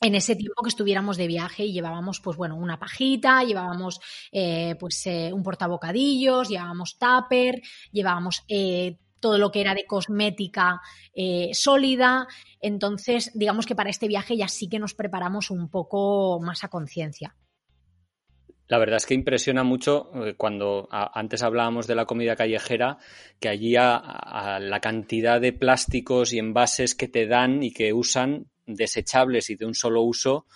en 0.03 0.14
ese 0.16 0.34
tiempo 0.34 0.62
que 0.62 0.68
estuviéramos 0.68 1.16
de 1.16 1.28
viaje 1.28 1.64
y 1.64 1.72
llevábamos, 1.72 2.20
pues 2.20 2.36
bueno, 2.36 2.57
una 2.57 2.78
pajita, 2.78 3.45
llevábamos 3.45 4.01
eh, 4.32 4.74
pues 4.78 5.07
eh, 5.07 5.32
un 5.32 5.43
portabocadillos, 5.43 6.49
llevábamos 6.49 6.99
tupper, 6.99 7.62
llevábamos 7.93 8.43
eh, 8.49 8.99
todo 9.20 9.38
lo 9.38 9.53
que 9.53 9.61
era 9.61 9.74
de 9.74 9.86
cosmética 9.86 10.80
sólida. 11.53 12.26
Entonces, 12.61 13.30
digamos 13.34 13.66
que 13.66 13.76
para 13.76 13.90
este 13.90 14.09
viaje 14.09 14.36
ya 14.36 14.49
sí 14.49 14.68
que 14.68 14.80
nos 14.80 14.95
preparamos 14.95 15.51
un 15.51 15.70
poco 15.70 16.40
más 16.40 16.64
a 16.64 16.68
conciencia. 16.68 17.36
La 18.73 18.79
verdad 18.79 18.97
es 18.97 19.05
que 19.05 19.12
impresiona 19.12 19.64
mucho 19.64 20.11
eh, 20.14 20.33
cuando 20.35 20.89
antes 20.91 21.43
hablábamos 21.43 21.87
de 21.87 21.95
la 21.95 22.07
comida 22.07 22.37
callejera, 22.37 22.97
que 23.39 23.51
allí 23.51 23.77
a, 23.77 24.59
la 24.62 24.81
cantidad 24.81 25.43
de 25.43 25.53
plásticos 25.53 26.33
y 26.33 26.39
envases 26.39 26.95
que 26.95 27.07
te 27.07 27.27
dan 27.27 27.62
y 27.62 27.75
que 27.75 27.93
usan 27.93 28.47
desechables 28.64 29.51
y 29.51 29.57
de 29.57 29.66
un 29.66 29.75
solo 29.75 30.01
uso 30.01 30.47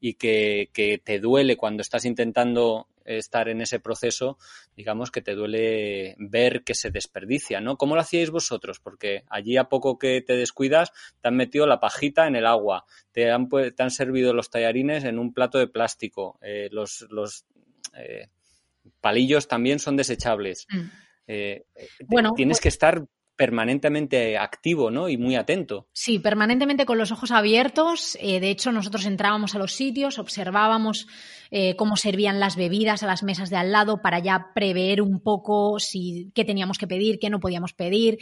y 0.00 0.14
que, 0.14 0.70
te 1.04 1.18
duele 1.18 1.58
cuando 1.58 1.82
estás 1.82 2.06
intentando 2.06 2.88
estar 3.04 3.46
en 3.50 3.60
ese 3.60 3.78
proceso, 3.78 4.38
digamos 4.74 5.10
que 5.10 5.20
te 5.20 5.34
duele 5.34 6.16
ver 6.18 6.64
que 6.64 6.74
se 6.74 6.90
desperdicia, 6.90 7.60
¿no? 7.60 7.76
¿Cómo 7.76 7.94
lo 7.94 8.00
hacíais 8.00 8.30
vosotros? 8.30 8.80
Porque 8.80 9.24
allí 9.28 9.58
a 9.58 9.68
poco 9.68 9.98
que 9.98 10.22
te 10.22 10.34
descuidas, 10.34 10.92
te 11.20 11.28
han 11.28 11.36
metido 11.36 11.66
la 11.66 11.78
pajita 11.78 12.26
en 12.26 12.36
el 12.36 12.46
agua, 12.46 12.86
te 13.12 13.30
han, 13.30 13.50
te 13.50 13.82
han 13.82 13.90
servido 13.90 14.32
los 14.32 14.48
tallarines 14.48 15.04
en 15.04 15.18
un 15.18 15.34
plato 15.34 15.58
de 15.58 15.68
plástico, 15.68 16.38
eh, 16.40 16.68
los, 16.72 17.06
los 17.10 17.44
eh, 17.98 18.28
palillos 19.00 19.48
también 19.48 19.78
son 19.78 19.96
desechables. 19.96 20.66
Mm. 20.70 20.80
Eh, 21.28 21.64
bueno, 22.06 22.32
tienes 22.34 22.56
pues 22.56 22.62
que 22.62 22.68
estar 22.68 23.04
permanentemente 23.34 24.38
activo, 24.38 24.90
¿no? 24.90 25.10
Y 25.10 25.18
muy 25.18 25.36
atento. 25.36 25.88
Sí, 25.92 26.18
permanentemente 26.18 26.86
con 26.86 26.96
los 26.96 27.12
ojos 27.12 27.30
abiertos. 27.30 28.16
Eh, 28.20 28.40
de 28.40 28.48
hecho, 28.48 28.72
nosotros 28.72 29.04
entrábamos 29.04 29.54
a 29.54 29.58
los 29.58 29.72
sitios, 29.72 30.18
observábamos 30.18 31.06
cómo 31.76 31.96
servían 31.96 32.40
las 32.40 32.56
bebidas 32.56 33.04
a 33.04 33.06
las 33.06 33.22
mesas 33.22 33.50
de 33.50 33.56
al 33.56 33.70
lado 33.70 34.02
para 34.02 34.18
ya 34.18 34.50
prever 34.52 35.00
un 35.00 35.20
poco 35.20 35.78
si 35.78 36.32
qué 36.34 36.44
teníamos 36.44 36.76
que 36.76 36.88
pedir, 36.88 37.20
qué 37.20 37.30
no 37.30 37.38
podíamos 37.38 37.72
pedir, 37.72 38.18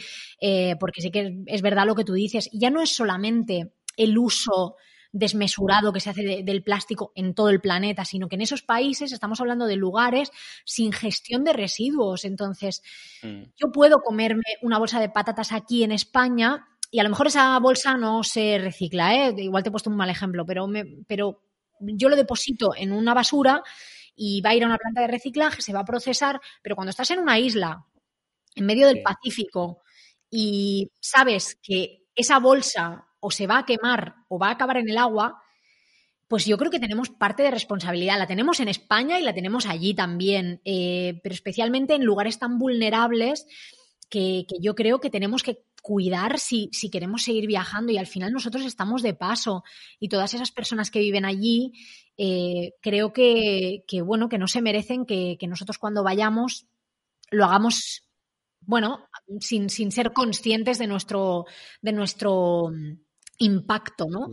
porque 0.79 1.01
sí 1.01 1.09
que 1.09 1.39
es 1.47 1.61
verdad 1.63 1.87
lo 1.87 1.95
que 1.95 2.03
tú 2.03 2.13
dices. 2.13 2.49
Ya 2.53 2.69
no 2.69 2.83
es 2.83 2.95
solamente 2.95 3.71
el 3.97 4.15
uso 4.17 4.75
desmesurado 5.15 5.93
que 5.93 6.01
se 6.01 6.09
hace 6.09 6.43
del 6.43 6.61
plástico 6.61 7.13
en 7.15 7.33
todo 7.33 7.49
el 7.49 7.61
planeta, 7.61 8.03
sino 8.03 8.27
que 8.27 8.35
en 8.35 8.41
esos 8.41 8.63
países 8.63 9.13
estamos 9.13 9.39
hablando 9.39 9.65
de 9.65 9.77
lugares 9.77 10.29
sin 10.65 10.91
gestión 10.91 11.45
de 11.45 11.53
residuos. 11.53 12.25
Entonces, 12.25 12.83
mm. 13.23 13.43
yo 13.55 13.71
puedo 13.71 14.01
comerme 14.01 14.43
una 14.61 14.77
bolsa 14.77 14.99
de 14.99 15.07
patatas 15.07 15.53
aquí 15.53 15.85
en 15.85 15.93
España 15.93 16.67
y 16.91 16.99
a 16.99 17.03
lo 17.03 17.09
mejor 17.09 17.27
esa 17.27 17.57
bolsa 17.59 17.95
no 17.95 18.23
se 18.23 18.57
recicla, 18.59 19.15
¿eh? 19.15 19.33
igual 19.37 19.63
te 19.63 19.69
he 19.69 19.71
puesto 19.71 19.89
un 19.89 19.95
mal 19.95 20.09
ejemplo, 20.09 20.45
pero, 20.45 20.67
pero 21.07 21.41
yo 21.79 22.09
lo 22.09 22.17
deposito 22.17 22.75
en 22.75 22.91
una 22.91 23.13
basura 23.13 23.63
y 24.17 24.41
va 24.41 24.49
a 24.49 24.55
ir 24.55 24.63
a 24.63 24.67
una 24.67 24.77
planta 24.77 25.01
de 25.01 25.07
reciclaje, 25.07 25.61
se 25.61 25.73
va 25.73 25.79
a 25.79 25.85
procesar, 25.85 26.41
pero 26.61 26.75
cuando 26.75 26.89
estás 26.89 27.09
en 27.11 27.19
una 27.19 27.39
isla, 27.39 27.85
en 28.53 28.65
medio 28.65 28.87
del 28.87 29.01
Pacífico, 29.01 29.81
y 30.29 30.91
sabes 30.99 31.57
que 31.61 32.03
esa 32.13 32.39
bolsa 32.39 33.07
o 33.25 33.31
se 33.31 33.47
va 33.47 33.57
a 33.57 33.65
quemar 33.65 34.15
o 34.27 34.37
va 34.37 34.49
a 34.49 34.51
acabar 34.51 34.77
en 34.77 34.87
el 34.87 34.99
agua, 34.99 35.41
pues 36.27 36.45
yo 36.45 36.57
creo 36.57 36.69
que 36.69 36.79
tenemos 36.79 37.09
parte 37.09 37.41
de 37.41 37.49
responsabilidad. 37.49 38.19
La 38.19 38.27
tenemos 38.27 38.59
en 38.59 38.67
España 38.67 39.19
y 39.19 39.23
la 39.23 39.33
tenemos 39.33 39.65
allí 39.65 39.95
también, 39.95 40.61
eh, 40.63 41.19
pero 41.23 41.33
especialmente 41.33 41.95
en 41.95 42.03
lugares 42.03 42.37
tan 42.37 42.59
vulnerables 42.59 43.47
que, 44.09 44.45
yo 44.61 44.75
creo 44.75 44.99
que 44.99 45.09
tenemos 45.09 45.41
que 45.41 45.63
cuidar 45.81 46.39
si, 46.39 46.69
queremos 46.91 47.23
seguir 47.23 47.47
viajando 47.47 47.91
y 47.91 47.97
al 47.97 48.07
final 48.07 48.31
nosotros 48.31 48.63
estamos 48.63 49.01
de 49.01 49.15
paso 49.15 49.63
y 49.99 50.09
todas 50.09 50.33
esas 50.35 50.51
personas 50.51 50.91
que 50.91 50.99
viven 50.99 51.25
allí 51.25 51.73
eh, 52.17 52.73
creo 52.81 53.11
que, 53.11 53.83
bueno 54.03 54.29
que 54.29 54.37
no 54.37 54.47
se 54.47 54.61
merecen 54.61 55.05
que, 55.05 55.37
que 55.39 55.47
nosotros 55.47 55.77
cuando 55.77 56.03
vayamos 56.03 56.67
lo 57.29 57.45
hagamos 57.45 58.03
bueno 58.61 59.07
sin, 59.39 59.69
sin 59.69 59.91
ser 59.91 60.11
conscientes 60.11 60.79
de 60.79 60.87
nuestro 60.87 61.45
de 61.81 61.91
nuestro 61.91 62.71
impacto, 63.37 64.07
¿no? 64.09 64.29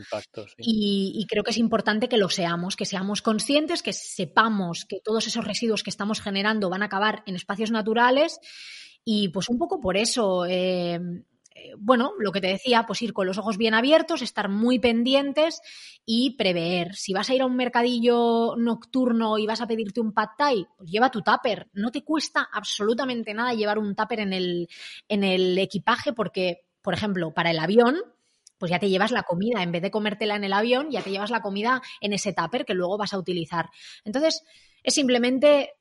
y, 0.59 1.27
creo 1.29 1.45
que 1.45 1.51
es 1.51 1.59
importante 1.59 2.09
que 2.09 2.19
lo 2.19 2.29
seamos, 2.29 2.77
que 2.77 2.85
seamos 2.85 3.23
conscientes, 3.23 3.83
que 3.83 3.93
sepamos 3.93 4.85
que 4.85 5.01
todos 5.03 5.27
esos 5.27 5.45
residuos 5.45 5.83
que 5.83 5.91
estamos 5.91 6.21
generando 6.21 6.71
van 6.71 6.83
a 6.83 6.87
acabar 6.87 7.23
en 7.27 7.37
espacios 7.37 7.71
naturales 7.71 8.39
y 9.05 9.29
pues 9.29 9.49
un 9.49 9.59
poco 9.59 9.81
por 9.81 9.97
eso, 9.97 10.47
eh, 10.47 11.01
eh, 11.55 11.73
bueno, 11.79 12.13
lo 12.19 12.33
que 12.33 12.41
te 12.41 12.49
decía, 12.49 12.85
pues 12.87 13.03
ir 13.03 13.13
con 13.13 13.27
los 13.27 13.39
ojos 13.39 13.57
bien 13.57 13.75
abiertos, 13.75 14.23
estar 14.23 14.49
muy 14.49 14.79
pendientes 14.79 15.61
y 16.05 16.37
prever. 16.37 16.95
Si 16.95 17.13
vas 17.13 17.29
a 17.31 17.35
ir 17.35 17.43
a 17.43 17.47
un 17.47 17.57
mercadillo 17.57 18.55
nocturno 18.57 19.39
y 19.39 19.47
vas 19.47 19.61
a 19.61 19.67
pedirte 19.67 20.01
un 20.01 20.13
pad 20.13 20.31
thai, 20.37 20.67
pues 20.77 20.91
lleva 20.91 21.11
tu 21.11 21.23
tupper. 21.23 21.69
No 21.73 21.91
te 21.91 22.03
cuesta 22.03 22.49
absolutamente 22.53 23.35
nada 23.35 23.55
llevar 23.55 23.79
un 23.79 23.95
tupper 23.95 24.21
en 24.21 24.33
el, 24.33 24.69
en 25.09 25.25
el 25.25 25.59
equipaje 25.59 26.13
porque, 26.13 26.67
por 26.81 26.95
ejemplo, 26.95 27.33
para 27.35 27.51
el 27.51 27.59
avión, 27.59 27.97
pues 28.63 28.71
ya 28.71 28.79
te 28.79 28.89
llevas 28.89 29.11
la 29.11 29.25
comida, 29.25 29.61
en 29.61 29.73
vez 29.73 29.83
de 29.83 29.91
comértela 29.91 30.37
en 30.37 30.45
el 30.45 30.53
avión, 30.53 30.89
ya 30.89 31.03
te 31.03 31.11
llevas 31.11 31.33
la 31.33 31.43
comida 31.43 31.83
en 32.01 32.13
ese 32.13 32.33
tupper 32.33 32.65
que 32.65 32.75
luego 32.75 32.97
vas 32.97 33.13
a 33.13 33.19
utilizar. 33.19 33.71
Entonces, 34.05 34.45
es 34.85 34.95
simplemente 34.95 35.73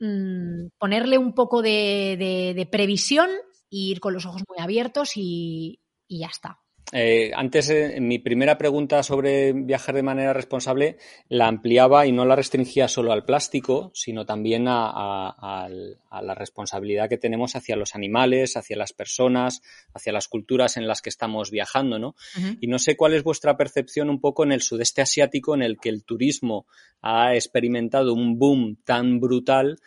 mm, 0.00 0.70
ponerle 0.76 1.18
un 1.18 1.34
poco 1.34 1.62
de, 1.62 2.68
previsión, 2.72 3.30
ir 3.70 4.00
con 4.00 4.12
los 4.12 4.26
ojos 4.26 4.42
muy 4.48 4.58
abiertos 4.58 5.12
y 5.14 5.78
ya 6.08 6.26
está. 6.26 6.65
Eh, 6.92 7.32
antes, 7.34 7.68
eh, 7.70 8.00
mi 8.00 8.20
primera 8.20 8.56
pregunta 8.58 9.02
sobre 9.02 9.52
viajar 9.52 9.96
de 9.96 10.04
manera 10.04 10.32
responsable 10.32 10.98
la 11.28 11.48
ampliaba 11.48 12.06
y 12.06 12.12
no 12.12 12.24
la 12.24 12.36
restringía 12.36 12.86
solo 12.86 13.10
al 13.10 13.24
plástico, 13.24 13.90
sino 13.92 14.24
también 14.24 14.66
a, 14.68 15.68
la 15.68 16.34
responsabilidad 16.34 17.08
que 17.08 17.18
tenemos 17.18 17.56
hacia 17.56 17.76
los 17.76 17.96
animales, 17.96 18.56
hacia 18.56 18.76
las 18.76 18.92
personas, 18.92 19.62
hacia 19.94 20.12
las 20.12 20.28
culturas 20.28 20.76
en 20.76 20.86
las 20.86 21.02
que 21.02 21.10
estamos 21.10 21.50
viajando, 21.50 21.98
¿no? 21.98 22.14
Y 22.60 22.68
no 22.68 22.78
sé 22.78 22.96
cuál 22.96 23.14
es 23.14 23.24
vuestra 23.24 23.56
percepción 23.56 24.08
un 24.08 24.20
poco 24.20 24.44
en 24.44 24.52
el 24.52 24.62
sudeste 24.62 25.02
asiático, 25.02 25.54
en 25.54 25.62
el 25.62 25.78
que 25.78 25.88
el 25.88 26.04
turismo 26.04 26.66
ha 27.02 27.34
experimentado 27.34 28.14
un 28.14 28.38
boom 28.38 28.78
tan 28.84 29.20
brutal 29.20 29.78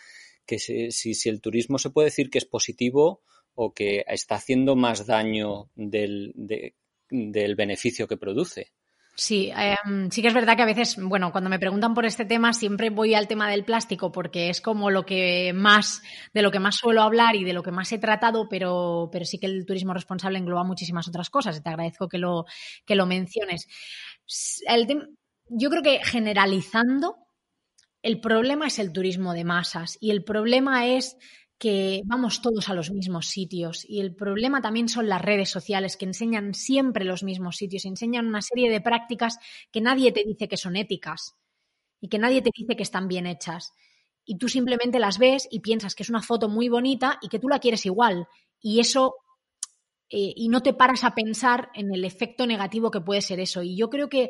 que 0.45 0.59
si, 0.59 0.91
si 0.91 1.29
el 1.29 1.41
turismo 1.41 1.79
se 1.79 1.89
puede 1.89 2.07
decir 2.07 2.29
que 2.29 2.39
es 2.39 2.45
positivo 2.45 3.21
o 3.55 3.73
que 3.73 4.03
está 4.07 4.35
haciendo 4.35 4.75
más 4.75 5.05
daño 5.05 5.69
del, 5.75 6.31
de, 6.35 6.75
del 7.09 7.55
beneficio 7.55 8.07
que 8.07 8.17
produce. 8.17 8.71
Sí, 9.19 9.51
em, 9.53 10.09
sí 10.09 10.21
que 10.21 10.29
es 10.29 10.33
verdad 10.33 10.55
que 10.55 10.61
a 10.61 10.65
veces, 10.65 10.95
bueno, 10.97 11.33
cuando 11.33 11.49
me 11.49 11.59
preguntan 11.59 11.93
por 11.93 12.05
este 12.05 12.23
tema, 12.23 12.53
siempre 12.53 12.89
voy 12.89 13.15
al 13.15 13.27
tema 13.27 13.51
del 13.51 13.65
plástico 13.65 14.13
porque 14.13 14.49
es 14.49 14.61
como 14.61 14.89
lo 14.91 15.05
que 15.05 15.51
más, 15.53 16.01
de 16.33 16.41
lo 16.41 16.51
que 16.51 16.59
más 16.59 16.77
suelo 16.77 17.01
hablar 17.01 17.35
y 17.35 17.43
de 17.43 17.51
lo 17.51 17.61
que 17.61 17.71
más 17.71 17.91
he 17.91 17.97
tratado, 17.97 18.47
pero, 18.47 19.09
pero 19.11 19.25
sí 19.25 19.37
que 19.37 19.47
el 19.47 19.65
turismo 19.65 19.93
responsable 19.93 20.39
engloba 20.39 20.63
muchísimas 20.63 21.09
otras 21.09 21.29
cosas 21.29 21.57
y 21.57 21.61
te 21.61 21.67
agradezco 21.67 22.07
que 22.07 22.17
lo, 22.17 22.45
que 22.85 22.95
lo 22.95 23.05
menciones. 23.05 23.67
yo 25.49 25.69
creo 25.69 25.83
que 25.83 25.99
generalizando, 26.01 27.17
el 28.01 28.21
problema 28.21 28.67
es 28.67 28.79
el 28.79 28.93
turismo 28.93 29.33
de 29.33 29.43
masas 29.43 29.97
y 29.99 30.11
el 30.11 30.23
problema 30.23 30.87
es 30.87 31.17
que 31.59 32.01
vamos 32.05 32.41
todos 32.41 32.69
a 32.69 32.73
los 32.73 32.89
mismos 32.89 33.27
sitios 33.27 33.85
y 33.87 33.99
el 33.99 34.15
problema 34.15 34.61
también 34.61 34.87
son 34.87 35.09
las 35.09 35.21
redes 35.21 35.49
sociales 35.49 35.97
que 35.97 36.05
enseñan 36.05 36.53
siempre 36.53 37.03
los 37.03 37.21
mismos 37.21 37.57
sitios, 37.57 37.83
enseñan 37.83 38.27
una 38.27 38.41
serie 38.41 38.71
de 38.71 38.79
prácticas 38.79 39.37
que 39.69 39.81
nadie 39.81 40.13
te 40.13 40.23
dice 40.23 40.47
que 40.47 40.55
son 40.55 40.77
éticas 40.77 41.35
y 41.99 42.07
que 42.07 42.17
nadie 42.17 42.41
te 42.41 42.51
dice 42.55 42.77
que 42.77 42.83
están 42.83 43.09
bien 43.09 43.27
hechas. 43.27 43.73
Y 44.23 44.37
tú 44.37 44.47
simplemente 44.47 44.99
las 44.99 45.19
ves 45.19 45.49
y 45.51 45.59
piensas 45.59 45.95
que 45.95 46.03
es 46.03 46.09
una 46.09 46.21
foto 46.21 46.47
muy 46.47 46.69
bonita 46.69 47.19
y 47.21 47.27
que 47.27 47.39
tú 47.39 47.49
la 47.49 47.59
quieres 47.59 47.85
igual. 47.85 48.27
Y 48.61 48.79
eso, 48.79 49.15
eh, 50.09 50.31
y 50.35 50.47
no 50.47 50.61
te 50.61 50.73
paras 50.73 51.03
a 51.03 51.13
pensar 51.13 51.71
en 51.73 51.93
el 51.93 52.05
efecto 52.05 52.47
negativo 52.47 52.89
que 52.89 53.01
puede 53.01 53.21
ser 53.21 53.41
eso. 53.41 53.63
Y 53.63 53.75
yo 53.75 53.89
creo 53.89 54.07
que 54.07 54.29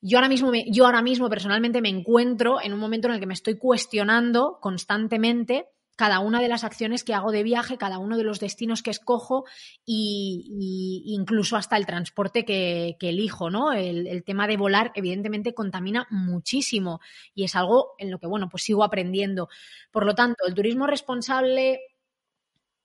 yo 0.00 0.18
ahora 0.18 0.28
mismo, 0.28 0.52
yo 0.70 0.86
ahora 0.86 1.02
mismo 1.02 1.28
personalmente 1.28 1.80
me 1.80 1.88
encuentro 1.88 2.60
en 2.60 2.74
un 2.74 2.78
momento 2.78 3.08
en 3.08 3.14
el 3.14 3.20
que 3.20 3.26
me 3.26 3.34
estoy 3.34 3.58
cuestionando 3.58 4.58
constantemente 4.60 5.66
cada 5.96 6.18
una 6.18 6.40
de 6.40 6.48
las 6.48 6.64
acciones 6.64 7.04
que 7.04 7.14
hago 7.14 7.30
de 7.30 7.42
viaje, 7.42 7.78
cada 7.78 7.98
uno 7.98 8.16
de 8.16 8.24
los 8.24 8.40
destinos 8.40 8.82
que 8.82 8.90
escojo 8.90 9.44
y, 9.84 11.02
incluso 11.06 11.56
hasta 11.56 11.76
el 11.76 11.86
transporte 11.86 12.44
que, 12.44 12.96
elijo, 13.00 13.50
¿no? 13.50 13.72
El, 13.72 14.24
tema 14.24 14.46
de 14.46 14.56
volar, 14.56 14.92
evidentemente, 14.94 15.54
contamina 15.54 16.06
muchísimo 16.10 17.00
y 17.34 17.44
es 17.44 17.54
algo 17.54 17.94
en 17.98 18.10
lo 18.10 18.18
que, 18.18 18.26
bueno, 18.26 18.48
pues 18.48 18.64
sigo 18.64 18.82
aprendiendo. 18.82 19.48
Por 19.90 20.06
lo 20.06 20.14
tanto, 20.14 20.46
el 20.46 20.54
turismo 20.54 20.86
responsable 20.86 21.80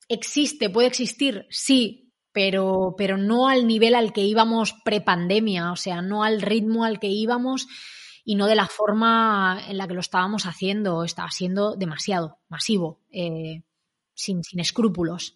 existe, 0.07 0.70
puede 0.70 0.88
existir, 0.88 1.47
sí, 1.49 2.12
pero, 2.32 2.95
pero 2.97 3.18
no 3.18 3.47
al 3.47 3.66
nivel 3.68 3.95
al 3.95 4.14
que 4.14 4.22
íbamos 4.22 4.74
prepandemia, 4.84 5.72
o 5.72 5.76
sea, 5.76 6.01
no 6.01 6.24
al 6.24 6.41
ritmo 6.41 6.84
al 6.84 6.99
que 6.99 7.07
íbamos 7.07 7.68
y 8.24 8.36
no 8.36 8.47
de 8.47 8.55
la 8.55 8.67
forma 8.67 9.61
en 9.67 9.78
la 9.78 9.88
que 9.88 9.93
lo 9.93 9.99
estábamos 9.99 10.45
haciendo. 10.45 11.03
Estaba 11.03 11.32
siendo 11.32 11.76
demasiado 11.76 12.39
masivo, 12.47 13.01
eh, 13.11 13.63
sin, 14.13 14.41
escrúpulos. 14.57 15.36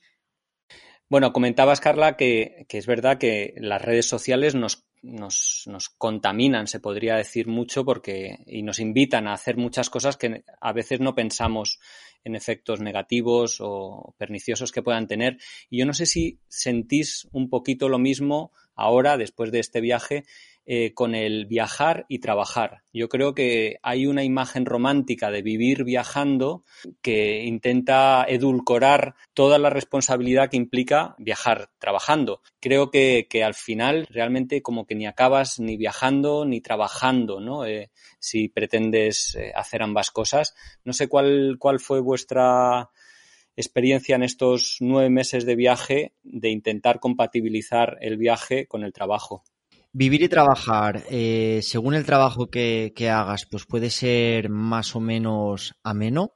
Bueno, 1.10 1.34
comentabas, 1.34 1.80
Carla, 1.80 2.18
que, 2.18 2.66
es 2.70 2.86
verdad 2.86 3.18
que 3.18 3.54
las 3.58 3.82
redes 3.82 4.08
sociales 4.08 4.56
nos, 4.56 4.86
nos, 5.02 5.64
nos, 5.68 5.90
contaminan, 5.90 6.68
se 6.68 6.80
podría 6.80 7.16
decir 7.16 7.48
mucho, 7.48 7.86
porque 7.86 8.38
y 8.48 8.64
nos 8.64 8.80
invitan 8.80 9.28
a 9.28 9.34
hacer 9.34 9.58
muchas 9.58 9.90
cosas 9.90 10.18
que 10.18 10.44
a 10.60 10.74
veces 10.74 11.00
no 11.02 11.14
pensamos 11.14 11.80
en 12.24 12.36
efectos 12.36 12.80
negativos 12.80 13.58
o 13.60 14.16
perniciosos 14.18 14.72
que 14.72 14.82
puedan 14.82 15.08
tener. 15.08 15.38
Y 15.70 15.80
yo 15.80 15.86
no 15.86 15.94
sé 15.94 16.06
si 16.06 16.40
sentís 16.48 17.28
un 17.32 17.50
poquito 17.50 17.90
lo 17.90 18.00
mismo 18.00 18.52
ahora, 18.76 19.18
después 19.18 19.52
de 19.52 19.60
este 19.60 19.82
viaje, 19.82 20.24
eh, 20.66 20.94
con 20.94 21.14
el 21.14 21.46
viajar 21.46 22.06
y 22.08 22.20
trabajar. 22.20 22.84
Yo 22.94 23.10
creo 23.10 23.34
que 23.34 23.80
hay 23.84 24.06
una 24.06 24.24
imagen 24.24 24.66
romántica 24.66 25.30
de 25.30 25.42
vivir 25.42 25.84
viajando 25.84 26.64
que 27.02 27.44
intenta 27.44 28.26
edulcorar 28.28 29.16
toda 29.34 29.58
la 29.60 29.70
responsabilidad 29.70 30.50
que 30.50 30.56
implica 30.56 31.16
viajar 31.18 31.70
trabajando. 31.80 32.42
Creo 32.62 32.92
que, 32.92 33.28
al 33.44 33.56
final 33.56 34.08
realmente 34.10 34.62
como 34.62 34.86
que 34.86 34.96
ni 34.96 35.06
acabas 35.06 35.60
ni 35.60 35.76
viajando 35.76 36.46
ni 36.46 36.62
trabajando, 36.62 37.42
¿no? 37.42 37.66
Eh, 37.66 37.92
si 38.20 38.48
pretendes 38.48 39.36
eh, 39.36 39.52
hacer 39.54 39.84
ambas 39.84 40.12
cosas. 40.12 40.56
No 40.86 40.94
sé 40.94 41.10
cuál, 41.10 41.58
cuál 41.60 41.82
fue 41.82 42.00
vuestra 42.00 42.90
experiencia 43.56 44.16
en 44.16 44.24
estos 44.24 44.78
nueve 44.80 45.10
meses 45.10 45.46
de 45.46 45.56
viaje 45.56 46.14
de 46.24 46.50
intentar 46.50 47.00
compatibilizar 47.00 47.98
el 48.02 48.18
viaje 48.18 48.66
con 48.68 48.84
el 48.84 48.94
trabajo. 48.94 49.44
Vivir 49.96 50.24
y 50.24 50.28
trabajar, 50.30 51.04
eh, 51.12 51.60
según 51.62 51.94
el 51.94 52.04
trabajo 52.04 52.50
que, 52.50 52.92
hagas, 53.12 53.46
pues 53.46 53.66
puede 53.68 53.92
ser 53.92 54.50
más 54.50 54.96
o 54.96 55.00
menos 55.00 55.76
ameno. 55.84 56.34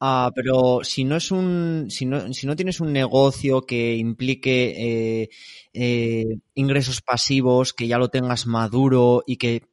Ah, 0.00 0.30
pero 0.34 0.80
si 0.84 1.04
no 1.04 1.16
es 1.16 1.30
un, 1.30 1.86
si 1.90 2.06
no, 2.06 2.32
si 2.32 2.46
no 2.46 2.56
tienes 2.56 2.80
un 2.80 2.92
negocio 2.94 3.62
que 3.66 3.96
implique 3.96 5.22
eh, 5.22 5.28
eh, 5.74 6.24
ingresos 6.54 7.02
pasivos, 7.02 7.74
que 7.74 7.88
ya 7.88 7.98
lo 7.98 8.08
tengas 8.08 8.46
maduro 8.46 9.22
y 9.26 9.36
que 9.36 9.64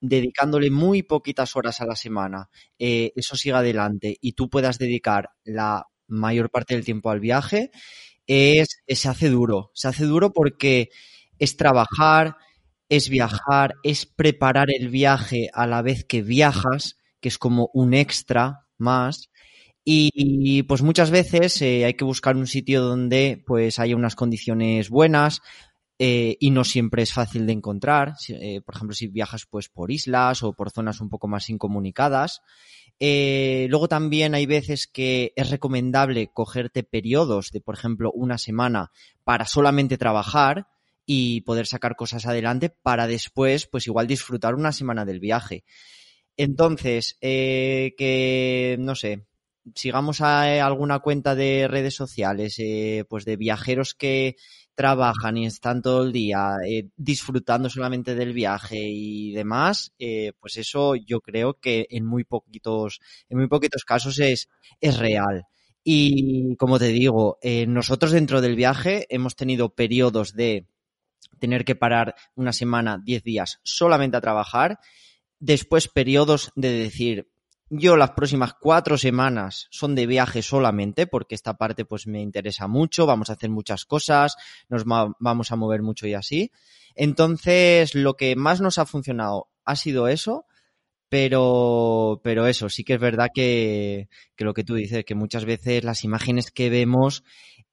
dedicándole 0.00 0.70
muy 0.70 1.02
poquitas 1.02 1.56
horas 1.56 1.80
a 1.80 1.86
la 1.86 1.96
semana, 1.96 2.48
eso 2.78 3.36
siga 3.36 3.58
adelante 3.58 4.16
y 4.20 4.32
tú 4.34 4.48
puedas 4.50 4.78
dedicar 4.78 5.30
la 5.44 5.86
mayor 6.06 6.50
parte 6.50 6.74
del 6.74 6.84
tiempo 6.84 7.10
al 7.10 7.20
viaje, 7.20 7.72
es, 8.26 8.68
se 8.86 9.08
hace 9.08 9.30
duro. 9.30 9.72
Se 9.74 9.88
hace 9.88 10.04
duro 10.04 10.32
porque 10.32 10.90
es 11.38 11.56
trabajar, 11.56 12.36
es 12.88 13.08
viajar, 13.08 13.74
es 13.82 14.06
preparar 14.06 14.68
el 14.70 14.88
viaje 14.88 15.50
a 15.52 15.66
la 15.66 15.82
vez 15.82 16.04
que 16.04 16.22
viajas, 16.22 16.98
que 17.20 17.28
es 17.28 17.38
como 17.38 17.70
un 17.74 17.94
extra 17.94 18.66
más. 18.78 19.30
Y, 19.90 20.64
pues 20.64 20.82
muchas 20.82 21.10
veces 21.10 21.62
eh, 21.62 21.86
hay 21.86 21.94
que 21.94 22.04
buscar 22.04 22.36
un 22.36 22.46
sitio 22.46 22.82
donde 22.82 23.42
pues 23.46 23.78
haya 23.78 23.96
unas 23.96 24.16
condiciones 24.16 24.90
buenas 24.90 25.40
eh, 25.98 26.36
y 26.40 26.50
no 26.50 26.64
siempre 26.64 27.02
es 27.02 27.14
fácil 27.14 27.46
de 27.46 27.54
encontrar. 27.54 28.14
Eh, 28.28 28.60
por 28.60 28.74
ejemplo, 28.74 28.94
si 28.94 29.06
viajas 29.06 29.46
pues 29.48 29.70
por 29.70 29.90
islas 29.90 30.42
o 30.42 30.52
por 30.52 30.70
zonas 30.70 31.00
un 31.00 31.08
poco 31.08 31.26
más 31.26 31.48
incomunicadas. 31.48 32.42
luego 33.00 33.88
también 33.88 34.34
hay 34.34 34.44
veces 34.44 34.88
que 34.88 35.32
es 35.36 35.48
recomendable 35.48 36.30
cogerte 36.34 36.82
periodos 36.82 37.50
de, 37.50 37.62
por 37.62 37.74
ejemplo, 37.74 38.12
una 38.12 38.36
semana 38.36 38.90
para 39.24 39.46
solamente 39.46 39.96
trabajar 39.96 40.66
y 41.10 41.40
poder 41.40 41.66
sacar 41.66 41.96
cosas 41.96 42.26
adelante 42.26 42.68
para 42.68 43.06
después, 43.06 43.66
pues 43.66 43.86
igual 43.86 44.06
disfrutar 44.06 44.54
una 44.54 44.72
semana 44.72 45.06
del 45.06 45.20
viaje. 45.20 45.64
Entonces, 46.36 47.16
eh, 47.22 47.94
que, 47.96 48.76
no 48.78 48.94
sé, 48.94 49.24
sigamos 49.74 50.20
a 50.20 50.54
eh, 50.54 50.60
alguna 50.60 50.98
cuenta 50.98 51.34
de 51.34 51.66
redes 51.66 51.94
sociales, 51.94 52.56
eh, 52.58 53.06
pues 53.08 53.24
de 53.24 53.36
viajeros 53.36 53.94
que 53.94 54.36
trabajan 54.74 55.38
y 55.38 55.46
están 55.46 55.80
todo 55.80 56.04
el 56.04 56.12
día 56.12 56.58
disfrutando 56.94 57.70
solamente 57.70 58.14
del 58.14 58.34
viaje 58.34 58.76
y 58.78 59.32
demás, 59.32 59.92
pues 60.38 60.56
eso 60.58 60.94
yo 60.94 61.20
creo 61.20 61.54
que 61.54 61.86
en 61.90 62.04
muy 62.06 62.22
poquitos, 62.24 63.00
en 63.30 63.38
muy 63.38 63.48
poquitos 63.48 63.84
casos 63.84 64.20
es, 64.20 64.48
es 64.80 64.98
real. 64.98 65.46
Y 65.82 66.54
como 66.56 66.78
te 66.78 66.88
digo, 66.88 67.38
nosotros 67.66 68.12
dentro 68.12 68.40
del 68.40 68.54
viaje 68.54 69.06
hemos 69.08 69.34
tenido 69.34 69.74
periodos 69.74 70.34
de 70.34 70.68
tener 71.38 71.64
que 71.64 71.76
parar 71.76 72.14
una 72.34 72.52
semana, 72.52 73.00
diez 73.02 73.22
días 73.22 73.60
solamente 73.62 74.16
a 74.16 74.20
trabajar. 74.20 74.78
Después 75.40 75.88
periodos 75.88 76.50
de 76.56 76.70
decir, 76.70 77.30
yo 77.70 77.96
las 77.96 78.12
próximas 78.12 78.54
cuatro 78.54 78.96
semanas 78.96 79.68
son 79.70 79.94
de 79.94 80.06
viaje 80.06 80.42
solamente 80.42 81.06
porque 81.06 81.34
esta 81.34 81.54
parte 81.54 81.84
pues 81.84 82.06
me 82.06 82.20
interesa 82.20 82.66
mucho, 82.66 83.06
vamos 83.06 83.30
a 83.30 83.34
hacer 83.34 83.50
muchas 83.50 83.84
cosas, 83.84 84.36
nos 84.68 84.84
vamos 84.84 85.52
a 85.52 85.56
mover 85.56 85.82
mucho 85.82 86.06
y 86.06 86.14
así. 86.14 86.50
Entonces, 86.94 87.94
lo 87.94 88.14
que 88.14 88.36
más 88.36 88.60
nos 88.60 88.78
ha 88.78 88.86
funcionado 88.86 89.48
ha 89.64 89.76
sido 89.76 90.08
eso, 90.08 90.46
pero, 91.10 92.20
pero 92.24 92.46
eso, 92.46 92.68
sí 92.68 92.84
que 92.84 92.94
es 92.94 93.00
verdad 93.00 93.28
que, 93.34 94.08
que 94.34 94.44
lo 94.44 94.54
que 94.54 94.64
tú 94.64 94.74
dices, 94.74 95.04
que 95.04 95.14
muchas 95.14 95.44
veces 95.44 95.84
las 95.84 96.04
imágenes 96.04 96.50
que 96.50 96.70
vemos 96.70 97.22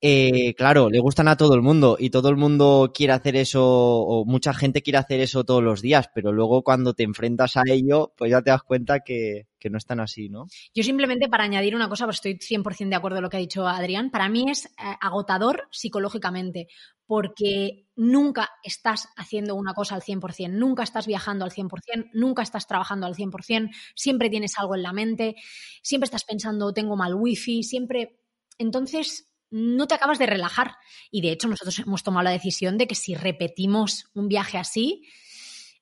eh, 0.01 0.53
claro, 0.55 0.89
le 0.89 0.99
gustan 0.99 1.27
a 1.27 1.37
todo 1.37 1.55
el 1.55 1.61
mundo 1.61 1.95
y 1.97 2.09
todo 2.09 2.29
el 2.29 2.35
mundo 2.35 2.91
quiere 2.93 3.13
hacer 3.13 3.35
eso 3.37 3.63
o 3.65 4.25
mucha 4.25 4.53
gente 4.53 4.81
quiere 4.81 4.97
hacer 4.97 5.21
eso 5.21 5.45
todos 5.45 5.63
los 5.63 5.81
días, 5.81 6.09
pero 6.13 6.31
luego 6.31 6.63
cuando 6.63 6.93
te 6.93 7.03
enfrentas 7.03 7.55
a 7.57 7.63
ello, 7.67 8.13
pues 8.17 8.29
ya 8.29 8.41
te 8.41 8.51
das 8.51 8.63
cuenta 8.63 8.99
que, 8.99 9.47
no 9.67 9.79
es 9.79 9.85
tan 9.87 9.99
así, 9.99 10.29
¿no? 10.29 10.45
Yo 10.75 10.83
simplemente 10.83 11.27
para 11.27 11.43
añadir 11.43 11.75
una 11.75 11.89
cosa, 11.89 12.05
pues 12.05 12.17
estoy 12.17 12.37
100% 12.37 12.89
de 12.89 12.95
acuerdo 12.95 13.17
con 13.17 13.23
lo 13.23 13.29
que 13.31 13.37
ha 13.37 13.39
dicho 13.39 13.67
Adrián, 13.67 14.11
para 14.11 14.29
mí 14.29 14.45
es 14.47 14.65
eh, 14.65 14.69
agotador 15.01 15.67
psicológicamente 15.71 16.67
porque 17.07 17.87
nunca 17.95 18.51
estás 18.63 19.07
haciendo 19.15 19.55
una 19.55 19.73
cosa 19.73 19.95
al 19.95 20.03
100%, 20.03 20.51
nunca 20.51 20.83
estás 20.83 21.07
viajando 21.07 21.45
al 21.45 21.51
100%, 21.51 22.11
nunca 22.13 22.43
estás 22.43 22.67
trabajando 22.67 23.07
al 23.07 23.15
100%, 23.15 23.71
siempre 23.95 24.29
tienes 24.29 24.53
algo 24.59 24.75
en 24.75 24.83
la 24.83 24.93
mente, 24.93 25.35
siempre 25.81 26.05
estás 26.05 26.25
pensando, 26.25 26.73
tengo 26.73 26.95
mal 26.95 27.15
wifi, 27.15 27.63
siempre... 27.63 28.19
Entonces, 28.57 29.27
no 29.49 29.87
te 29.87 29.95
acabas 29.95 30.19
de 30.19 30.25
relajar. 30.25 30.77
Y 31.11 31.21
de 31.21 31.31
hecho, 31.31 31.47
nosotros 31.47 31.79
hemos 31.79 32.03
tomado 32.03 32.23
la 32.23 32.31
decisión 32.31 32.77
de 32.77 32.87
que 32.87 32.95
si 32.95 33.15
repetimos 33.15 34.09
un 34.13 34.27
viaje 34.27 34.57
así, 34.57 35.03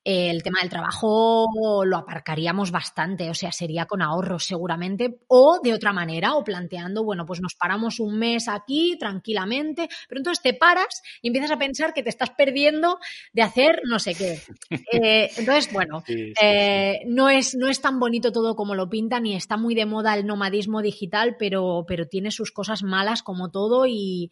el 0.03 0.43
tema 0.43 0.59
del 0.61 0.69
trabajo 0.69 1.47
lo 1.85 1.97
aparcaríamos 1.97 2.71
bastante, 2.71 3.29
o 3.29 3.33
sea, 3.33 3.51
sería 3.51 3.85
con 3.85 4.01
ahorros 4.01 4.45
seguramente, 4.45 5.19
o 5.27 5.59
de 5.63 5.73
otra 5.73 5.93
manera, 5.93 6.35
o 6.35 6.43
planteando, 6.43 7.03
bueno, 7.03 7.25
pues 7.25 7.41
nos 7.41 7.55
paramos 7.55 7.99
un 7.99 8.17
mes 8.17 8.47
aquí 8.47 8.97
tranquilamente, 8.99 9.87
pero 10.09 10.19
entonces 10.19 10.41
te 10.41 10.53
paras 10.53 11.01
y 11.21 11.27
empiezas 11.27 11.51
a 11.51 11.57
pensar 11.57 11.93
que 11.93 12.03
te 12.03 12.09
estás 12.09 12.31
perdiendo 12.31 12.99
de 13.31 13.41
hacer 13.41 13.81
no 13.85 13.99
sé 13.99 14.15
qué. 14.15 14.39
Eh, 14.93 15.31
entonces, 15.37 15.71
bueno, 15.73 16.03
eh, 16.07 16.99
no, 17.07 17.29
es, 17.29 17.55
no 17.55 17.67
es 17.67 17.81
tan 17.81 17.99
bonito 17.99 18.31
todo 18.31 18.55
como 18.55 18.75
lo 18.75 18.89
pintan 18.89 19.25
y 19.25 19.35
está 19.35 19.57
muy 19.57 19.73
de 19.73 19.85
moda 19.85 20.13
el 20.13 20.25
nomadismo 20.25 20.81
digital, 20.81 21.35
pero, 21.39 21.85
pero 21.87 22.07
tiene 22.07 22.29
sus 22.31 22.51
cosas 22.51 22.83
malas 22.83 23.23
como 23.23 23.49
todo 23.49 23.85
y, 23.87 24.29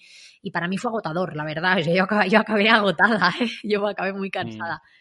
para 0.53 0.67
mí 0.67 0.77
fue 0.77 0.89
agotador, 0.89 1.35
la 1.35 1.45
verdad. 1.45 1.77
Yo 1.77 2.03
acabé, 2.03 2.29
yo 2.29 2.39
acabé 2.39 2.69
agotada, 2.69 3.31
¿eh? 3.41 3.47
yo 3.63 3.87
acabé 3.87 4.13
muy 4.13 4.29
cansada. 4.29 4.75
Mm. 4.75 5.00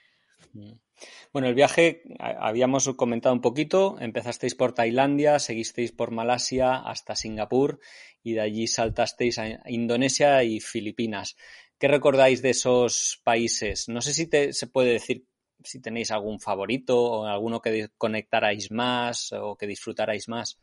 Bueno, 1.33 1.49
el 1.49 1.55
viaje 1.55 2.03
habíamos 2.19 2.89
comentado 2.95 3.35
un 3.35 3.41
poquito, 3.41 3.97
empezasteis 4.01 4.55
por 4.55 4.73
Tailandia, 4.73 5.39
seguisteis 5.39 5.93
por 5.93 6.11
Malasia 6.11 6.77
hasta 6.77 7.17
Singapur 7.17 7.81
y 8.23 8.35
de 8.35 8.41
allí 8.41 8.67
saltasteis 8.67 9.39
a 9.39 9.71
Indonesia 9.71 10.43
y 10.43 10.61
Filipinas. 10.61 11.37
¿Qué 11.79 11.89
recordáis 11.89 12.43
de 12.43 12.51
esos 12.51 13.21
países? 13.25 13.89
No 13.89 14.03
sé 14.03 14.13
si 14.13 14.29
se 14.53 14.67
puede 14.67 14.93
decir 14.93 15.27
si 15.63 15.81
tenéis 15.81 16.11
algún 16.11 16.41
favorito 16.41 17.01
o 17.01 17.27
alguno 17.27 17.61
que 17.61 17.89
conectarais 17.97 18.71
más 18.71 19.33
o 19.33 19.57
que 19.57 19.67
disfrutarais 19.67 20.29
más. 20.29 20.59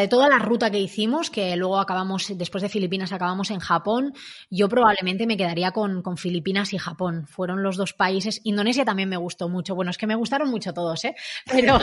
De 0.00 0.08
toda 0.08 0.28
la 0.28 0.40
ruta 0.40 0.72
que 0.72 0.80
hicimos, 0.80 1.30
que 1.30 1.54
luego 1.56 1.78
acabamos, 1.78 2.36
después 2.36 2.62
de 2.62 2.68
Filipinas 2.68 3.12
acabamos 3.12 3.52
en 3.52 3.60
Japón, 3.60 4.12
yo 4.50 4.68
probablemente 4.68 5.24
me 5.24 5.36
quedaría 5.36 5.70
con, 5.70 6.02
Filipinas 6.16 6.72
y 6.72 6.78
Japón. 6.78 7.28
Fueron 7.28 7.62
los 7.62 7.76
dos 7.76 7.92
países. 7.92 8.40
Indonesia 8.42 8.84
también 8.84 9.08
me 9.08 9.16
gustó 9.16 9.48
mucho. 9.48 9.76
Bueno, 9.76 9.92
es 9.92 9.98
que 9.98 10.08
me 10.08 10.16
gustaron 10.16 10.50
mucho 10.50 10.74
todos, 10.74 11.04
¿eh? 11.04 11.14
Pero, 11.50 11.78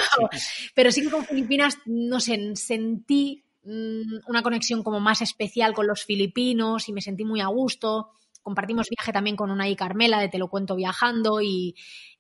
pero 0.76 0.92
sí 0.92 1.02
que 1.02 1.10
con 1.10 1.24
Filipinas, 1.24 1.78
no 1.86 2.20
sé, 2.20 2.56
sentí 2.56 3.46
mm, 3.64 4.28
una 4.28 4.42
conexión 4.42 4.84
como 4.84 5.00
más 5.00 5.22
especial 5.22 5.74
con 5.74 5.88
los 5.88 6.04
filipinos 6.04 6.90
y 6.90 6.94
me 6.94 7.02
sentí 7.02 7.24
muy 7.24 7.40
a 7.40 7.48
gusto. 7.48 8.10
Compartimos 8.42 8.90
viaje 8.90 9.14
también 9.14 9.36
con 9.36 9.52
una 9.52 9.70
y 9.70 9.76
Carmela 9.76 10.20
de 10.20 10.28
Te 10.28 10.40
lo 10.40 10.50
cuento 10.50 10.76
viajando 10.76 11.42
y, 11.42 11.76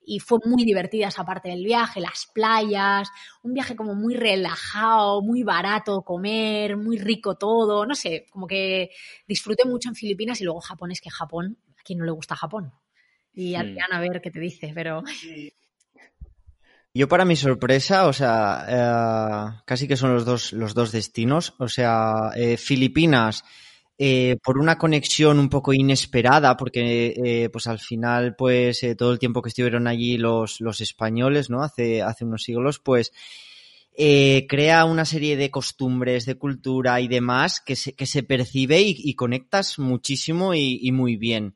y 0.05 0.19
fue 0.19 0.39
muy 0.45 0.65
divertida 0.65 1.07
esa 1.07 1.25
parte 1.25 1.49
del 1.49 1.63
viaje, 1.63 2.01
las 2.01 2.27
playas, 2.33 3.09
un 3.43 3.53
viaje 3.53 3.75
como 3.75 3.95
muy 3.95 4.15
relajado, 4.15 5.21
muy 5.21 5.43
barato 5.43 6.01
comer, 6.01 6.77
muy 6.77 6.97
rico 6.97 7.35
todo, 7.35 7.85
no 7.85 7.95
sé, 7.95 8.25
como 8.31 8.47
que 8.47 8.91
disfruté 9.27 9.65
mucho 9.65 9.89
en 9.89 9.95
Filipinas 9.95 10.41
y 10.41 10.43
luego 10.43 10.59
Japón, 10.61 10.91
es 10.91 11.01
que 11.01 11.09
Japón, 11.09 11.57
¿a 11.77 11.83
quién 11.83 11.99
no 11.99 12.05
le 12.05 12.11
gusta 12.11 12.35
Japón? 12.35 12.73
Y 13.33 13.55
Adrián, 13.55 13.93
a 13.93 13.99
ver 13.99 14.21
qué 14.21 14.31
te 14.31 14.39
dice, 14.39 14.71
pero... 14.73 15.03
Yo 16.93 17.07
para 17.07 17.23
mi 17.23 17.37
sorpresa, 17.37 18.07
o 18.07 18.11
sea, 18.11 18.65
eh, 18.67 19.61
casi 19.65 19.87
que 19.87 19.95
son 19.95 20.13
los 20.13 20.25
dos, 20.25 20.51
los 20.51 20.73
dos 20.73 20.91
destinos, 20.91 21.53
o 21.57 21.69
sea, 21.69 22.31
eh, 22.35 22.57
Filipinas 22.57 23.45
eh, 23.97 24.37
por 24.43 24.57
una 24.57 24.77
conexión 24.77 25.37
un 25.37 25.49
poco 25.49 25.73
inesperada, 25.73 26.57
porque 26.57 27.13
eh, 27.23 27.49
pues 27.49 27.67
al 27.67 27.77
final, 27.77 28.35
pues 28.35 28.81
eh, 28.83 28.95
todo 28.95 29.11
el 29.11 29.19
tiempo 29.19 29.41
que 29.41 29.49
estuvieron 29.49 29.87
allí 29.87 30.17
los, 30.17 30.59
los 30.59 30.81
españoles, 30.81 31.49
¿no? 31.49 31.63
Hace, 31.63 32.01
hace 32.01 32.25
unos 32.25 32.43
siglos, 32.43 32.79
pues 32.79 33.11
crea 34.47 34.85
una 34.85 35.05
serie 35.05 35.37
de 35.37 35.51
costumbres, 35.51 36.25
de 36.25 36.35
cultura 36.35 36.99
y 37.01 37.07
demás 37.07 37.61
que 37.63 37.75
se, 37.75 37.93
que 37.93 38.07
se 38.07 38.23
percibe 38.23 38.81
y, 38.81 39.13
conectas 39.13 39.77
muchísimo 39.77 40.55
y, 40.55 40.91
muy 40.91 41.17
bien. 41.17 41.55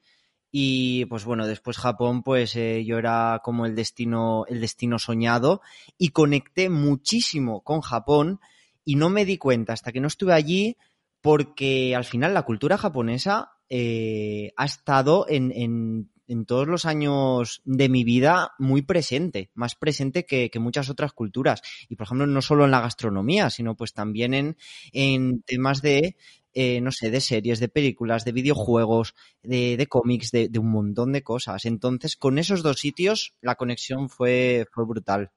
Y 0.52 1.06
pues 1.06 1.26
bueno, 1.26 1.48
después 1.48 1.78
Japón, 1.78 2.22
pues 2.22 2.54
yo 2.54 3.00
era 3.00 3.42
como 3.44 3.66
el 3.66 3.74
destino, 3.74 4.46
el 4.48 4.62
destino 4.62 5.00
soñado 5.00 5.62
y 5.98 6.10
conecté 6.10 6.70
muchísimo 6.70 7.64
con 7.64 7.82
Japón 7.82 8.40
y 8.84 8.96
no 8.98 9.10
me 9.10 9.26
di 9.26 9.38
cuenta 9.38 9.74
hasta 9.74 9.92
que 9.92 10.00
no 10.00 10.08
estuve 10.08 10.34
allí 10.34 10.78
porque 11.26 11.96
al 11.96 12.06
final 12.06 12.36
la 12.36 12.44
cultura 12.44 12.78
japonesa 12.78 13.58
eh, 13.68 14.52
ha 14.58 14.66
estado 14.66 15.26
en, 15.28 16.12
todos 16.46 16.68
los 16.68 16.86
años 16.86 17.64
de 17.66 17.90
mi 17.90 18.04
vida 18.04 18.52
muy 18.60 18.84
presente, 18.84 19.50
más 19.56 19.74
presente 19.74 20.28
que, 20.28 20.52
muchas 20.60 20.88
otras 20.92 21.14
culturas. 21.14 21.64
Y 21.90 21.96
por 21.96 22.06
ejemplo, 22.06 22.28
no 22.28 22.44
solo 22.44 22.66
en 22.66 22.70
la 22.70 22.82
gastronomía, 22.82 23.50
sino 23.50 23.76
pues 23.76 23.92
también 23.94 24.56
en, 24.94 25.42
temas 25.48 25.82
de, 25.82 26.16
eh, 26.54 26.80
no 26.82 26.92
sé, 26.92 27.10
de 27.10 27.22
series, 27.22 27.60
de 27.60 27.70
películas, 27.70 28.24
de 28.24 28.32
videojuegos, 28.32 29.16
de, 29.42 29.84
cómics, 29.90 30.30
de, 30.30 30.52
un 30.60 30.70
montón 30.70 31.12
de 31.12 31.24
cosas. 31.24 31.66
Entonces, 31.66 32.18
con 32.18 32.38
esos 32.38 32.62
dos 32.62 32.78
sitios, 32.78 33.34
la 33.42 33.56
conexión 33.56 34.10
fue, 34.10 34.68
fue 34.72 34.86
brutal. 34.86 35.32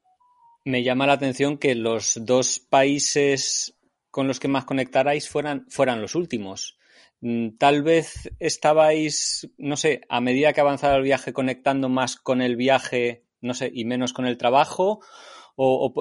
Me 0.66 0.82
llama 0.82 1.06
la 1.06 1.14
atención 1.14 1.56
que 1.56 1.74
los 1.74 2.20
dos 2.26 2.58
países 2.58 3.77
con 4.10 4.26
los 4.26 4.40
que 4.40 4.48
más 4.48 4.64
conectarais 4.64 5.28
fueran, 5.28 5.66
fueran 5.68 6.00
los 6.00 6.14
últimos. 6.14 6.78
Mm, 7.20 7.56
tal 7.58 7.82
vez 7.82 8.30
estabais, 8.38 9.50
no 9.58 9.76
sé, 9.76 10.02
a 10.08 10.20
medida 10.20 10.52
que 10.52 10.60
avanzaba 10.60 10.96
el 10.96 11.02
viaje, 11.02 11.32
conectando 11.32 11.88
más 11.88 12.16
con 12.16 12.40
el 12.42 12.56
viaje, 12.56 13.24
no 13.40 13.54
sé, 13.54 13.70
y 13.72 13.84
menos 13.84 14.12
con 14.12 14.26
el 14.26 14.38
trabajo, 14.38 15.00
o, 15.56 15.92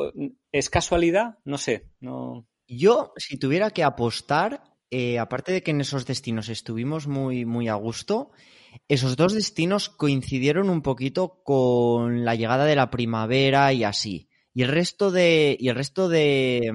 es 0.51 0.70
casualidad, 0.70 1.39
no 1.43 1.58
sé, 1.58 1.89
no. 1.99 2.47
Yo, 2.68 3.14
si 3.18 3.38
tuviera 3.38 3.72
que 3.72 3.84
apostar, 3.84 4.62
eh, 4.91 5.18
aparte 5.18 5.51
de 5.51 5.64
que 5.64 5.72
en 5.72 5.82
esos 5.82 6.05
destinos 6.05 6.49
estuvimos 6.49 7.08
muy, 7.08 7.45
muy 7.45 7.68
a 7.68 7.74
gusto, 7.76 8.32
esos 8.88 9.18
dos 9.18 9.34
destinos 9.34 9.89
coincidieron 9.89 10.70
un 10.70 10.84
poquito 10.84 11.41
con 11.43 12.24
la 12.24 12.36
llegada 12.36 12.66
de 12.66 12.76
la 12.76 12.91
primavera 12.91 13.74
y 13.74 13.84
así. 13.84 14.30
Y 14.53 14.64
el 14.64 14.70
resto 14.70 15.10
de, 15.12 15.58
y 15.60 15.70
el 15.70 15.76
resto 15.76 16.10
de, 16.10 16.72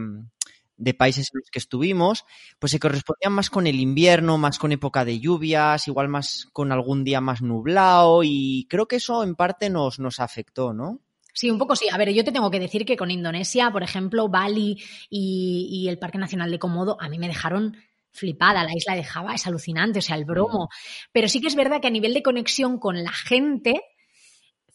de 0.77 0.95
países 0.95 1.31
en 1.33 1.41
los 1.41 1.51
que 1.51 1.59
estuvimos, 1.59 2.25
pues 2.59 2.73
se 2.73 2.79
correspondían 2.79 3.33
más 3.33 3.51
con 3.51 3.67
el 3.67 3.81
invierno, 3.81 4.39
más 4.39 4.59
con 4.59 4.73
época 4.73 5.05
de 5.05 5.21
lluvias, 5.21 5.87
igual 5.89 6.09
más 6.09 6.49
con 6.53 6.73
algún 6.73 7.05
día 7.05 7.21
más 7.21 7.43
nublado 7.43 8.23
y 8.25 8.67
creo 8.69 8.87
que 8.87 8.97
eso 8.97 9.23
en 9.23 9.35
parte 9.35 9.71
nos, 9.71 9.99
nos 9.99 10.21
afectó, 10.21 10.73
¿no? 10.73 11.01
Sí, 11.35 11.51
un 11.51 11.59
poco 11.59 11.77
sí. 11.77 11.87
A 11.91 11.97
ver, 11.97 12.13
yo 12.13 12.25
te 12.25 12.33
tengo 12.33 12.51
que 12.51 12.61
decir 12.61 12.85
que 12.85 12.97
con 12.97 13.11
Indonesia, 13.11 13.71
por 13.71 13.83
ejemplo, 13.83 14.29
Bali 14.29 14.83
y, 15.09 15.87
el 15.89 15.99
Parque 15.99 16.19
Nacional 16.19 16.51
de 16.51 16.59
Komodo, 16.59 16.97
a 17.01 17.09
mí 17.09 17.19
me 17.19 17.29
dejaron 17.29 17.77
flipada. 18.11 18.65
La 18.65 18.75
isla 18.75 18.95
de 18.95 19.05
Java 19.05 19.35
es 19.35 19.47
alucinante, 19.47 20.01
o 20.01 20.03
sea, 20.03 20.17
el 20.17 20.27
bromo. 20.27 20.65
Mm. 20.65 21.09
Pero 21.13 21.29
sí 21.29 21.41
que 21.41 21.49
es 21.49 21.55
verdad 21.55 21.81
que 21.81 21.87
a 21.87 21.91
nivel 21.91 22.13
de 22.13 22.23
conexión 22.23 22.79
con 22.79 23.03
la 23.03 23.13
gente, 23.13 23.81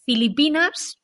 Filipinas 0.04 1.00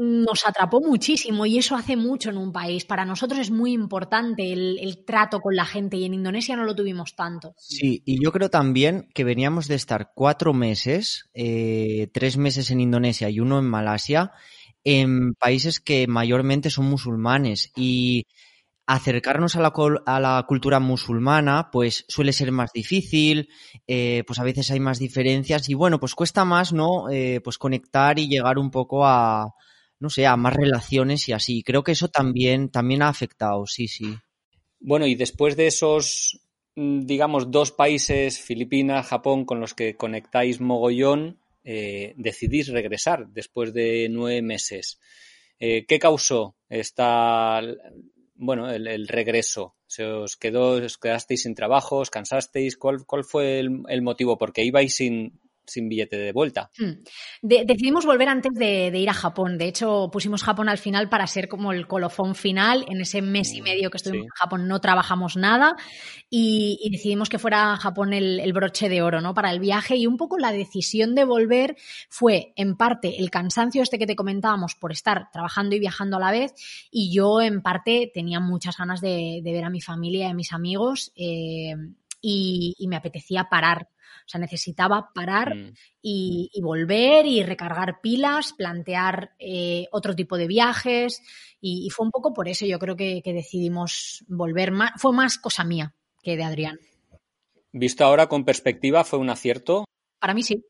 nos 0.00 0.46
atrapó 0.46 0.80
muchísimo 0.80 1.44
y 1.44 1.58
eso 1.58 1.76
hace 1.76 1.94
mucho 1.94 2.30
en 2.30 2.38
un 2.38 2.52
país. 2.52 2.86
Para 2.86 3.04
nosotros 3.04 3.38
es 3.38 3.50
muy 3.50 3.72
importante 3.72 4.50
el, 4.50 5.04
trato 5.06 5.40
con 5.40 5.54
la 5.54 5.66
gente 5.66 5.98
y 5.98 6.06
en 6.06 6.14
Indonesia 6.14 6.56
no 6.56 6.64
lo 6.64 6.74
tuvimos 6.74 7.14
tanto. 7.14 7.52
Sí, 7.58 8.02
y 8.06 8.24
yo 8.24 8.32
creo 8.32 8.48
también 8.48 9.10
que 9.12 9.24
veníamos 9.24 9.68
de 9.68 9.74
estar 9.74 10.12
cuatro 10.14 10.54
meses, 10.54 11.28
eh, 11.34 12.08
tres 12.14 12.38
meses 12.38 12.70
en 12.70 12.80
Indonesia 12.80 13.28
y 13.28 13.40
uno 13.40 13.58
en 13.58 13.66
Malasia, 13.66 14.32
en 14.84 15.34
países 15.34 15.80
que 15.80 16.06
mayormente 16.06 16.70
son 16.70 16.86
musulmanes 16.86 17.70
y 17.76 18.26
acercarnos 18.86 19.54
a 19.54 19.60
la, 19.60 19.72
a 20.06 20.18
la, 20.18 20.42
cultura 20.48 20.80
musulmana 20.80 21.68
pues 21.70 22.06
suele 22.08 22.32
ser 22.32 22.52
más 22.52 22.72
difícil, 22.72 23.50
eh, 23.86 24.24
pues 24.26 24.38
a 24.38 24.44
veces 24.44 24.70
hay 24.70 24.80
más 24.80 24.98
diferencias 24.98 25.68
y 25.68 25.74
bueno, 25.74 26.00
pues 26.00 26.14
cuesta 26.14 26.46
más, 26.46 26.72
¿no? 26.72 27.10
Eh, 27.10 27.42
pues 27.44 27.58
conectar 27.58 28.18
y 28.18 28.28
llegar 28.28 28.58
un 28.58 28.70
poco 28.70 29.06
a, 29.06 29.54
no 30.00 30.08
sé, 30.08 30.26
a 30.26 30.36
más 30.36 30.54
relaciones 30.54 31.28
y 31.28 31.32
así. 31.32 31.62
Creo 31.62 31.84
que 31.84 31.92
eso 31.92 32.08
también, 32.08 32.70
también 32.70 33.02
ha 33.02 33.08
afectado, 33.08 33.66
sí, 33.66 33.86
sí. 33.86 34.16
Bueno, 34.80 35.06
y 35.06 35.14
después 35.14 35.56
de 35.56 35.66
esos, 35.66 36.40
mm, 36.74 37.00
digamos, 37.02 37.50
dos 37.50 37.70
países, 37.70 38.40
Filipinas, 38.40 39.06
Japón, 39.06 39.44
con 39.44 39.60
los 39.60 39.74
que 39.74 39.96
conectáis 39.96 40.60
mogollón, 40.60 41.38
eh, 41.64 42.14
decidís 42.16 42.68
regresar 42.68 43.28
después 43.28 43.74
de 43.74 44.08
nueve 44.10 44.40
meses. 44.40 44.98
Eh, 45.58 45.84
¿Qué 45.86 45.98
causó 45.98 46.56
esta, 46.70 47.60
bueno, 48.34 48.70
el, 48.70 49.06
regreso? 49.06 49.76
¿Se 49.86 50.04
os 50.06 50.36
quedó, 50.36 50.82
os 50.82 50.96
quedasteis 50.96 51.42
sin 51.42 51.54
trabajo, 51.54 51.98
os 51.98 52.08
cansasteis? 52.08 52.78
¿Cuál, 52.78 53.04
cuál 53.04 53.24
fue 53.24 53.58
el, 53.58 53.82
el 53.88 54.00
motivo? 54.00 54.38
Porque 54.38 54.64
ibais 54.64 54.94
sin, 54.94 55.38
sin 55.70 55.88
billete 55.88 56.16
de 56.16 56.32
vuelta. 56.32 56.70
Hmm. 56.76 57.02
decidimos 57.42 58.04
volver 58.04 58.28
antes 58.28 58.52
de, 58.54 58.90
ir 58.94 59.08
a 59.08 59.14
Japón. 59.14 59.56
De 59.58 59.66
hecho, 59.66 60.10
pusimos 60.12 60.42
Japón 60.42 60.68
al 60.68 60.78
final 60.78 61.08
para 61.08 61.26
ser 61.26 61.48
como 61.48 61.72
el 61.72 61.86
colofón 61.86 62.34
final. 62.34 62.84
En 62.88 63.00
ese 63.00 63.22
mes 63.22 63.52
y 63.54 63.60
mm, 63.60 63.64
medio 63.64 63.90
que 63.90 63.96
estuvimos 63.96 64.26
en 64.26 64.30
Japón 64.34 64.68
no 64.68 64.80
trabajamos 64.80 65.36
nada 65.36 65.76
y, 66.28 66.88
decidimos 66.90 67.28
que 67.28 67.38
fuera 67.38 67.76
Japón 67.76 68.12
el, 68.12 68.52
broche 68.52 68.88
de 68.88 69.02
oro 69.02 69.20
¿no? 69.20 69.34
para 69.34 69.50
el 69.50 69.60
viaje. 69.60 69.96
Y 69.96 70.06
un 70.06 70.16
poco 70.16 70.38
la 70.38 70.52
decisión 70.52 71.14
de 71.14 71.24
volver 71.24 71.76
fue, 72.08 72.52
en 72.56 72.76
parte, 72.76 73.20
el 73.20 73.30
cansancio 73.30 73.82
este 73.82 73.98
que 73.98 74.06
te 74.06 74.16
comentábamos 74.16 74.74
por 74.74 74.92
estar 74.92 75.30
trabajando 75.32 75.76
y 75.76 75.80
viajando 75.80 76.16
a 76.16 76.20
la 76.20 76.32
vez. 76.32 76.52
Y 76.90 77.12
yo, 77.12 77.40
en 77.40 77.62
parte, 77.62 78.10
tenía 78.12 78.40
muchas 78.40 78.76
ganas 78.76 79.00
de, 79.00 79.40
ver 79.44 79.64
a 79.64 79.70
mi 79.70 79.80
familia 79.80 80.26
y 80.26 80.30
a 80.30 80.34
mis 80.34 80.52
amigos. 80.52 81.12
Eh, 81.16 81.74
y, 82.20 82.86
me 82.88 82.96
apetecía 82.96 83.44
parar. 83.44 83.88
O 84.30 84.32
sea, 84.32 84.40
necesitaba 84.40 85.10
parar 85.12 85.56
mm. 85.56 85.72
y, 86.02 86.60
volver 86.62 87.26
y 87.26 87.42
recargar 87.42 88.00
pilas, 88.00 88.52
plantear 88.52 89.32
eh, 89.40 89.88
otro 89.90 90.14
tipo 90.14 90.38
de 90.38 90.46
viajes 90.46 91.20
y, 91.60 91.90
fue 91.90 92.06
un 92.06 92.12
poco 92.12 92.32
por 92.32 92.46
eso 92.46 92.64
yo 92.64 92.78
creo 92.78 92.94
que, 92.94 93.22
decidimos 93.24 94.24
volver. 94.28 94.70
Más, 94.70 94.92
fue 94.98 95.12
más 95.12 95.36
cosa 95.36 95.64
mía 95.64 95.96
que 96.22 96.36
de 96.36 96.44
Adrián. 96.44 96.78
Visto 97.72 98.04
ahora 98.04 98.28
con 98.28 98.44
perspectiva, 98.44 99.02
¿fue 99.02 99.18
un 99.18 99.30
acierto? 99.30 99.84
Para 100.20 100.32
mí 100.32 100.44
sí. 100.44 100.64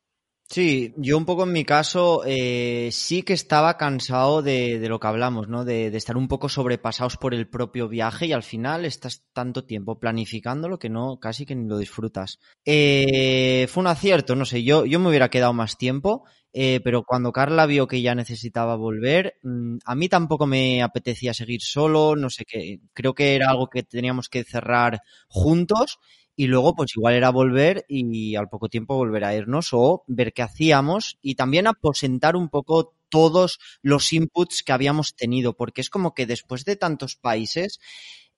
Sí, 0.51 0.93
yo 0.97 1.17
un 1.17 1.23
poco 1.23 1.43
en 1.43 1.53
mi 1.53 1.63
caso 1.63 2.23
eh, 2.25 2.89
sí 2.91 3.23
que 3.23 3.31
estaba 3.31 3.77
cansado 3.77 4.41
de, 4.41 4.79
de 4.79 4.89
lo 4.89 4.99
que 4.99 5.07
hablamos, 5.07 5.47
¿no? 5.47 5.63
De, 5.63 5.89
de, 5.89 5.97
estar 5.97 6.17
un 6.17 6.27
poco 6.27 6.49
sobrepasados 6.49 7.15
por 7.15 7.33
el 7.33 7.47
propio 7.47 7.87
viaje 7.87 8.25
y 8.25 8.33
al 8.33 8.43
final 8.43 8.83
estás 8.83 9.23
tanto 9.31 9.63
tiempo 9.63 9.97
planificándolo 9.97 10.77
que 10.77 10.89
no, 10.89 11.21
casi 11.21 11.45
que 11.45 11.55
ni 11.55 11.69
lo 11.69 11.77
disfrutas. 11.77 12.37
Eh, 12.65 13.65
fue 13.69 13.79
un 13.79 13.87
acierto, 13.87 14.35
no 14.35 14.43
sé, 14.43 14.61
yo, 14.61 14.85
yo 14.85 14.99
me 14.99 15.07
hubiera 15.07 15.29
quedado 15.29 15.53
más 15.53 15.77
tiempo, 15.77 16.25
eh, 16.51 16.81
pero 16.83 17.03
cuando 17.03 17.31
Carla 17.31 17.65
vio 17.65 17.87
que 17.87 18.01
ya 18.01 18.13
necesitaba 18.13 18.75
volver, 18.75 19.35
mm, 19.43 19.77
a 19.85 19.95
mí 19.95 20.09
tampoco 20.09 20.47
me 20.47 20.83
apetecía 20.83 21.33
seguir 21.33 21.61
solo, 21.61 22.17
no 22.17 22.29
sé 22.29 22.43
qué, 22.43 22.81
creo 22.91 23.13
que 23.13 23.35
era 23.35 23.49
algo 23.51 23.67
que 23.69 23.83
teníamos 23.83 24.27
que 24.27 24.43
cerrar 24.43 24.99
juntos 25.29 25.97
y 26.35 26.47
luego 26.47 26.73
pues 26.75 26.91
igual 26.95 27.13
era 27.13 27.29
volver 27.29 27.85
y 27.87 28.35
al 28.35 28.49
poco 28.49 28.69
tiempo 28.69 28.95
volver 28.95 29.23
a 29.25 29.35
irnos 29.35 29.69
o 29.73 30.03
ver 30.07 30.33
qué 30.33 30.41
hacíamos 30.41 31.17
y 31.21 31.35
también 31.35 31.67
aposentar 31.67 32.35
un 32.35 32.49
poco 32.49 32.95
todos 33.09 33.59
los 33.81 34.11
inputs 34.13 34.63
que 34.63 34.71
habíamos 34.71 35.15
tenido, 35.15 35.53
porque 35.53 35.81
es 35.81 35.89
como 35.89 36.13
que 36.13 36.25
después 36.25 36.63
de 36.65 36.77
tantos 36.77 37.15
países 37.15 37.79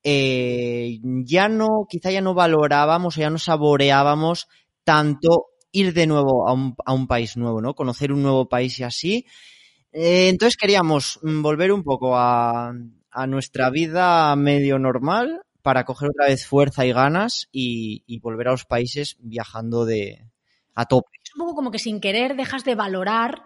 eh, 0.03 0.99
ya 1.23 1.47
no, 1.47 1.85
quizá 1.87 2.11
ya 2.11 2.21
no 2.21 2.33
valorábamos 2.33 3.17
o 3.17 3.21
ya 3.21 3.29
no 3.29 3.37
saboreábamos 3.37 4.47
tanto 4.83 5.45
ir 5.71 5.93
de 5.93 6.07
nuevo 6.07 6.47
a 6.47 6.93
un, 6.93 7.07
país 7.07 7.37
nuevo, 7.37 7.61
¿no? 7.61 7.73
Conocer 7.73 8.11
un 8.11 8.23
nuevo 8.23 8.49
país 8.49 8.79
y 8.79 8.83
así. 8.83 9.25
Eh, 9.91 10.29
entonces 10.29 10.57
queríamos 10.57 11.19
volver 11.21 11.71
un 11.71 11.83
poco 11.83 12.17
a 12.17 12.73
nuestra 13.27 13.69
vida 13.69 14.35
medio 14.35 14.79
normal 14.79 15.43
para 15.63 15.85
coger 15.85 16.09
otra 16.09 16.27
vez 16.27 16.45
fuerza 16.45 16.85
y 16.85 16.91
ganas 16.91 17.47
y, 17.51 18.19
volver 18.19 18.49
a 18.49 18.51
los 18.51 18.65
países 18.65 19.15
viajando 19.19 19.85
de 19.85 20.27
a 20.75 20.85
tope. 20.85 21.09
Es 21.23 21.33
un 21.35 21.45
poco 21.45 21.55
como 21.55 21.71
que 21.71 21.79
sin 21.79 21.99
querer 21.99 22.35
dejas 22.35 22.63
de 22.63 22.75
valorar 22.75 23.43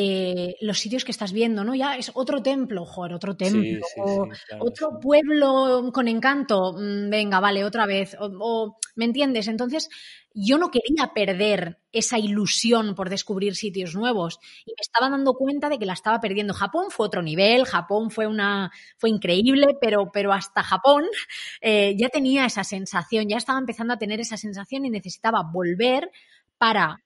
eh, 0.00 0.54
los 0.60 0.78
sitios 0.78 1.04
que 1.04 1.10
estás 1.10 1.32
viendo, 1.32 1.64
¿no? 1.64 1.74
Ya 1.74 1.96
es 1.96 2.12
otro 2.14 2.40
templo, 2.40 2.84
joder, 2.86 3.14
otro 3.14 3.36
templo, 3.36 3.62
sí, 3.62 3.74
sí, 3.74 4.00
o 4.00 4.26
sí, 4.26 4.40
claro, 4.46 4.64
otro 4.64 5.00
pueblo 5.00 5.90
con 5.92 6.06
encanto, 6.06 6.74
mm, 6.74 7.10
venga, 7.10 7.40
vale, 7.40 7.64
otra 7.64 7.84
vez, 7.84 8.14
o, 8.20 8.30
o, 8.38 8.76
¿me 8.94 9.06
entiendes? 9.06 9.48
Entonces, 9.48 9.88
yo 10.32 10.56
no 10.56 10.70
quería 10.70 11.12
perder 11.12 11.80
esa 11.90 12.16
ilusión 12.16 12.94
por 12.94 13.10
descubrir 13.10 13.56
sitios 13.56 13.96
nuevos 13.96 14.38
y 14.64 14.70
me 14.70 14.80
estaba 14.80 15.10
dando 15.10 15.32
cuenta 15.32 15.68
de 15.68 15.80
que 15.80 15.86
la 15.86 15.94
estaba 15.94 16.20
perdiendo. 16.20 16.54
Japón 16.54 16.92
fue 16.92 17.06
otro 17.06 17.20
nivel, 17.20 17.64
Japón 17.64 18.12
fue 18.12 18.28
una 18.28 18.70
fue 18.98 19.10
increíble, 19.10 19.76
pero, 19.80 20.12
pero 20.12 20.32
hasta 20.32 20.62
Japón 20.62 21.06
eh, 21.60 21.96
ya 21.98 22.08
tenía 22.08 22.44
esa 22.44 22.62
sensación, 22.62 23.28
ya 23.28 23.36
estaba 23.36 23.58
empezando 23.58 23.94
a 23.94 23.98
tener 23.98 24.20
esa 24.20 24.36
sensación 24.36 24.84
y 24.84 24.90
necesitaba 24.90 25.42
volver 25.42 26.08
para 26.56 27.02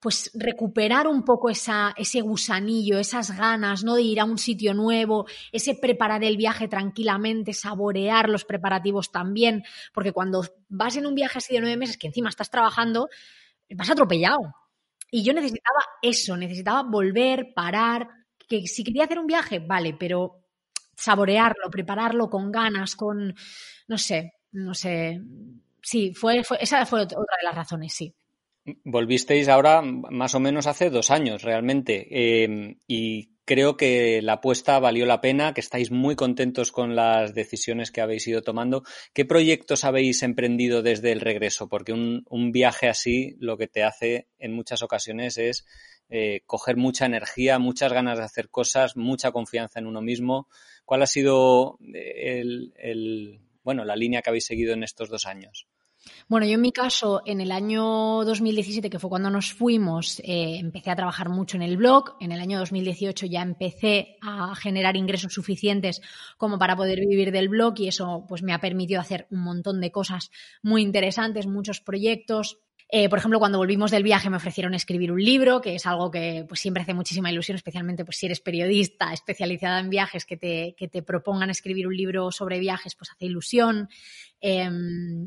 pues 0.00 0.30
recuperar 0.34 1.08
un 1.08 1.24
poco 1.24 1.50
esa, 1.50 1.92
ese 1.96 2.20
gusanillo, 2.20 2.98
esas 2.98 3.36
ganas, 3.36 3.82
¿no? 3.84 3.96
De 3.96 4.02
ir 4.02 4.20
a 4.20 4.24
un 4.24 4.38
sitio 4.38 4.74
nuevo, 4.74 5.26
ese 5.52 5.74
preparar 5.74 6.22
el 6.24 6.36
viaje 6.36 6.68
tranquilamente, 6.68 7.52
saborear 7.52 8.28
los 8.28 8.44
preparativos 8.44 9.10
también, 9.10 9.64
porque 9.92 10.12
cuando 10.12 10.44
vas 10.68 10.96
en 10.96 11.06
un 11.06 11.14
viaje 11.14 11.38
así 11.38 11.54
de 11.54 11.60
nueve 11.60 11.76
meses, 11.76 11.98
que 11.98 12.06
encima 12.06 12.28
estás 12.28 12.50
trabajando, 12.50 13.08
vas 13.70 13.90
atropellado. 13.90 14.40
Y 15.10 15.22
yo 15.24 15.32
necesitaba 15.32 15.80
eso, 16.02 16.36
necesitaba 16.36 16.82
volver, 16.82 17.52
parar, 17.54 18.08
que 18.48 18.66
si 18.66 18.84
quería 18.84 19.04
hacer 19.04 19.18
un 19.18 19.26
viaje, 19.26 19.58
vale, 19.58 19.96
pero 19.98 20.44
saborearlo, 20.96 21.70
prepararlo 21.70 22.28
con 22.30 22.52
ganas, 22.52 22.94
con, 22.96 23.34
no 23.88 23.98
sé, 23.98 24.34
no 24.52 24.74
sé. 24.74 25.20
Sí, 25.82 26.12
fue, 26.14 26.44
fue 26.44 26.58
esa 26.60 26.84
fue 26.86 27.02
otra 27.02 27.16
de 27.16 27.44
las 27.44 27.54
razones, 27.54 27.94
sí. 27.94 28.14
Volvisteis 28.84 29.48
ahora 29.48 29.82
más 29.82 30.34
o 30.34 30.40
menos 30.40 30.66
hace 30.66 30.90
dos 30.90 31.10
años 31.10 31.42
realmente 31.42 32.06
eh, 32.10 32.76
y 32.86 33.30
creo 33.48 33.78
que 33.78 34.20
la 34.20 34.34
apuesta 34.34 34.78
valió 34.78 35.06
la 35.06 35.22
pena, 35.22 35.54
que 35.54 35.62
estáis 35.62 35.90
muy 35.90 36.16
contentos 36.16 36.70
con 36.70 36.94
las 36.94 37.32
decisiones 37.32 37.90
que 37.90 38.02
habéis 38.02 38.28
ido 38.28 38.42
tomando. 38.42 38.82
¿Qué 39.14 39.24
proyectos 39.24 39.84
habéis 39.84 40.22
emprendido 40.22 40.82
desde 40.82 41.12
el 41.12 41.22
regreso? 41.22 41.66
Porque 41.66 41.94
un, 41.94 42.52
viaje 42.52 42.88
así 42.88 43.36
lo 43.38 43.56
que 43.56 43.66
te 43.66 43.84
hace 43.84 44.28
en 44.38 44.52
muchas 44.52 44.82
ocasiones 44.82 45.38
es 45.38 45.64
eh, 46.10 46.42
coger 46.44 46.76
mucha 46.76 47.06
energía, 47.06 47.58
muchas 47.58 47.90
ganas 47.90 48.18
de 48.18 48.24
hacer 48.24 48.50
cosas, 48.50 48.98
mucha 48.98 49.32
confianza 49.32 49.78
en 49.78 49.86
uno 49.86 50.02
mismo. 50.02 50.48
¿Cuál 50.84 51.02
ha 51.02 51.06
sido 51.06 51.78
el, 51.94 53.40
bueno, 53.62 53.86
la 53.86 53.96
línea 53.96 54.20
que 54.20 54.28
habéis 54.28 54.44
seguido 54.44 54.74
en 54.74 54.82
estos 54.82 55.08
dos 55.08 55.24
años? 55.24 55.66
Bueno, 56.28 56.46
yo 56.46 56.54
en 56.54 56.60
mi 56.60 56.72
caso, 56.72 57.22
en 57.24 57.40
el 57.40 57.52
año 57.52 58.24
2017, 58.24 58.90
que 58.90 58.98
fue 58.98 59.10
cuando 59.10 59.30
nos 59.30 59.52
fuimos, 59.52 60.20
eh, 60.20 60.58
empecé 60.58 60.90
a 60.90 60.96
trabajar 60.96 61.28
mucho 61.28 61.56
en 61.56 61.62
el 61.62 61.76
blog. 61.76 62.16
En 62.20 62.32
el 62.32 62.40
año 62.40 62.58
2018 62.58 63.26
ya 63.26 63.42
empecé 63.42 64.16
a 64.20 64.54
generar 64.54 64.96
ingresos 64.96 65.32
suficientes 65.32 66.00
como 66.36 66.58
para 66.58 66.76
poder 66.76 67.00
vivir 67.00 67.32
del 67.32 67.48
blog 67.48 67.74
y 67.80 67.88
eso 67.88 68.24
pues 68.28 68.42
me 68.42 68.52
ha 68.52 68.60
permitido 68.60 69.00
hacer 69.00 69.26
un 69.30 69.40
montón 69.40 69.80
de 69.80 69.90
cosas 69.90 70.30
muy 70.62 70.82
interesantes, 70.82 71.46
muchos 71.46 71.80
proyectos. 71.80 72.58
Eh, 72.90 73.10
por 73.10 73.18
ejemplo, 73.18 73.38
cuando 73.38 73.58
volvimos 73.58 73.90
del 73.90 74.02
viaje 74.02 74.30
me 74.30 74.38
ofrecieron 74.38 74.72
escribir 74.72 75.12
un 75.12 75.22
libro, 75.22 75.60
que 75.60 75.74
es 75.74 75.86
algo 75.86 76.10
que 76.10 76.46
pues, 76.48 76.60
siempre 76.60 76.82
hace 76.82 76.94
muchísima 76.94 77.30
ilusión, 77.30 77.56
especialmente 77.56 78.04
pues, 78.04 78.16
si 78.16 78.26
eres 78.26 78.40
periodista 78.40 79.12
especializada 79.12 79.80
en 79.80 79.90
viajes, 79.90 80.24
que 80.24 80.38
te, 80.38 80.74
que 80.76 80.88
te 80.88 81.02
propongan 81.02 81.50
escribir 81.50 81.86
un 81.86 81.96
libro 81.96 82.32
sobre 82.32 82.58
viajes, 82.58 82.94
pues 82.94 83.10
hace 83.10 83.26
ilusión. 83.26 83.88
Eh, 84.40 84.70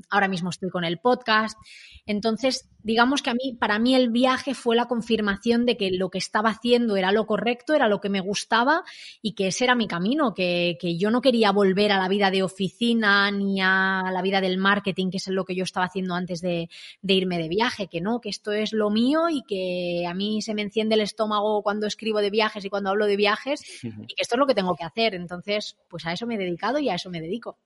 ahora 0.10 0.28
mismo 0.28 0.50
estoy 0.50 0.70
con 0.70 0.86
el 0.86 1.00
podcast. 1.00 1.58
Entonces, 2.06 2.70
digamos 2.84 3.22
que 3.22 3.30
a 3.30 3.34
mí, 3.34 3.58
para 3.60 3.78
mí 3.78 3.94
el 3.94 4.10
viaje 4.10 4.54
fue 4.54 4.76
la 4.76 4.88
confirmación 4.88 5.66
de 5.66 5.78
que 5.78 5.92
lo 5.92 6.10
que 6.10 6.18
estaba 6.18 6.50
haciendo 6.50 6.96
era 6.98 7.12
lo 7.12 7.26
correcto, 7.26 7.74
era 7.74 7.88
lo 7.88 8.00
que 8.00 8.10
me 8.10 8.22
gustaba 8.22 8.84
y 9.22 9.34
que 9.34 9.48
ese 9.48 9.66
era 9.66 9.76
mi 9.76 9.88
camino, 9.88 10.34
que, 10.34 10.78
que 10.80 10.98
yo 10.98 11.12
no 11.12 11.22
quería 11.22 11.52
volver 11.52 11.92
a 11.92 11.98
la 11.98 12.08
vida 12.08 12.32
de 12.32 12.44
oficina 12.44 13.30
ni 13.32 13.62
a 13.62 14.10
la 14.12 14.22
vida 14.22 14.42
del 14.42 14.58
marketing, 14.58 15.12
que 15.12 15.18
es 15.18 15.28
lo 15.28 15.46
que 15.46 15.56
yo 15.56 15.64
estaba 15.64 15.86
haciendo 15.86 16.16
antes 16.16 16.42
de, 16.42 16.70
de 17.02 17.14
irme 17.14 17.38
de 17.42 17.50
viaje, 17.50 17.88
que 17.88 18.02
no, 18.02 18.22
que 18.22 18.30
esto 18.30 18.52
es 18.52 18.74
lo 18.74 18.90
mío 18.90 19.30
y 19.30 19.44
que 19.44 20.06
a 20.08 20.14
mí 20.14 20.42
se 20.42 20.54
me 20.54 20.62
enciende 20.62 20.96
el 20.96 21.02
estómago 21.02 21.64
cuando 21.64 21.88
escribo 21.88 22.20
de 22.20 22.30
viajes 22.30 22.64
y 22.64 22.70
cuando 22.70 22.90
hablo 22.90 23.06
de 23.06 23.16
viajes 23.16 23.62
y 23.84 23.90
que 23.90 24.22
esto 24.22 24.36
es 24.36 24.40
lo 24.40 24.48
que 24.48 24.56
tengo 24.56 24.76
que 24.76 24.84
hacer. 24.84 25.16
Entonces, 25.16 25.78
pues 25.90 26.06
a 26.06 26.14
eso 26.14 26.28
me 26.28 26.36
he 26.36 26.38
dedicado 26.38 26.80
y 26.80 26.90
a 26.90 26.96
eso 26.96 27.10
me 27.10 27.22
dedico. 27.22 27.58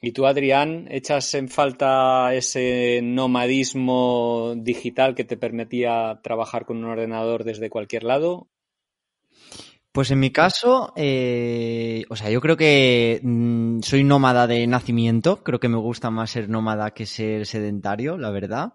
¿Y 0.00 0.12
tú, 0.12 0.26
Adrián, 0.26 0.86
echas 0.90 1.34
en 1.34 1.48
falta 1.48 2.32
ese 2.32 3.00
nomadismo 3.02 4.54
digital 4.56 5.16
que 5.16 5.24
te 5.24 5.36
permitía 5.36 6.20
trabajar 6.22 6.66
con 6.66 6.76
un 6.78 6.84
ordenador 6.84 7.42
desde 7.42 7.68
cualquier 7.68 8.04
lado? 8.04 8.48
Pues 9.98 10.12
en 10.12 10.20
mi 10.20 10.30
caso, 10.30 10.92
eh, 10.94 12.04
o 12.08 12.14
sea, 12.14 12.30
yo 12.30 12.40
creo 12.40 12.56
que 12.56 13.18
mmm, 13.20 13.80
soy 13.80 14.04
nómada 14.04 14.46
de 14.46 14.64
nacimiento, 14.68 15.42
creo 15.42 15.58
que 15.58 15.68
me 15.68 15.76
gusta 15.76 16.08
más 16.08 16.30
ser 16.30 16.48
nómada 16.48 16.92
que 16.92 17.04
ser 17.04 17.46
sedentario, 17.46 18.16
la 18.16 18.30
verdad. 18.30 18.74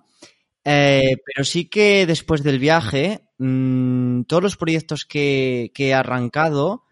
Eh, 0.65 1.15
pero 1.25 1.45
sí 1.45 1.69
que 1.69 2.05
después 2.05 2.43
del 2.43 2.59
viaje, 2.59 3.21
mmm, 3.37 4.23
todos 4.23 4.43
los 4.43 4.57
proyectos 4.57 5.05
que, 5.05 5.71
que 5.73 5.87
he 5.87 5.93
arrancado 5.93 6.83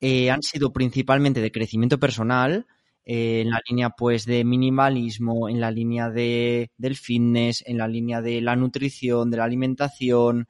eh, 0.00 0.30
han 0.30 0.40
sido 0.40 0.72
principalmente 0.72 1.42
de 1.42 1.52
crecimiento 1.52 2.00
personal, 2.00 2.66
en 3.04 3.50
la 3.50 3.60
línea 3.68 3.90
pues 3.90 4.24
de 4.24 4.44
minimalismo, 4.44 5.50
en 5.50 5.60
la 5.60 5.70
línea 5.70 6.08
de, 6.08 6.70
del 6.78 6.96
fitness, 6.96 7.62
en 7.66 7.76
la 7.76 7.86
línea 7.86 8.22
de 8.22 8.40
la 8.40 8.56
nutrición, 8.56 9.30
de 9.30 9.36
la 9.36 9.44
alimentación 9.44 10.48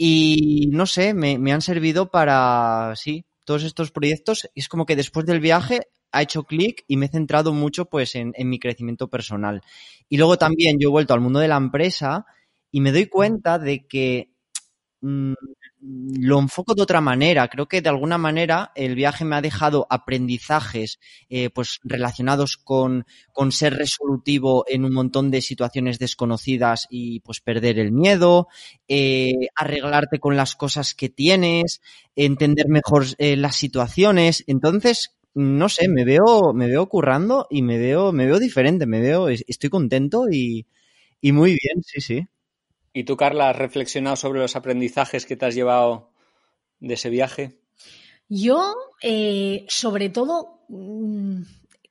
y 0.00 0.68
no 0.70 0.86
sé, 0.86 1.12
me, 1.12 1.38
me 1.38 1.52
han 1.52 1.60
servido 1.60 2.10
para, 2.10 2.94
sí, 2.94 3.26
todos 3.44 3.64
estos 3.64 3.90
proyectos. 3.90 4.48
Es 4.54 4.68
como 4.68 4.86
que 4.86 4.94
después 4.96 5.26
del 5.26 5.40
viaje 5.40 5.80
ha 6.12 6.22
hecho 6.22 6.44
clic 6.44 6.84
y 6.86 6.96
me 6.96 7.06
he 7.06 7.08
centrado 7.10 7.52
mucho 7.52 7.86
pues 7.86 8.14
en, 8.14 8.32
en, 8.36 8.48
mi 8.48 8.60
crecimiento 8.60 9.08
personal. 9.08 9.60
Y 10.08 10.16
luego 10.16 10.38
también 10.38 10.78
yo 10.78 10.88
he 10.88 10.92
vuelto 10.92 11.14
al 11.14 11.20
mundo 11.20 11.40
de 11.40 11.48
la 11.48 11.56
empresa 11.56 12.26
y 12.70 12.80
me 12.80 12.92
doy 12.92 13.06
cuenta 13.06 13.58
de 13.58 13.86
que 13.88 14.30
mmm, 15.00 15.34
lo 15.80 16.38
enfoco 16.38 16.74
de 16.74 16.82
otra 16.82 17.00
manera. 17.00 17.48
Creo 17.48 17.66
que 17.66 17.80
de 17.80 17.88
alguna 17.88 18.18
manera 18.18 18.72
el 18.74 18.94
viaje 18.94 19.24
me 19.24 19.36
ha 19.36 19.40
dejado 19.40 19.86
aprendizajes 19.90 20.98
eh, 21.28 21.50
pues 21.50 21.80
relacionados 21.84 22.56
con, 22.56 23.06
con, 23.32 23.52
ser 23.52 23.74
resolutivo 23.74 24.64
en 24.68 24.84
un 24.84 24.92
montón 24.92 25.30
de 25.30 25.40
situaciones 25.42 25.98
desconocidas 25.98 26.86
y 26.90 27.20
pues 27.20 27.40
perder 27.40 27.78
el 27.78 27.92
miedo, 27.92 28.48
eh, 28.88 29.32
arreglarte 29.54 30.18
con 30.18 30.36
las 30.36 30.56
cosas 30.56 30.94
que 30.94 31.08
tienes, 31.08 31.80
entender 32.16 32.68
mejor 32.68 33.04
eh, 33.18 33.36
las 33.36 33.56
situaciones. 33.56 34.44
Entonces, 34.46 35.16
no 35.34 35.68
sé, 35.68 35.88
me 35.88 36.04
veo, 36.04 36.52
me 36.54 36.66
veo 36.66 36.88
currando 36.88 37.46
y 37.50 37.62
me 37.62 37.78
veo, 37.78 38.12
me 38.12 38.26
veo 38.26 38.38
diferente, 38.40 38.86
me 38.86 39.00
veo, 39.00 39.28
estoy 39.28 39.70
contento 39.70 40.26
y, 40.30 40.66
y 41.20 41.32
muy 41.32 41.50
bien, 41.50 41.82
sí, 41.84 42.00
sí. 42.00 42.26
¿Y 42.98 43.04
tú, 43.04 43.16
Carla, 43.16 43.50
has 43.50 43.56
reflexionado 43.56 44.16
sobre 44.16 44.40
los 44.40 44.56
aprendizajes 44.56 45.24
que 45.24 45.36
te 45.36 45.46
has 45.46 45.54
llevado 45.54 46.10
de 46.80 46.94
ese 46.94 47.10
viaje? 47.10 47.60
Yo, 48.28 48.74
eh, 49.00 49.66
sobre 49.68 50.08
todo, 50.08 50.64
mmm, 50.68 51.42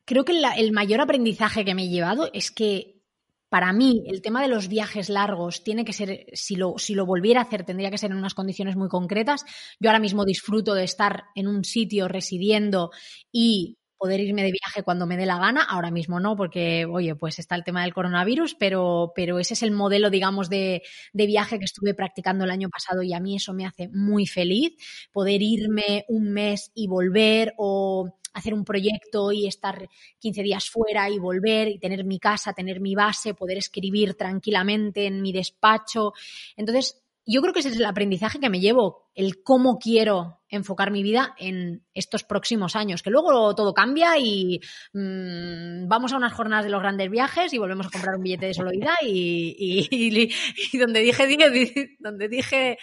creo 0.03 0.25
que 0.25 0.33
el 0.57 0.71
mayor 0.73 0.99
aprendizaje 0.99 1.63
que 1.63 1.73
me 1.75 1.85
he 1.85 1.87
llevado 1.87 2.29
es 2.33 2.51
que 2.51 2.99
para 3.47 3.71
mí 3.71 4.03
el 4.07 4.21
tema 4.21 4.41
de 4.41 4.49
los 4.49 4.67
viajes 4.67 5.07
largos 5.07 5.63
tiene 5.63 5.85
que 5.85 5.93
ser, 5.93 6.25
si 6.33 6.57
lo, 6.57 6.77
si 6.77 6.93
lo 6.93 7.05
volviera 7.05 7.39
a 7.39 7.43
hacer, 7.43 7.63
tendría 7.63 7.89
que 7.89 7.97
ser 7.97 8.11
en 8.11 8.17
unas 8.17 8.33
condiciones 8.33 8.75
muy 8.75 8.89
concretas. 8.89 9.45
Yo 9.79 9.89
ahora 9.89 10.01
mismo 10.01 10.25
disfruto 10.25 10.73
de 10.73 10.83
estar 10.83 11.27
en 11.35 11.47
un 11.47 11.63
sitio 11.63 12.09
residiendo 12.09 12.91
y 13.31 13.76
poder 13.97 14.19
irme 14.19 14.43
de 14.43 14.51
viaje 14.51 14.83
cuando 14.83 15.05
me 15.05 15.17
dé 15.17 15.25
la 15.25 15.37
gana. 15.37 15.63
Ahora 15.63 15.91
mismo 15.91 16.19
no, 16.19 16.35
porque, 16.35 16.85
oye, 16.85 17.15
pues 17.15 17.39
está 17.39 17.55
el 17.55 17.63
tema 17.63 17.83
del 17.83 17.93
coronavirus, 17.93 18.55
pero, 18.55 19.11
pero 19.15 19.39
ese 19.39 19.53
es 19.53 19.63
el 19.63 19.71
modelo, 19.71 20.09
digamos, 20.09 20.49
de, 20.49 20.83
de, 21.13 21.25
viaje 21.25 21.59
que 21.59 21.65
estuve 21.65 21.93
practicando 21.93 22.45
el 22.45 22.51
año 22.51 22.69
pasado 22.69 23.03
y 23.03 23.13
a 23.13 23.19
mí 23.19 23.35
eso 23.35 23.53
me 23.53 23.65
hace 23.65 23.89
muy 23.89 24.25
feliz. 24.25 24.73
Poder 25.11 25.41
irme 25.41 26.05
un 26.07 26.31
mes 26.31 26.71
y 26.73 26.87
volver 26.87 27.53
o 27.57 28.17
hacer 28.37 28.53
un 28.53 28.63
proyecto 28.63 29.31
y 29.31 29.47
estar 29.47 29.89
15 30.19 30.43
días 30.43 30.69
fuera 30.69 31.09
y 31.09 31.17
volver 31.17 31.69
y 31.69 31.79
tener 31.79 32.05
mi 32.05 32.19
casa, 32.19 32.53
tener 32.53 32.79
mi 32.79 32.93
base, 32.93 33.33
poder 33.33 33.57
escribir 33.57 34.13
tranquilamente 34.13 35.07
en 35.07 35.21
mi 35.21 35.33
despacho. 35.33 36.13
Entonces, 36.55 37.01
yo 37.25 37.41
creo 37.41 37.53
que 37.53 37.59
ese 37.59 37.69
es 37.69 37.77
el 37.77 37.85
aprendizaje 37.85 38.39
que 38.39 38.49
me 38.49 38.59
llevo, 38.59 39.09
el 39.15 39.43
cómo 39.43 39.79
quiero 39.79 40.36
enfocar 40.49 40.91
mi 40.91 41.03
vida 41.03 41.35
en 41.37 41.85
estos 41.93 42.23
próximos 42.23 42.75
años, 42.75 43.03
que 43.03 43.09
luego 43.09 43.55
todo 43.55 43.73
cambia 43.73 44.17
y 44.17 44.59
mmm, 44.93 45.87
vamos 45.87 46.13
a 46.13 46.17
unas 46.17 46.33
jornadas 46.33 46.65
de 46.65 46.71
los 46.71 46.81
grandes 46.81 47.09
viajes 47.09 47.53
y 47.53 47.57
volvemos 47.57 47.87
a 47.87 47.89
comprar 47.89 48.15
un 48.15 48.23
billete 48.23 48.47
de 48.47 48.53
solo 48.53 48.71
ida 48.73 48.95
y 49.01 50.29
donde 50.77 51.01
dije, 51.01 51.27
dije, 51.27 51.97
donde 51.99 52.27
dije, 52.29 52.77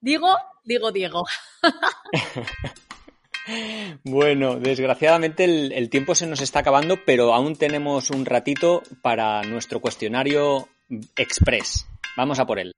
digo, 0.00 0.36
digo 0.64 0.92
Diego. 0.92 1.24
Bueno, 4.04 4.56
desgraciadamente 4.58 5.44
el, 5.44 5.72
el, 5.72 5.90
tiempo 5.90 6.14
se 6.14 6.26
nos 6.26 6.40
está 6.40 6.60
acabando, 6.60 7.04
pero 7.04 7.34
aún 7.34 7.56
tenemos 7.56 8.10
un 8.10 8.24
ratito 8.24 8.82
para 9.02 9.42
nuestro 9.42 9.80
cuestionario 9.80 10.68
express. 11.16 11.86
Vamos 12.16 12.38
a 12.38 12.46
por 12.46 12.58
él. 12.58 12.72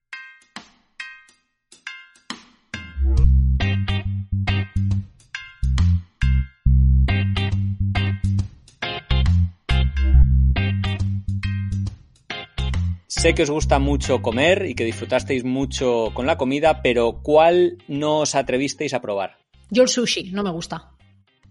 Sé 13.26 13.34
que 13.34 13.42
os 13.42 13.50
gusta 13.50 13.80
mucho 13.80 14.22
comer 14.22 14.66
y 14.66 14.76
que 14.76 14.84
disfrutasteis 14.84 15.42
mucho 15.42 16.12
con 16.14 16.26
la 16.26 16.36
comida, 16.36 16.80
pero 16.80 17.22
¿cuál 17.24 17.76
no 17.88 18.20
os 18.20 18.36
atrevisteis 18.36 18.94
a 18.94 19.00
probar? 19.00 19.38
Yo 19.68 19.82
el 19.82 19.88
sushi, 19.88 20.30
no 20.30 20.44
me 20.44 20.52
gusta. 20.52 20.92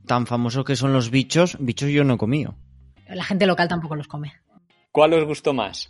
Tan 0.07 0.25
famosos 0.25 0.63
que 0.63 0.77
son 0.77 0.93
los 0.93 1.11
bichos, 1.11 1.57
bichos 1.59 1.89
yo 1.89 2.05
no 2.05 2.13
he 2.13 2.17
comido. 2.17 2.55
La 3.09 3.25
gente 3.25 3.45
local 3.45 3.67
tampoco 3.67 3.97
los 3.97 4.07
come. 4.07 4.31
¿Cuál 4.89 5.15
os 5.15 5.25
gustó 5.25 5.53
más? 5.53 5.89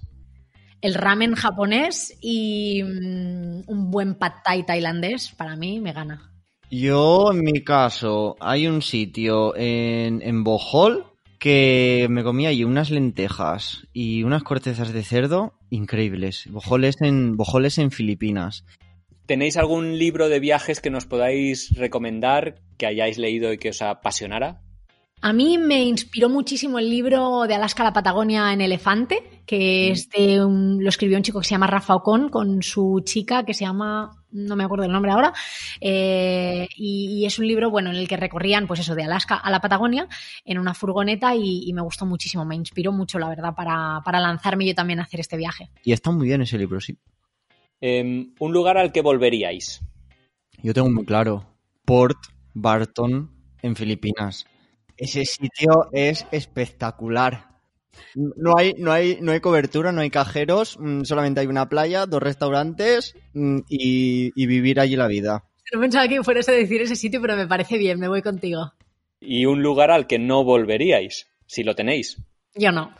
El 0.82 0.96
ramen 0.96 1.36
japonés 1.36 2.18
y 2.20 2.82
um, 2.82 3.62
un 3.68 3.92
buen 3.92 4.16
pad 4.16 4.42
thai 4.44 4.66
tailandés, 4.66 5.36
para 5.38 5.56
mí 5.56 5.80
me 5.82 5.94
gana. 5.94 6.34
Yo, 6.72 7.32
en 7.32 7.42
mi 7.42 7.64
caso, 7.64 8.38
hay 8.40 8.66
un 8.66 8.82
sitio 8.82 9.56
en, 9.56 10.24
en 10.24 10.44
Bohol 10.44 11.15
que 11.46 12.08
me 12.10 12.24
comí 12.24 12.48
allí 12.48 12.64
unas 12.64 12.90
lentejas 12.90 13.86
y 13.94 14.24
unas 14.24 14.42
cortezas 14.42 14.92
de 14.92 15.04
cerdo 15.04 15.54
increíbles. 15.70 16.48
Bojoles 16.50 17.00
en, 17.02 17.38
Bojoles 17.38 17.78
en 17.78 17.92
Filipinas. 17.92 18.66
¿Tenéis 19.28 19.56
algún 19.56 20.00
libro 20.00 20.28
de 20.28 20.40
viajes 20.40 20.82
que 20.82 20.90
nos 20.90 21.06
podáis 21.06 21.70
recomendar 21.78 22.56
que 22.80 22.88
hayáis 22.88 23.20
leído 23.20 23.54
y 23.54 23.60
que 23.60 23.70
os 23.70 23.84
apasionara? 23.84 24.64
A 25.22 25.34
mí 25.34 25.60
me 25.60 25.84
inspiró 25.84 26.30
muchísimo 26.30 26.80
el 26.80 26.90
libro 26.90 27.44
de 27.48 27.54
Alaska 27.54 27.84
a 27.84 27.86
la 27.86 27.94
Patagonia 27.94 28.52
en 28.52 28.62
elefante, 28.62 29.44
que 29.46 29.92
es 29.92 30.10
de 30.10 30.44
un, 30.44 30.84
lo 30.84 30.90
escribió 30.90 31.16
un 31.16 31.24
chico 31.24 31.42
que 31.42 31.48
se 31.48 31.54
llama 31.54 31.68
Rafa 31.68 31.94
Ocon 31.94 32.30
con 32.30 32.64
su 32.64 33.04
chica 33.06 33.46
que 33.46 33.54
se 33.54 33.66
llama, 33.66 34.25
no 34.36 34.56
me 34.56 34.64
acuerdo 34.66 34.86
el 34.86 34.92
nombre 34.92 35.12
ahora, 35.12 35.34
eh, 35.80 36.68
y, 36.76 37.20
y, 37.20 37.26
es 37.26 37.40
un 37.40 37.48
libro, 37.48 37.72
bueno, 37.72 37.90
en 37.90 37.96
el 37.96 38.08
que 38.08 38.18
recorrían, 38.18 38.68
pues 38.68 38.82
eso, 38.82 38.94
de 38.94 39.04
Alaska 39.04 39.36
a 39.36 39.50
la 39.50 39.62
Patagonia 39.62 40.08
en 40.44 40.60
una 40.60 40.74
furgoneta 40.74 41.36
y, 41.36 41.64
y 41.66 41.74
me 41.74 41.82
gustó 41.82 42.06
muchísimo, 42.06 42.46
me 42.46 42.56
inspiró 42.56 42.92
mucho, 42.92 43.18
la 43.18 43.30
verdad, 43.30 43.56
para, 43.56 44.02
para, 44.04 44.20
lanzarme 44.20 44.68
yo 44.68 44.76
también 44.76 45.00
a 45.00 45.04
hacer 45.04 45.20
este 45.20 45.38
viaje. 45.38 45.70
Y 45.84 45.94
está 45.94 46.12
muy 46.12 46.28
bien 46.28 46.42
ese 46.42 46.58
libro, 46.58 46.80
sí. 46.82 46.98
Eh, 47.82 48.28
un 48.40 48.54
lugar 48.54 48.78
al 48.78 48.92
que 48.92 49.02
volveríais. 49.02 49.82
Yo 50.62 50.74
tengo 50.74 50.90
muy 50.90 51.06
claro, 51.06 51.46
Port 51.86 52.18
Barton 52.54 53.32
en 53.62 53.76
Filipinas. 53.76 54.46
Ese 54.98 55.26
sitio 55.26 55.90
es 55.92 56.26
espectacular. 56.32 57.55
No 58.16 58.58
hay, 58.58 58.74
no 58.78 58.92
hay, 58.92 59.18
no 59.22 59.32
hay 59.32 59.40
cobertura, 59.40 59.92
no 59.92 60.02
hay 60.02 60.10
cajeros, 60.10 60.78
mm, 60.80 61.04
solamente 61.04 61.42
hay 61.42 61.48
una 61.48 61.70
playa, 61.70 62.06
dos 62.06 62.22
restaurantes 62.22 63.16
mm, 63.34 63.60
y, 63.70 64.32
y, 64.36 64.46
vivir 64.46 64.80
allí 64.80 64.96
la 64.96 65.08
vida. 65.08 65.44
No 65.74 65.82
pensaba 65.82 66.08
que 66.08 66.24
fueras 66.24 66.48
a 66.50 66.54
decir 66.54 66.82
ese 66.82 66.96
sitio, 66.96 67.22
pero 67.22 67.36
me 67.36 67.48
parece 67.48 67.78
bien, 67.78 68.00
me 68.00 68.08
voy 68.08 68.22
contigo. 68.22 68.74
Y 69.20 69.46
un 69.46 69.62
lugar 69.62 69.92
al 69.92 70.08
que 70.08 70.20
no 70.20 70.44
volveríais, 70.44 71.28
si 71.46 71.64
lo 71.64 71.76
tenéis. 71.76 72.22
Yo 72.56 72.72
no. 72.72 72.94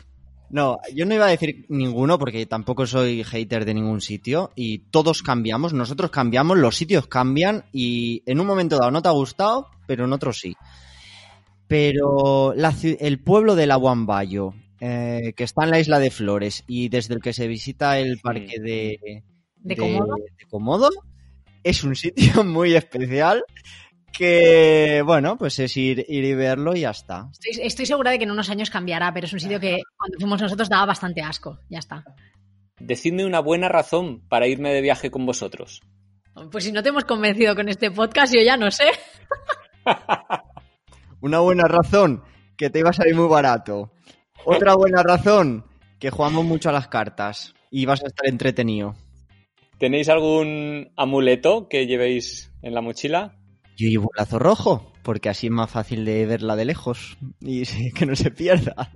No, 0.48 0.78
yo 0.94 1.06
no 1.06 1.14
iba 1.14 1.26
a 1.26 1.30
decir 1.30 1.66
ninguno 1.68 2.18
porque 2.18 2.46
tampoco 2.46 2.86
soy 2.86 3.24
hater 3.24 3.64
de 3.64 3.74
ningún 3.74 4.00
sitio 4.00 4.52
y 4.54 4.78
todos 4.90 5.22
cambiamos, 5.22 5.72
nosotros 5.72 6.10
cambiamos, 6.10 6.56
los 6.56 6.76
sitios 6.76 7.08
cambian 7.08 7.64
y 7.72 8.22
en 8.26 8.38
un 8.38 8.46
momento 8.46 8.76
dado 8.78 8.92
no 8.92 9.02
te 9.02 9.08
ha 9.08 9.12
gustado, 9.12 9.68
pero 9.88 10.04
en 10.04 10.12
otro 10.12 10.32
sí 10.32 10.54
pero 11.68 12.52
la, 12.54 12.74
el 12.82 13.18
pueblo 13.20 13.54
de 13.56 13.66
la 13.66 13.76
Huambayo, 13.76 14.54
eh, 14.80 15.32
que 15.36 15.44
está 15.44 15.64
en 15.64 15.70
la 15.70 15.80
isla 15.80 15.98
de 15.98 16.10
Flores 16.10 16.64
y 16.66 16.88
desde 16.88 17.14
el 17.14 17.20
que 17.20 17.32
se 17.32 17.46
visita 17.46 17.98
el 17.98 18.18
parque 18.18 18.58
de, 18.60 18.98
¿De, 19.00 19.22
de, 19.56 19.76
Comodo? 19.76 20.16
de 20.16 20.46
Comodo, 20.46 20.90
es 21.62 21.84
un 21.84 21.96
sitio 21.96 22.44
muy 22.44 22.74
especial 22.74 23.44
que, 24.12 25.02
bueno, 25.04 25.36
pues 25.36 25.58
es 25.58 25.76
ir, 25.76 26.04
ir 26.08 26.24
y 26.24 26.34
verlo 26.34 26.74
y 26.74 26.80
ya 26.80 26.90
está. 26.90 27.28
Estoy, 27.32 27.66
estoy, 27.66 27.86
segura 27.86 28.10
de 28.10 28.18
que 28.18 28.24
en 28.24 28.30
unos 28.30 28.48
años 28.48 28.70
cambiará, 28.70 29.12
pero 29.12 29.26
es 29.26 29.32
un 29.32 29.40
sitio 29.40 29.60
que 29.60 29.82
cuando 29.96 30.18
fuimos 30.18 30.40
nosotros 30.40 30.68
daba 30.68 30.86
bastante 30.86 31.20
asco, 31.20 31.58
ya 31.68 31.78
está. 31.78 32.04
Decidme 32.78 33.26
una 33.26 33.40
buena 33.40 33.68
razón 33.68 34.22
para 34.28 34.46
irme 34.46 34.72
de 34.72 34.80
viaje 34.80 35.10
con 35.10 35.26
vosotros. 35.26 35.82
Pues 36.50 36.64
si 36.64 36.72
no 36.72 36.82
te 36.82 36.90
hemos 36.90 37.04
convencido 37.04 37.54
con 37.54 37.68
este 37.68 37.90
podcast, 37.90 38.34
yo 38.34 38.42
ya 38.42 38.56
no 38.56 38.70
sé. 38.70 38.84
Una 41.20 41.38
buena 41.38 41.64
razón, 41.64 42.22
que 42.56 42.68
te 42.68 42.80
iba 42.80 42.90
a 42.90 42.92
salir 42.92 43.14
muy 43.14 43.26
barato. 43.26 43.90
Otra 44.48 44.76
buena 44.76 45.02
razón, 45.02 45.64
que 45.98 46.10
jugamos 46.10 46.44
mucho 46.44 46.68
a 46.68 46.72
las 46.72 46.86
cartas 46.86 47.52
y 47.68 47.84
vas 47.84 48.04
a 48.04 48.06
estar 48.06 48.28
entretenido. 48.28 48.94
¿Tenéis 49.78 50.08
algún 50.08 50.92
amuleto 50.96 51.68
que 51.68 51.86
llevéis 51.86 52.52
en 52.62 52.72
la 52.72 52.80
mochila? 52.80 53.34
Yo 53.76 53.88
llevo 53.88 54.04
un 54.04 54.16
lazo 54.16 54.38
rojo, 54.38 54.92
porque 55.02 55.28
así 55.28 55.48
es 55.48 55.52
más 55.52 55.68
fácil 55.68 56.04
de 56.04 56.26
verla 56.26 56.54
de 56.54 56.64
lejos 56.64 57.18
y 57.40 57.64
que 57.94 58.06
no 58.06 58.14
se 58.14 58.30
pierda. 58.30 58.92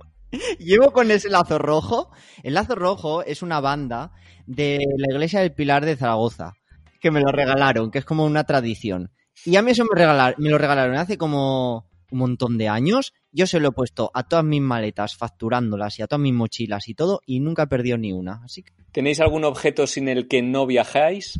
Llevo 0.57 0.93
con 0.93 1.11
ese 1.11 1.29
lazo 1.29 1.59
rojo. 1.59 2.11
El 2.43 2.53
lazo 2.53 2.75
rojo 2.75 3.21
es 3.21 3.41
una 3.41 3.59
banda 3.59 4.13
de 4.47 4.79
la 4.97 5.13
iglesia 5.13 5.41
del 5.41 5.53
Pilar 5.53 5.85
de 5.85 5.97
Zaragoza, 5.97 6.53
que 7.01 7.11
me 7.11 7.19
lo 7.19 7.29
regalaron, 7.33 7.91
que 7.91 7.99
es 7.99 8.05
como 8.05 8.23
una 8.23 8.45
tradición. 8.45 9.11
Y 9.45 9.57
a 9.57 9.61
mí 9.61 9.71
eso 9.71 9.83
me, 9.83 10.05
me 10.37 10.49
lo 10.49 10.57
regalaron 10.57 10.95
hace 10.95 11.17
como 11.17 11.90
un 12.11 12.19
montón 12.19 12.57
de 12.57 12.69
años, 12.69 13.13
yo 13.31 13.47
se 13.47 13.59
lo 13.59 13.69
he 13.69 13.71
puesto 13.71 14.11
a 14.13 14.23
todas 14.23 14.45
mis 14.45 14.61
maletas, 14.61 15.15
facturándolas 15.15 15.97
y 15.97 16.03
a 16.03 16.07
todas 16.07 16.21
mis 16.21 16.33
mochilas 16.33 16.87
y 16.87 16.93
todo, 16.93 17.21
y 17.25 17.39
nunca 17.39 17.63
he 17.63 17.67
perdido 17.67 17.97
ni 17.97 18.11
una. 18.11 18.41
Así 18.43 18.63
que... 18.63 18.73
¿Tenéis 18.91 19.19
algún 19.19 19.45
objeto 19.45 19.87
sin 19.87 20.07
el 20.07 20.27
que 20.27 20.41
no 20.41 20.65
viajáis? 20.65 21.39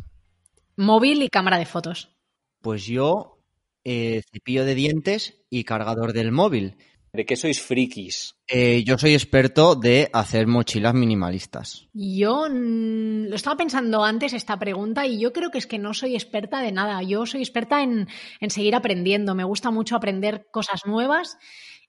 Móvil 0.78 1.22
y 1.22 1.30
cámara 1.30 1.60
de 1.60 1.66
fotos. 1.66 2.16
Pues 2.62 2.86
yo, 2.86 3.40
eh, 3.84 4.22
cepillo 4.32 4.66
de 4.66 4.76
dientes 4.76 5.44
y 5.50 5.64
cargador 5.64 6.14
del 6.14 6.32
móvil. 6.32 6.78
¿De 7.14 7.26
qué 7.26 7.36
sois 7.36 7.62
frikis? 7.62 8.36
Eh, 8.48 8.84
yo 8.86 8.98
soy 8.98 9.14
experto 9.14 9.76
de 9.76 10.10
hacer 10.14 10.48
mochilas 10.48 10.94
minimalistas. 10.94 11.90
Yo 11.94 12.48
mmm, 12.50 13.26
lo 13.28 13.36
estaba 13.36 13.58
pensando 13.58 14.04
antes 14.04 14.32
esta 14.32 14.58
pregunta 14.58 15.06
y 15.06 15.20
yo 15.20 15.34
creo 15.34 15.52
que 15.52 15.58
es 15.58 15.68
que 15.68 15.78
no 15.78 15.94
soy 15.94 16.16
experta 16.16 16.62
de 16.62 16.72
nada. 16.72 17.04
Yo 17.04 17.26
soy 17.26 17.42
experta 17.42 17.84
en, 17.84 18.08
en 18.40 18.50
seguir 18.50 18.76
aprendiendo. 18.76 19.36
Me 19.36 19.44
gusta 19.44 19.72
mucho 19.72 19.98
aprender 19.98 20.48
cosas 20.52 20.86
nuevas 20.86 21.38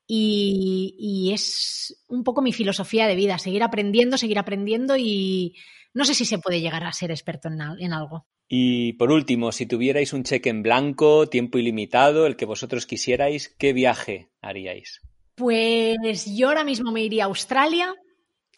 y, 0.09 0.97
y, 0.99 1.33
es 1.33 2.05
un 2.09 2.25
poco 2.25 2.43
mi 2.43 2.53
filosofía 2.53 3.07
de 3.07 3.15
vida. 3.15 3.39
Seguir 3.39 3.63
aprendiendo, 3.63 4.19
seguir 4.19 4.41
aprendiendo 4.41 4.97
y 4.97 5.55
no 5.95 6.05
sé 6.05 6.15
si 6.15 6.25
se 6.25 6.39
puede 6.39 6.61
llegar 6.61 6.83
a 6.83 6.93
ser 6.93 7.13
experto 7.13 7.47
en, 7.47 7.61
en 7.79 7.93
algo. 7.93 8.27
Y 8.49 8.95
por 8.95 9.13
último, 9.13 9.53
si 9.53 9.67
tuvierais 9.67 10.13
un 10.13 10.25
cheque 10.25 10.51
en 10.51 10.65
blanco, 10.65 11.29
tiempo 11.29 11.59
ilimitado, 11.59 12.27
el 12.27 12.37
que 12.37 12.45
vosotros 12.45 12.87
quisierais, 12.87 13.55
¿qué 13.57 13.73
viaje 13.73 14.31
haríais? 14.43 15.01
Pues 15.43 16.25
yo 16.37 16.49
ahora 16.49 16.63
mismo 16.63 16.93
me 16.93 17.03
iría 17.03 17.25
a 17.25 17.27
Australia, 17.27 17.93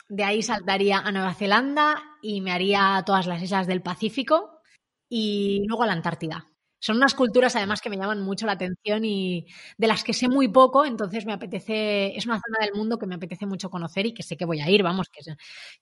de 0.09 0.24
ahí 0.24 0.43
saltaría 0.43 0.99
a 0.99 1.12
Nueva 1.12 1.35
Zelanda 1.35 2.03
y 2.22 2.43
me 2.43 2.53
haría 2.53 3.03
todas 3.07 3.26
las 3.26 3.43
islas 3.43 3.66
del 3.66 3.82
Pacífico 3.82 4.61
y 5.09 5.62
luego 5.68 5.85
a 5.85 5.87
la 5.89 5.95
Antártida. 5.95 6.47
son 6.80 6.99
unas 6.99 7.14
culturas 7.14 7.57
además 7.57 7.80
que 7.80 7.91
me 7.91 7.97
llaman 7.99 8.22
mucho 8.22 8.47
la 8.47 8.53
atención 8.55 9.05
y 9.07 9.47
de 9.78 9.87
las 9.89 10.05
que 10.05 10.12
sé 10.14 10.28
muy 10.28 10.49
poco, 10.49 10.85
entonces 10.87 11.26
me 11.26 11.32
apetece, 11.35 12.16
es 12.16 12.26
una 12.26 12.41
zona 12.45 12.59
del 12.66 12.74
mundo 12.76 12.99
que 12.99 13.07
me 13.07 13.16
apetece 13.16 13.47
mucho 13.47 13.70
conocer 13.70 14.07
y 14.07 14.14
que 14.14 14.22
sé 14.24 14.37
que 14.37 14.47
voy 14.47 14.61
a 14.61 14.70
ir, 14.70 14.82
vamos, 14.82 15.09
que, 15.11 15.22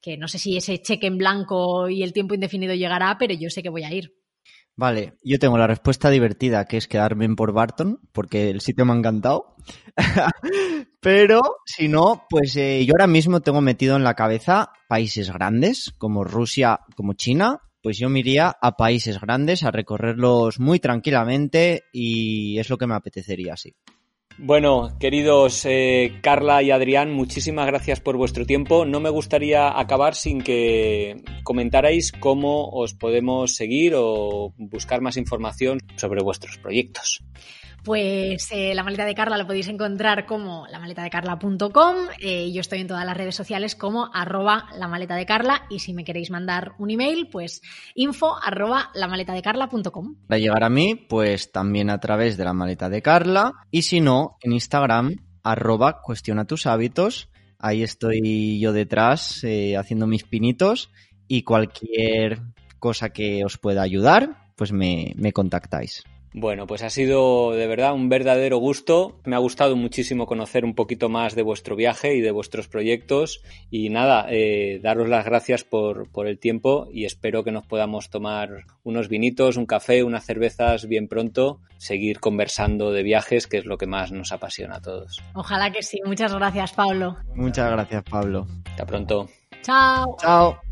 que 0.02 0.16
no 0.18 0.28
sé 0.28 0.38
si 0.38 0.56
ese 0.58 0.80
cheque 0.82 1.08
en 1.08 1.18
blanco 1.18 1.88
y 1.88 2.02
el 2.04 2.12
tiempo 2.14 2.34
indefinido 2.34 2.74
llegará, 2.74 3.18
pero 3.18 3.34
yo 3.34 3.50
sé 3.50 3.62
que 3.62 3.70
voy 3.70 3.84
a 3.84 3.92
ir. 3.94 4.12
Vale, 4.74 5.14
yo 5.22 5.38
tengo 5.38 5.58
la 5.58 5.66
respuesta 5.66 6.08
divertida, 6.08 6.64
que 6.64 6.78
es 6.78 6.88
quedarme 6.88 7.26
en 7.26 7.36
por 7.36 7.52
Barton, 7.52 8.00
porque 8.12 8.48
el 8.48 8.60
sitio 8.60 8.84
me 8.84 8.92
ha 8.92 8.96
encantado. 8.96 9.56
Pero 11.00 11.40
si 11.66 11.88
no, 11.88 12.24
pues 12.30 12.56
eh, 12.56 12.84
yo 12.86 12.94
ahora 12.94 13.06
mismo 13.06 13.40
tengo 13.40 13.60
metido 13.60 13.96
en 13.96 14.04
la 14.04 14.14
cabeza 14.14 14.72
países 14.88 15.30
grandes, 15.30 15.92
como 15.98 16.24
Rusia, 16.24 16.80
como 16.96 17.12
China, 17.12 17.60
pues 17.82 17.98
yo 17.98 18.08
me 18.08 18.20
iría 18.20 18.56
a 18.62 18.76
países 18.76 19.20
grandes, 19.20 19.62
a 19.64 19.70
recorrerlos 19.70 20.58
muy 20.58 20.78
tranquilamente 20.78 21.84
y 21.92 22.58
es 22.58 22.70
lo 22.70 22.78
que 22.78 22.86
me 22.86 22.94
apetecería, 22.94 23.56
sí. 23.56 23.74
Bueno, 24.38 24.96
queridos 24.98 25.64
eh, 25.66 26.18
Carla 26.22 26.62
y 26.62 26.70
Adrián, 26.70 27.12
muchísimas 27.12 27.66
gracias 27.66 28.00
por 28.00 28.16
vuestro 28.16 28.46
tiempo. 28.46 28.84
No 28.84 28.98
me 28.98 29.10
gustaría 29.10 29.78
acabar 29.78 30.14
sin 30.14 30.42
que 30.42 31.22
comentarais 31.44 32.12
cómo 32.12 32.68
os 32.70 32.94
podemos 32.94 33.54
seguir 33.54 33.94
o 33.96 34.54
buscar 34.56 35.00
más 35.00 35.16
información 35.16 35.80
sobre 35.96 36.22
vuestros 36.22 36.58
proyectos. 36.58 37.22
Pues 37.84 38.48
eh, 38.52 38.74
la 38.76 38.84
maleta 38.84 39.04
de 39.04 39.14
Carla 39.14 39.36
lo 39.36 39.46
podéis 39.46 39.66
encontrar 39.66 40.24
como 40.24 40.66
lamaletadecarla.com. 40.68 41.96
Eh, 42.20 42.52
yo 42.52 42.60
estoy 42.60 42.80
en 42.80 42.86
todas 42.86 43.04
las 43.04 43.16
redes 43.16 43.34
sociales 43.34 43.74
como 43.74 44.08
arroba 44.14 44.68
la 44.78 44.86
maleta 44.86 45.16
de 45.16 45.26
Carla 45.26 45.66
y 45.68 45.80
si 45.80 45.92
me 45.92 46.04
queréis 46.04 46.30
mandar 46.30 46.74
un 46.78 46.90
email, 46.90 47.28
pues 47.30 47.60
info 47.96 48.36
arroba 48.40 48.90
lamaletadecarla.com. 48.94 50.14
Para 50.28 50.38
llegar 50.38 50.62
a 50.62 50.70
mí, 50.70 50.94
pues 50.94 51.50
también 51.50 51.90
a 51.90 51.98
través 51.98 52.36
de 52.36 52.44
la 52.44 52.52
maleta 52.52 52.88
de 52.88 53.02
Carla 53.02 53.52
y 53.72 53.82
si 53.82 54.00
no, 54.00 54.36
en 54.42 54.52
Instagram 54.52 55.16
arroba 55.42 56.02
cuestiona 56.02 56.46
tus 56.46 56.66
hábitos. 56.66 57.30
Ahí 57.58 57.82
estoy 57.82 58.60
yo 58.60 58.72
detrás 58.72 59.42
eh, 59.42 59.76
haciendo 59.76 60.06
mis 60.06 60.22
pinitos 60.22 60.92
y 61.26 61.42
cualquier 61.42 62.42
cosa 62.78 63.10
que 63.10 63.44
os 63.44 63.58
pueda 63.58 63.82
ayudar, 63.82 64.52
pues 64.56 64.70
me, 64.70 65.14
me 65.16 65.32
contactáis. 65.32 66.04
Bueno, 66.34 66.66
pues 66.66 66.82
ha 66.82 66.90
sido 66.90 67.52
de 67.52 67.66
verdad 67.66 67.92
un 67.92 68.08
verdadero 68.08 68.58
gusto. 68.58 69.20
Me 69.24 69.36
ha 69.36 69.38
gustado 69.38 69.76
muchísimo 69.76 70.26
conocer 70.26 70.64
un 70.64 70.74
poquito 70.74 71.08
más 71.08 71.34
de 71.34 71.42
vuestro 71.42 71.76
viaje 71.76 72.14
y 72.14 72.20
de 72.20 72.30
vuestros 72.30 72.68
proyectos. 72.68 73.42
Y 73.70 73.90
nada, 73.90 74.26
eh, 74.30 74.80
daros 74.82 75.08
las 75.08 75.24
gracias 75.24 75.64
por, 75.64 76.10
por, 76.10 76.26
el 76.26 76.38
tiempo 76.38 76.88
y 76.90 77.04
espero 77.04 77.44
que 77.44 77.52
nos 77.52 77.66
podamos 77.66 78.08
tomar 78.08 78.64
unos 78.82 79.08
vinitos, 79.08 79.56
un 79.56 79.66
café, 79.66 80.02
unas 80.02 80.24
cervezas 80.24 80.88
bien 80.88 81.08
pronto, 81.08 81.60
seguir 81.76 82.20
conversando 82.20 82.92
de 82.92 83.02
viajes, 83.02 83.46
que 83.46 83.58
es 83.58 83.66
lo 83.66 83.76
que 83.76 83.86
más 83.86 84.12
nos 84.12 84.32
apasiona 84.32 84.76
a 84.76 84.80
todos. 84.80 85.20
Ojalá 85.34 85.70
que 85.70 85.82
sí. 85.82 85.98
Muchas 86.04 86.34
gracias, 86.34 86.72
Pablo. 86.72 87.16
Muchas 87.34 87.70
gracias, 87.70 88.02
Pablo. 88.04 88.46
Hasta 88.64 88.86
pronto. 88.86 89.28
Chao. 89.62 90.16
Chao. 90.18 90.71